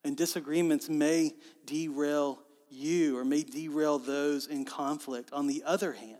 And 0.04 0.16
disagreements 0.16 0.88
may 0.88 1.32
derail 1.64 2.42
you 2.70 3.16
or 3.16 3.24
may 3.24 3.42
derail 3.42 3.98
those 3.98 4.46
in 4.46 4.64
conflict. 4.64 5.32
On 5.32 5.46
the 5.46 5.62
other 5.64 5.92
hand, 5.92 6.18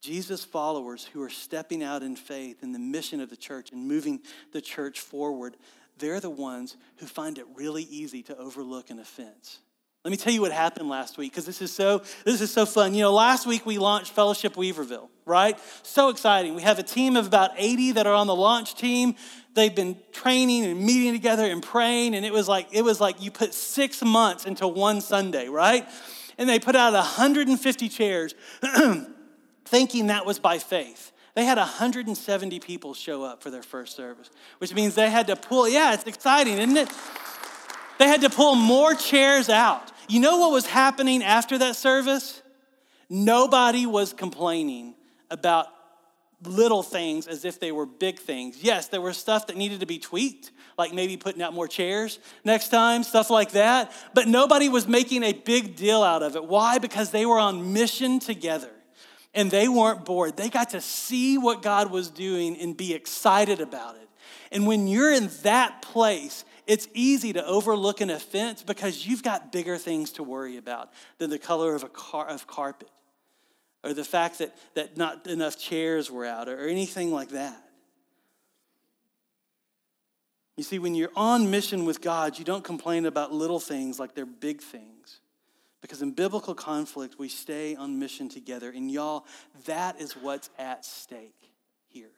Jesus' 0.00 0.44
followers 0.44 1.04
who 1.04 1.22
are 1.22 1.30
stepping 1.30 1.82
out 1.82 2.02
in 2.02 2.16
faith 2.16 2.62
in 2.62 2.72
the 2.72 2.78
mission 2.78 3.20
of 3.20 3.30
the 3.30 3.36
church 3.36 3.72
and 3.72 3.86
moving 3.86 4.20
the 4.52 4.60
church 4.60 5.00
forward, 5.00 5.56
they're 5.98 6.20
the 6.20 6.30
ones 6.30 6.76
who 6.96 7.06
find 7.06 7.38
it 7.38 7.46
really 7.54 7.82
easy 7.84 8.22
to 8.24 8.36
overlook 8.36 8.90
an 8.90 9.00
offense. 9.00 9.58
Let 10.04 10.12
me 10.12 10.16
tell 10.16 10.32
you 10.32 10.40
what 10.40 10.52
happened 10.52 10.88
last 10.88 11.18
week 11.18 11.32
because 11.32 11.44
this 11.44 11.60
is 11.60 11.72
so 11.72 12.02
this 12.24 12.40
is 12.40 12.52
so 12.52 12.64
fun. 12.64 12.94
You 12.94 13.02
know, 13.02 13.12
last 13.12 13.46
week 13.46 13.66
we 13.66 13.78
launched 13.78 14.12
Fellowship 14.12 14.54
Weaverville, 14.54 15.08
right? 15.26 15.58
So 15.82 16.08
exciting. 16.08 16.54
We 16.54 16.62
have 16.62 16.78
a 16.78 16.84
team 16.84 17.16
of 17.16 17.26
about 17.26 17.50
80 17.56 17.92
that 17.92 18.06
are 18.06 18.14
on 18.14 18.28
the 18.28 18.34
launch 18.34 18.76
team. 18.76 19.16
They've 19.54 19.74
been 19.74 19.96
training 20.12 20.64
and 20.64 20.80
meeting 20.80 21.12
together 21.12 21.44
and 21.44 21.62
praying 21.62 22.14
and 22.14 22.24
it 22.24 22.32
was 22.32 22.48
like 22.48 22.68
it 22.72 22.82
was 22.82 23.00
like 23.00 23.20
you 23.20 23.32
put 23.32 23.52
6 23.52 24.02
months 24.02 24.46
into 24.46 24.68
one 24.68 25.00
Sunday, 25.00 25.48
right? 25.48 25.86
And 26.38 26.48
they 26.48 26.60
put 26.60 26.76
out 26.76 26.92
150 26.92 27.88
chairs 27.88 28.34
thinking 29.64 30.06
that 30.06 30.24
was 30.24 30.38
by 30.38 30.58
faith. 30.58 31.10
They 31.34 31.44
had 31.44 31.58
170 31.58 32.60
people 32.60 32.94
show 32.94 33.22
up 33.22 33.42
for 33.42 33.50
their 33.50 33.62
first 33.62 33.94
service, 33.94 34.30
which 34.58 34.74
means 34.74 34.94
they 34.94 35.10
had 35.10 35.26
to 35.26 35.36
pull, 35.36 35.68
yeah, 35.68 35.94
it's 35.94 36.04
exciting, 36.04 36.58
isn't 36.58 36.76
it? 36.76 36.88
They 37.98 38.08
had 38.08 38.20
to 38.22 38.30
pull 38.30 38.54
more 38.54 38.94
chairs 38.94 39.48
out. 39.48 39.92
You 40.08 40.20
know 40.20 40.38
what 40.38 40.52
was 40.52 40.66
happening 40.66 41.22
after 41.22 41.58
that 41.58 41.76
service? 41.76 42.42
Nobody 43.10 43.86
was 43.86 44.12
complaining 44.12 44.94
about 45.30 45.68
little 46.44 46.82
things 46.82 47.26
as 47.26 47.44
if 47.44 47.58
they 47.58 47.72
were 47.72 47.86
big 47.86 48.18
things. 48.18 48.62
Yes, 48.62 48.88
there 48.88 49.00
were 49.00 49.12
stuff 49.12 49.48
that 49.48 49.56
needed 49.56 49.80
to 49.80 49.86
be 49.86 49.98
tweaked, 49.98 50.52
like 50.76 50.94
maybe 50.94 51.16
putting 51.16 51.42
out 51.42 51.52
more 51.52 51.66
chairs 51.66 52.20
next 52.44 52.68
time, 52.68 53.02
stuff 53.02 53.28
like 53.30 53.52
that. 53.52 53.92
But 54.14 54.28
nobody 54.28 54.68
was 54.68 54.86
making 54.86 55.24
a 55.24 55.32
big 55.32 55.76
deal 55.76 56.02
out 56.02 56.22
of 56.22 56.36
it. 56.36 56.44
Why? 56.44 56.78
Because 56.78 57.10
they 57.10 57.26
were 57.26 57.38
on 57.38 57.72
mission 57.72 58.20
together 58.20 58.70
and 59.34 59.50
they 59.50 59.68
weren't 59.68 60.04
bored. 60.04 60.36
They 60.36 60.48
got 60.48 60.70
to 60.70 60.80
see 60.80 61.38
what 61.38 61.62
God 61.62 61.90
was 61.90 62.10
doing 62.10 62.56
and 62.58 62.76
be 62.76 62.94
excited 62.94 63.60
about 63.60 63.96
it. 63.96 64.08
And 64.52 64.66
when 64.66 64.86
you're 64.86 65.12
in 65.12 65.30
that 65.42 65.82
place, 65.82 66.44
it's 66.68 66.86
easy 66.92 67.32
to 67.32 67.44
overlook 67.46 68.02
an 68.02 68.10
offense 68.10 68.62
because 68.62 69.06
you've 69.06 69.22
got 69.22 69.50
bigger 69.50 69.78
things 69.78 70.12
to 70.12 70.22
worry 70.22 70.58
about 70.58 70.92
than 71.16 71.30
the 71.30 71.38
color 71.38 71.74
of 71.74 71.82
a 71.82 71.88
car, 71.88 72.28
of 72.28 72.46
carpet 72.46 72.90
or 73.82 73.94
the 73.94 74.04
fact 74.04 74.38
that, 74.38 74.54
that 74.74 74.96
not 74.96 75.26
enough 75.26 75.58
chairs 75.58 76.10
were 76.10 76.26
out 76.26 76.46
or 76.46 76.68
anything 76.68 77.10
like 77.10 77.30
that. 77.30 77.64
You 80.58 80.64
see, 80.64 80.78
when 80.78 80.94
you're 80.94 81.12
on 81.16 81.50
mission 81.50 81.86
with 81.86 82.02
God, 82.02 82.38
you 82.38 82.44
don't 82.44 82.64
complain 82.64 83.06
about 83.06 83.32
little 83.32 83.60
things 83.60 83.98
like 83.98 84.14
they're 84.14 84.26
big 84.26 84.60
things. 84.60 85.20
Because 85.80 86.02
in 86.02 86.10
biblical 86.10 86.54
conflict, 86.54 87.14
we 87.18 87.28
stay 87.28 87.76
on 87.76 87.98
mission 87.98 88.28
together. 88.28 88.68
And 88.68 88.90
y'all, 88.90 89.24
that 89.66 90.00
is 90.00 90.12
what's 90.12 90.50
at 90.58 90.84
stake 90.84 91.52
here. 91.86 92.10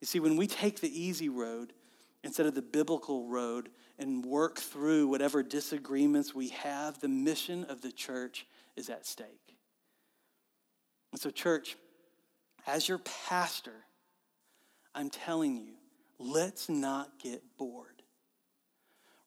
You 0.00 0.06
see, 0.06 0.18
when 0.18 0.36
we 0.36 0.46
take 0.46 0.80
the 0.80 0.88
easy 0.88 1.28
road 1.28 1.74
instead 2.22 2.46
of 2.46 2.54
the 2.54 2.62
biblical 2.62 3.26
road 3.26 3.70
and 3.98 4.24
work 4.24 4.58
through 4.58 5.08
whatever 5.08 5.42
disagreements 5.42 6.34
we 6.34 6.48
have, 6.48 7.00
the 7.00 7.08
mission 7.08 7.64
of 7.64 7.82
the 7.82 7.92
church 7.92 8.46
is 8.76 8.88
at 8.88 9.06
stake. 9.06 9.56
And 11.12 11.20
so, 11.20 11.30
church, 11.30 11.76
as 12.66 12.88
your 12.88 12.98
pastor, 12.98 13.84
I'm 14.94 15.10
telling 15.10 15.56
you, 15.56 15.74
let's 16.18 16.68
not 16.68 17.18
get 17.18 17.42
bored. 17.58 17.99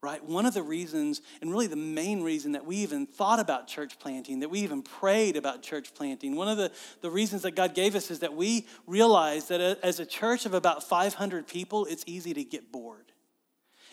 Right? 0.03 0.21
One 0.21 0.45
of 0.45 0.53
the 0.53 0.61
reasons, 0.61 1.21
and 1.41 1.49
really 1.49 1.67
the 1.67 1.77
main 1.77 2.23
reason 2.23 2.51
that 2.51 2.65
we 2.65 2.75
even 2.77 3.07
thought 3.07 3.39
about 3.39 3.67
church 3.67 3.97
planting, 3.99 4.41
that 4.41 4.49
we 4.49 4.59
even 4.59 4.81
prayed 4.81 5.37
about 5.37 5.63
church 5.63 5.93
planting, 5.93 6.35
one 6.35 6.49
of 6.49 6.57
the, 6.57 6.73
the 6.99 7.09
reasons 7.09 7.43
that 7.43 7.51
God 7.51 7.73
gave 7.73 7.95
us 7.95 8.11
is 8.11 8.19
that 8.19 8.33
we 8.33 8.67
realized 8.85 9.47
that 9.47 9.61
as 9.61 10.01
a 10.01 10.05
church 10.05 10.45
of 10.45 10.53
about 10.53 10.83
500 10.83 11.47
people, 11.47 11.85
it's 11.85 12.03
easy 12.05 12.33
to 12.33 12.43
get 12.43 12.69
bored. 12.69 13.13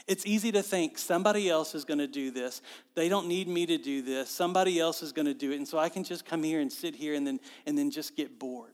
It's 0.08 0.26
easy 0.26 0.50
to 0.50 0.64
think 0.64 0.98
somebody 0.98 1.48
else 1.48 1.76
is 1.76 1.84
going 1.84 1.98
to 1.98 2.08
do 2.08 2.32
this. 2.32 2.61
They 2.96 3.08
don't 3.08 3.28
need 3.28 3.46
me 3.46 3.64
to 3.66 3.78
do 3.78 4.02
this. 4.02 4.28
Somebody 4.28 4.80
else 4.80 5.04
is 5.04 5.12
going 5.12 5.26
to 5.26 5.34
do 5.34 5.52
it. 5.52 5.58
And 5.58 5.68
so 5.68 5.78
I 5.78 5.90
can 5.90 6.02
just 6.02 6.24
come 6.24 6.42
here 6.42 6.58
and 6.58 6.72
sit 6.72 6.96
here 6.96 7.14
and 7.14 7.24
then, 7.24 7.38
and 7.66 7.78
then 7.78 7.92
just 7.92 8.16
get 8.16 8.36
bored. 8.36 8.72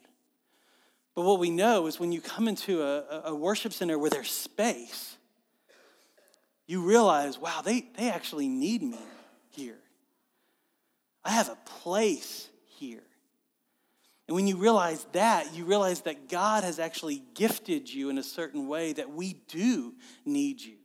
But 1.14 1.24
what 1.24 1.38
we 1.38 1.50
know 1.50 1.86
is 1.86 2.00
when 2.00 2.12
you 2.12 2.22
come 2.22 2.48
into 2.48 2.82
a, 2.82 3.24
a 3.26 3.34
worship 3.34 3.74
center 3.74 3.98
where 3.98 4.08
there's 4.08 4.30
space, 4.30 5.15
you 6.66 6.82
realize, 6.82 7.38
wow, 7.38 7.62
they, 7.64 7.88
they 7.96 8.10
actually 8.10 8.48
need 8.48 8.82
me 8.82 8.98
here. 9.50 9.78
I 11.24 11.30
have 11.30 11.48
a 11.48 11.58
place 11.80 12.48
here. 12.78 13.02
And 14.28 14.34
when 14.34 14.46
you 14.46 14.56
realize 14.56 15.06
that, 15.12 15.54
you 15.54 15.64
realize 15.64 16.00
that 16.02 16.28
God 16.28 16.64
has 16.64 16.78
actually 16.78 17.22
gifted 17.34 17.92
you 17.92 18.10
in 18.10 18.18
a 18.18 18.22
certain 18.22 18.66
way 18.66 18.92
that 18.92 19.12
we 19.12 19.34
do 19.48 19.94
need 20.24 20.60
you. 20.60 20.76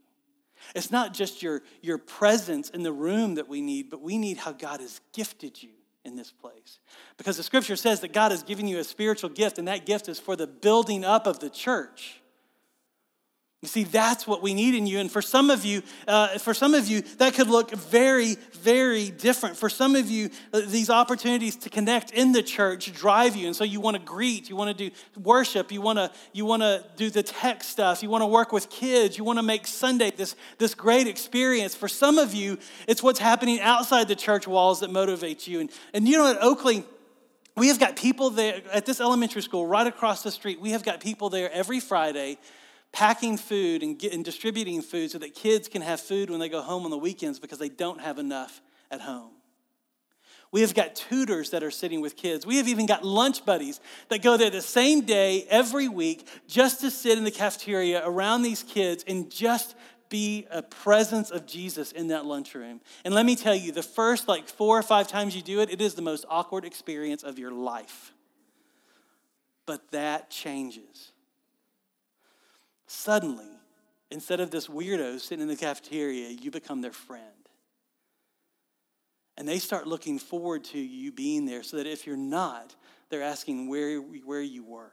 It's 0.76 0.92
not 0.92 1.14
just 1.14 1.42
your, 1.42 1.64
your 1.82 1.98
presence 1.98 2.70
in 2.70 2.84
the 2.84 2.92
room 2.92 3.36
that 3.36 3.48
we 3.48 3.62
need, 3.62 3.90
but 3.90 4.02
we 4.02 4.20
need 4.20 4.38
how 4.38 4.52
God 4.52 4.80
has 4.80 5.02
gifted 5.12 5.62
you 5.62 5.72
in 6.06 6.16
this 6.16 6.32
place. 6.32 6.80
Because 7.18 7.38
the 7.38 7.44
scripture 7.44 7.76
says 7.76 8.02
that 8.02 8.14
God 8.14 8.32
has 8.32 8.44
given 8.44 8.68
you 8.68 8.78
a 8.78 8.84
spiritual 8.84 9.32
gift, 9.32 9.58
and 9.58 9.68
that 9.68 9.88
gift 9.88 10.08
is 10.08 10.20
for 10.20 10.36
the 10.36 10.48
building 10.48 11.04
up 11.04 11.26
of 11.26 11.40
the 11.40 11.50
church. 11.50 12.21
You 13.62 13.68
see, 13.68 13.84
that's 13.84 14.26
what 14.26 14.42
we 14.42 14.56
need 14.56 14.74
in 14.74 14.88
you. 14.88 14.98
And 14.98 15.12
for 15.12 15.22
some 15.22 15.52
of 15.52 15.64
you, 15.64 15.84
uh, 16.08 16.40
for 16.40 16.52
some 16.52 16.74
of 16.74 16.88
you, 16.88 17.02
that 17.20 17.36
could 17.36 17.48
look 17.48 17.70
very, 17.70 18.36
very 18.54 19.12
different. 19.12 19.56
For 19.56 19.70
some 19.70 19.96
of 19.96 20.10
you, 20.10 20.32
uh, 20.52 20.62
these 20.66 20.90
opportunities 20.90 21.58
to 21.58 21.70
connect 21.70 22.10
in 22.10 22.32
the 22.32 22.42
church 22.42 22.92
drive 22.92 23.36
you. 23.36 23.46
And 23.46 23.56
so 23.56 23.64
you 23.64 23.80
want 23.80 23.98
to 23.98 24.02
greet, 24.02 24.50
you 24.50 24.56
want 24.56 24.76
to 24.76 24.90
do 24.90 24.96
worship, 25.22 25.72
you 25.72 25.80
want 25.80 26.00
to, 26.00 26.12
you 26.34 26.44
want 26.44 26.64
to 26.64 26.84
do 26.96 27.12
the 27.12 27.22
tech 27.22 27.64
stuff, 27.64 28.02
you 28.02 28.10
want 28.10 28.24
to 28.24 28.26
work 28.26 28.52
with 28.52 28.68
kids, 28.72 29.16
you 29.16 29.24
want 29.24 29.38
to 29.38 29.44
make 29.44 29.68
Sunday 29.68 30.10
this, 30.10 30.36
this 30.58 30.74
great 30.74 31.06
experience. 31.06 31.76
For 31.76 31.88
some 31.88 32.18
of 32.18 32.34
you, 32.34 32.58
it's 32.88 33.04
what's 33.04 33.20
happening 33.20 33.60
outside 33.62 34.08
the 34.08 34.16
church 34.16 34.48
walls 34.48 34.80
that 34.80 34.90
motivates 34.90 35.48
you. 35.48 35.60
And, 35.60 35.70
and 35.94 36.08
you 36.08 36.18
know, 36.18 36.32
at 36.32 36.42
Oakley, 36.42 36.84
we 37.56 37.68
have 37.68 37.80
got 37.80 37.96
people 37.96 38.32
there 38.32 38.64
at 38.74 38.88
this 38.88 39.00
elementary 39.00 39.44
school 39.44 39.68
right 39.68 39.86
across 39.86 40.24
the 40.24 40.32
street. 40.32 40.60
We 40.60 40.72
have 40.72 40.82
got 40.82 41.00
people 41.00 41.30
there 41.30 41.52
every 41.52 41.80
Friday 41.80 42.40
packing 42.92 43.38
food 43.38 43.84
and, 43.84 43.98
get, 43.98 44.14
and 44.14 44.24
distributing 44.24 44.82
food 44.82 45.12
so 45.12 45.18
that 45.18 45.34
kids 45.34 45.68
can 45.68 45.82
have 45.82 46.00
food 46.00 46.30
when 46.30 46.40
they 46.40 46.50
go 46.50 46.62
home 46.62 46.84
on 46.86 46.92
the 46.92 46.98
weekends 46.98 47.40
because 47.40 47.60
they 47.60 47.70
don't 47.70 48.02
have 48.02 48.20
enough 48.20 48.62
at 48.90 49.02
home. 49.02 49.32
We 50.52 50.62
have 50.62 50.74
got 50.74 50.96
tutors 50.96 51.52
that 51.52 51.64
are 51.64 51.72
sitting 51.72 52.02
with 52.02 52.18
kids. 52.18 52.46
We 52.46 52.58
have 52.58 52.68
even 52.68 52.86
got 52.86 53.06
lunch 53.06 53.46
buddies 53.46 53.80
that 54.10 54.22
go 54.22 54.36
there 54.36 54.50
the 54.50 54.62
same 54.62 55.02
day 55.02 55.46
every 55.50 55.88
week 55.88 56.28
just 56.46 56.82
to 56.82 56.92
sit 56.92 57.18
in 57.18 57.24
the 57.24 57.32
cafeteria 57.32 58.06
around 58.06 58.42
these 58.42 58.62
kids 58.62 59.06
and 59.08 59.32
just 59.32 59.76
be 60.10 60.46
a 60.52 60.62
presence 60.62 61.32
of 61.32 61.48
Jesus 61.48 61.94
in 61.94 62.10
that 62.10 62.26
lunchroom. 62.26 62.82
And 63.06 63.14
let 63.14 63.26
me 63.26 63.38
tell 63.38 63.56
you, 63.56 63.72
the 63.72 63.82
first 63.82 64.28
like 64.28 64.50
four 64.50 64.78
or 64.78 64.84
five 64.84 65.08
times 65.08 65.34
you 65.38 65.42
do 65.42 65.62
it, 65.62 65.70
it 65.70 65.80
is 65.80 65.94
the 65.94 66.02
most 66.02 66.26
awkward 66.28 66.66
experience 66.66 67.24
of 67.24 67.40
your 67.40 67.52
life. 67.52 68.14
But 69.66 69.92
that 69.92 70.30
changes 70.30 71.11
suddenly, 72.92 73.50
instead 74.12 74.40
of 74.42 74.52
this 74.52 74.68
weirdo 74.68 75.20
sitting 75.20 75.42
in 75.42 75.48
the 75.48 75.56
cafeteria, 75.56 76.30
you 76.30 76.52
become 76.52 76.82
their 76.82 76.92
friend. 76.92 77.26
And 79.38 79.48
they 79.48 79.60
start 79.60 79.88
looking 79.88 80.20
forward 80.20 80.66
to 80.66 80.80
you 80.80 81.12
being 81.12 81.46
there 81.46 81.64
so 81.64 81.78
that 81.78 81.88
if 81.88 82.06
you're 82.06 82.18
not, 82.18 82.76
they're 83.10 83.24
asking 83.24 83.70
where, 83.70 83.98
where 84.00 84.42
you 84.42 84.64
were. 84.64 84.92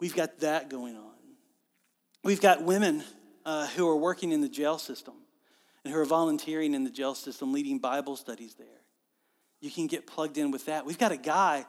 We've 0.00 0.14
got 0.14 0.40
that 0.40 0.68
going 0.68 0.96
on. 0.96 1.14
We've 2.22 2.40
got 2.40 2.62
women 2.62 3.04
uh, 3.46 3.68
who 3.68 3.88
are 3.88 3.96
working 3.96 4.32
in 4.32 4.40
the 4.40 4.48
jail 4.48 4.78
system 4.78 5.14
and 5.84 5.94
who 5.94 6.00
are 6.00 6.04
volunteering 6.04 6.74
in 6.74 6.82
the 6.82 6.90
jail 6.90 7.14
system, 7.14 7.52
leading 7.52 7.78
Bible 7.78 8.16
studies 8.16 8.54
there. 8.56 8.66
You 9.60 9.70
can 9.70 9.86
get 9.86 10.06
plugged 10.06 10.36
in 10.36 10.50
with 10.50 10.66
that. 10.66 10.84
We've 10.84 10.98
got 10.98 11.12
a 11.12 11.16
guy 11.16 11.64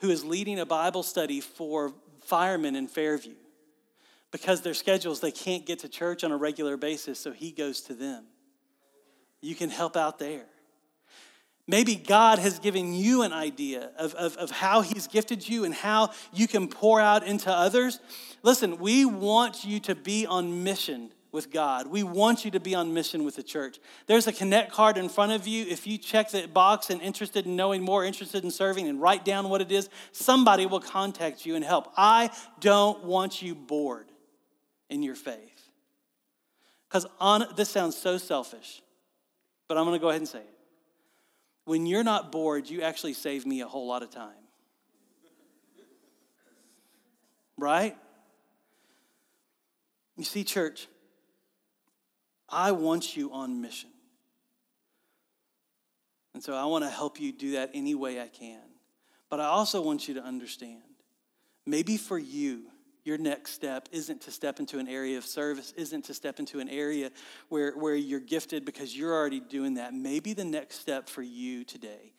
who 0.00 0.10
is 0.10 0.24
leading 0.24 0.58
a 0.58 0.66
Bible 0.66 1.02
study 1.02 1.40
for 1.40 1.92
firemen 2.22 2.74
in 2.74 2.88
Fairview 2.88 3.34
because 4.30 4.60
their 4.62 4.74
schedules, 4.74 5.20
they 5.20 5.30
can't 5.30 5.64
get 5.64 5.80
to 5.80 5.88
church 5.88 6.24
on 6.24 6.32
a 6.32 6.36
regular 6.36 6.76
basis, 6.76 7.18
so 7.18 7.32
he 7.32 7.50
goes 7.50 7.80
to 7.82 7.94
them. 7.94 8.24
You 9.40 9.54
can 9.54 9.70
help 9.70 9.96
out 9.96 10.18
there. 10.18 10.46
Maybe 11.66 11.96
God 11.96 12.38
has 12.38 12.58
given 12.58 12.94
you 12.94 13.22
an 13.22 13.32
idea 13.32 13.90
of, 13.98 14.14
of, 14.14 14.36
of 14.38 14.50
how 14.50 14.80
He's 14.80 15.06
gifted 15.06 15.46
you 15.46 15.64
and 15.64 15.74
how 15.74 16.12
you 16.32 16.48
can 16.48 16.66
pour 16.66 16.98
out 16.98 17.26
into 17.26 17.52
others. 17.52 18.00
Listen, 18.42 18.78
we 18.78 19.04
want 19.04 19.66
you 19.66 19.78
to 19.80 19.94
be 19.94 20.26
on 20.26 20.64
mission 20.64 21.10
with 21.30 21.52
God. 21.52 21.86
We 21.86 22.02
want 22.02 22.46
you 22.46 22.50
to 22.52 22.60
be 22.60 22.74
on 22.74 22.94
mission 22.94 23.22
with 23.22 23.36
the 23.36 23.42
church. 23.42 23.78
There's 24.06 24.26
a 24.26 24.32
connect 24.32 24.72
card 24.72 24.96
in 24.96 25.10
front 25.10 25.32
of 25.32 25.46
you. 25.46 25.66
If 25.66 25.86
you 25.86 25.98
check 25.98 26.30
that 26.30 26.54
box 26.54 26.88
and 26.88 27.02
interested 27.02 27.44
in 27.44 27.54
knowing 27.54 27.82
more, 27.82 28.02
interested 28.02 28.44
in 28.44 28.50
serving, 28.50 28.88
and 28.88 28.98
write 28.98 29.26
down 29.26 29.50
what 29.50 29.60
it 29.60 29.70
is, 29.70 29.90
somebody 30.10 30.64
will 30.64 30.80
contact 30.80 31.44
you 31.44 31.54
and 31.54 31.62
help. 31.62 31.92
I 31.98 32.30
don't 32.60 33.04
want 33.04 33.42
you 33.42 33.54
bored 33.54 34.07
in 34.88 35.02
your 35.02 35.14
faith. 35.14 35.68
Because 36.88 37.06
on 37.20 37.46
this 37.56 37.68
sounds 37.68 37.96
so 37.96 38.18
selfish, 38.18 38.82
but 39.68 39.76
I'm 39.76 39.84
to 39.92 39.98
go 39.98 40.08
ahead 40.08 40.20
and 40.20 40.28
say 40.28 40.38
it. 40.38 40.54
When 41.64 41.84
you're 41.84 42.04
not 42.04 42.32
bored, 42.32 42.68
you 42.68 42.80
actually 42.80 43.12
save 43.12 43.44
me 43.44 43.60
a 43.60 43.66
whole 43.66 43.86
lot 43.86 44.02
of 44.02 44.10
time. 44.10 44.32
Right? 47.58 47.96
You 50.16 50.24
see, 50.24 50.44
church, 50.44 50.88
I 52.48 52.72
want 52.72 53.16
you 53.16 53.32
on 53.32 53.60
mission. 53.60 53.90
And 56.32 56.42
so 56.42 56.54
I 56.54 56.64
want 56.64 56.84
to 56.84 56.90
help 56.90 57.20
you 57.20 57.32
do 57.32 57.52
that 57.52 57.70
any 57.74 57.94
way 57.94 58.20
I 58.20 58.28
can. 58.28 58.62
But 59.28 59.40
I 59.40 59.46
also 59.46 59.82
want 59.82 60.08
you 60.08 60.14
to 60.14 60.22
understand 60.22 60.82
maybe 61.66 61.96
for 61.96 62.18
you, 62.18 62.62
your 63.08 63.16
next 63.16 63.52
step 63.52 63.88
isn't 63.90 64.20
to 64.20 64.30
step 64.30 64.60
into 64.60 64.78
an 64.78 64.86
area 64.86 65.16
of 65.16 65.24
service, 65.24 65.72
isn't 65.78 66.04
to 66.04 66.12
step 66.12 66.38
into 66.38 66.60
an 66.60 66.68
area 66.68 67.10
where, 67.48 67.72
where 67.72 67.94
you're 67.94 68.20
gifted 68.20 68.66
because 68.66 68.94
you're 68.94 69.14
already 69.14 69.40
doing 69.40 69.74
that. 69.74 69.94
Maybe 69.94 70.34
the 70.34 70.44
next 70.44 70.78
step 70.78 71.08
for 71.08 71.22
you 71.22 71.64
today 71.64 72.12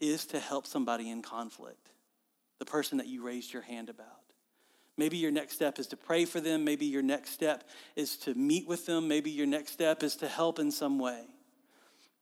is 0.00 0.24
to 0.28 0.40
help 0.40 0.66
somebody 0.66 1.10
in 1.10 1.20
conflict, 1.20 1.90
the 2.58 2.64
person 2.64 2.96
that 2.96 3.06
you 3.06 3.22
raised 3.22 3.52
your 3.52 3.60
hand 3.60 3.90
about. 3.90 4.06
Maybe 4.96 5.18
your 5.18 5.30
next 5.30 5.52
step 5.52 5.78
is 5.78 5.86
to 5.88 5.98
pray 5.98 6.24
for 6.24 6.40
them. 6.40 6.64
Maybe 6.64 6.86
your 6.86 7.02
next 7.02 7.32
step 7.32 7.64
is 7.94 8.16
to 8.18 8.32
meet 8.32 8.66
with 8.66 8.86
them. 8.86 9.08
Maybe 9.08 9.30
your 9.30 9.46
next 9.46 9.72
step 9.72 10.02
is 10.02 10.16
to 10.16 10.28
help 10.28 10.58
in 10.58 10.70
some 10.70 10.98
way. 10.98 11.24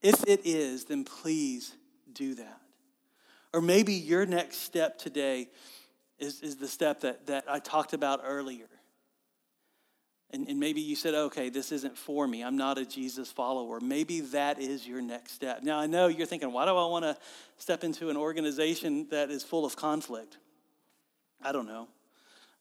If 0.01 0.21
it 0.27 0.41
is, 0.43 0.83
then 0.83 1.05
please 1.05 1.73
do 2.11 2.35
that. 2.35 2.59
Or 3.53 3.61
maybe 3.61 3.93
your 3.93 4.25
next 4.25 4.57
step 4.57 4.99
today 4.99 5.47
is, 6.19 6.41
is 6.41 6.57
the 6.57 6.67
step 6.67 7.01
that, 7.01 7.27
that 7.27 7.45
I 7.47 7.59
talked 7.59 7.93
about 7.93 8.21
earlier. 8.23 8.67
And, 10.31 10.47
and 10.49 10.59
maybe 10.59 10.81
you 10.81 10.95
said, 10.95 11.13
okay, 11.13 11.49
this 11.49 11.71
isn't 11.71 11.97
for 11.97 12.27
me. 12.27 12.43
I'm 12.43 12.57
not 12.57 12.77
a 12.77 12.85
Jesus 12.85 13.31
follower. 13.31 13.79
Maybe 13.79 14.21
that 14.21 14.59
is 14.59 14.87
your 14.87 15.01
next 15.01 15.33
step. 15.33 15.61
Now, 15.63 15.79
I 15.79 15.85
know 15.85 16.07
you're 16.07 16.25
thinking, 16.25 16.51
why 16.51 16.65
do 16.65 16.71
I 16.71 16.87
want 16.87 17.05
to 17.05 17.15
step 17.57 17.83
into 17.83 18.09
an 18.09 18.17
organization 18.17 19.07
that 19.11 19.29
is 19.29 19.43
full 19.43 19.65
of 19.65 19.75
conflict? 19.75 20.37
I 21.41 21.51
don't 21.51 21.67
know. 21.67 21.87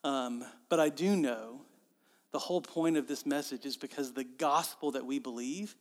Um, 0.05 0.45
but 0.69 0.79
I 0.79 0.91
do 0.91 1.17
know 1.17 1.63
the 2.33 2.39
whole 2.39 2.61
point 2.61 2.97
of 2.97 3.09
this 3.09 3.25
message 3.25 3.65
is 3.65 3.77
because 3.77 4.13
the 4.13 4.25
gospel 4.25 4.91
that 4.93 5.07
we 5.07 5.19
believe 5.19 5.75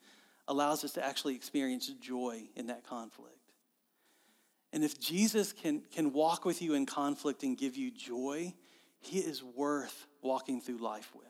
allows 0.47 0.83
us 0.83 0.93
to 0.93 1.05
actually 1.05 1.35
experience 1.35 1.87
joy 1.99 2.43
in 2.55 2.67
that 2.67 2.87
conflict. 2.87 3.42
And 4.73 4.83
if 4.83 4.99
Jesus 4.99 5.53
can, 5.53 5.83
can 5.91 6.11
walk 6.11 6.43
with 6.43 6.61
you 6.61 6.73
in 6.73 6.87
conflict 6.87 7.43
and 7.43 7.55
give 7.55 7.77
you 7.77 7.91
joy, 7.91 8.53
he 8.99 9.19
is 9.19 9.43
worth 9.43 10.07
walking 10.21 10.59
through 10.59 10.77
life 10.77 11.11
with. 11.15 11.27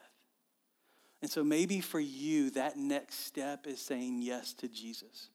And 1.22 1.30
so 1.30 1.44
maybe 1.44 1.82
for 1.82 2.00
you, 2.00 2.52
that 2.52 2.78
next 2.78 3.26
step 3.26 3.68
is 3.68 3.82
saying 3.82 4.22
yes 4.22 4.54
to 4.56 4.70
Jesus 4.70 5.30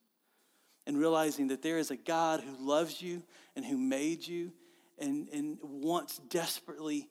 and 0.86 0.98
realizing 0.98 1.48
that 1.48 1.62
there 1.62 1.76
is 1.76 1.90
a 1.90 1.96
God 1.96 2.40
who 2.40 2.66
loves 2.66 3.02
you 3.02 3.22
and 3.54 3.64
who 3.64 3.76
made 3.76 4.26
you 4.26 4.52
and, 4.98 5.28
and 5.28 5.58
wants 5.62 6.18
desperately 6.30 7.08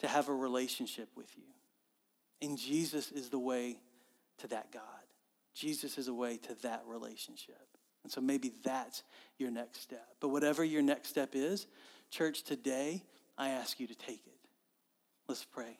to 0.00 0.06
have 0.06 0.28
a 0.28 0.34
relationship 0.34 1.08
with 1.16 1.30
you. 1.36 1.44
And 2.42 2.58
Jesus 2.58 3.10
is 3.10 3.30
the 3.30 3.38
way 3.38 3.78
to 4.38 4.48
that 4.48 4.70
God. 4.70 4.82
Jesus 5.54 5.96
is 5.96 6.08
a 6.08 6.14
way 6.14 6.36
to 6.36 6.54
that 6.62 6.82
relationship. 6.86 7.56
And 8.02 8.12
so 8.12 8.20
maybe 8.20 8.52
that's 8.62 9.02
your 9.38 9.50
next 9.50 9.82
step. 9.82 10.06
But 10.20 10.28
whatever 10.28 10.64
your 10.64 10.82
next 10.82 11.08
step 11.08 11.30
is, 11.34 11.66
church, 12.10 12.42
today, 12.42 13.02
I 13.36 13.50
ask 13.50 13.80
you 13.80 13.86
to 13.86 13.94
take 13.94 14.26
it. 14.26 14.38
Let's 15.28 15.44
pray. 15.44 15.76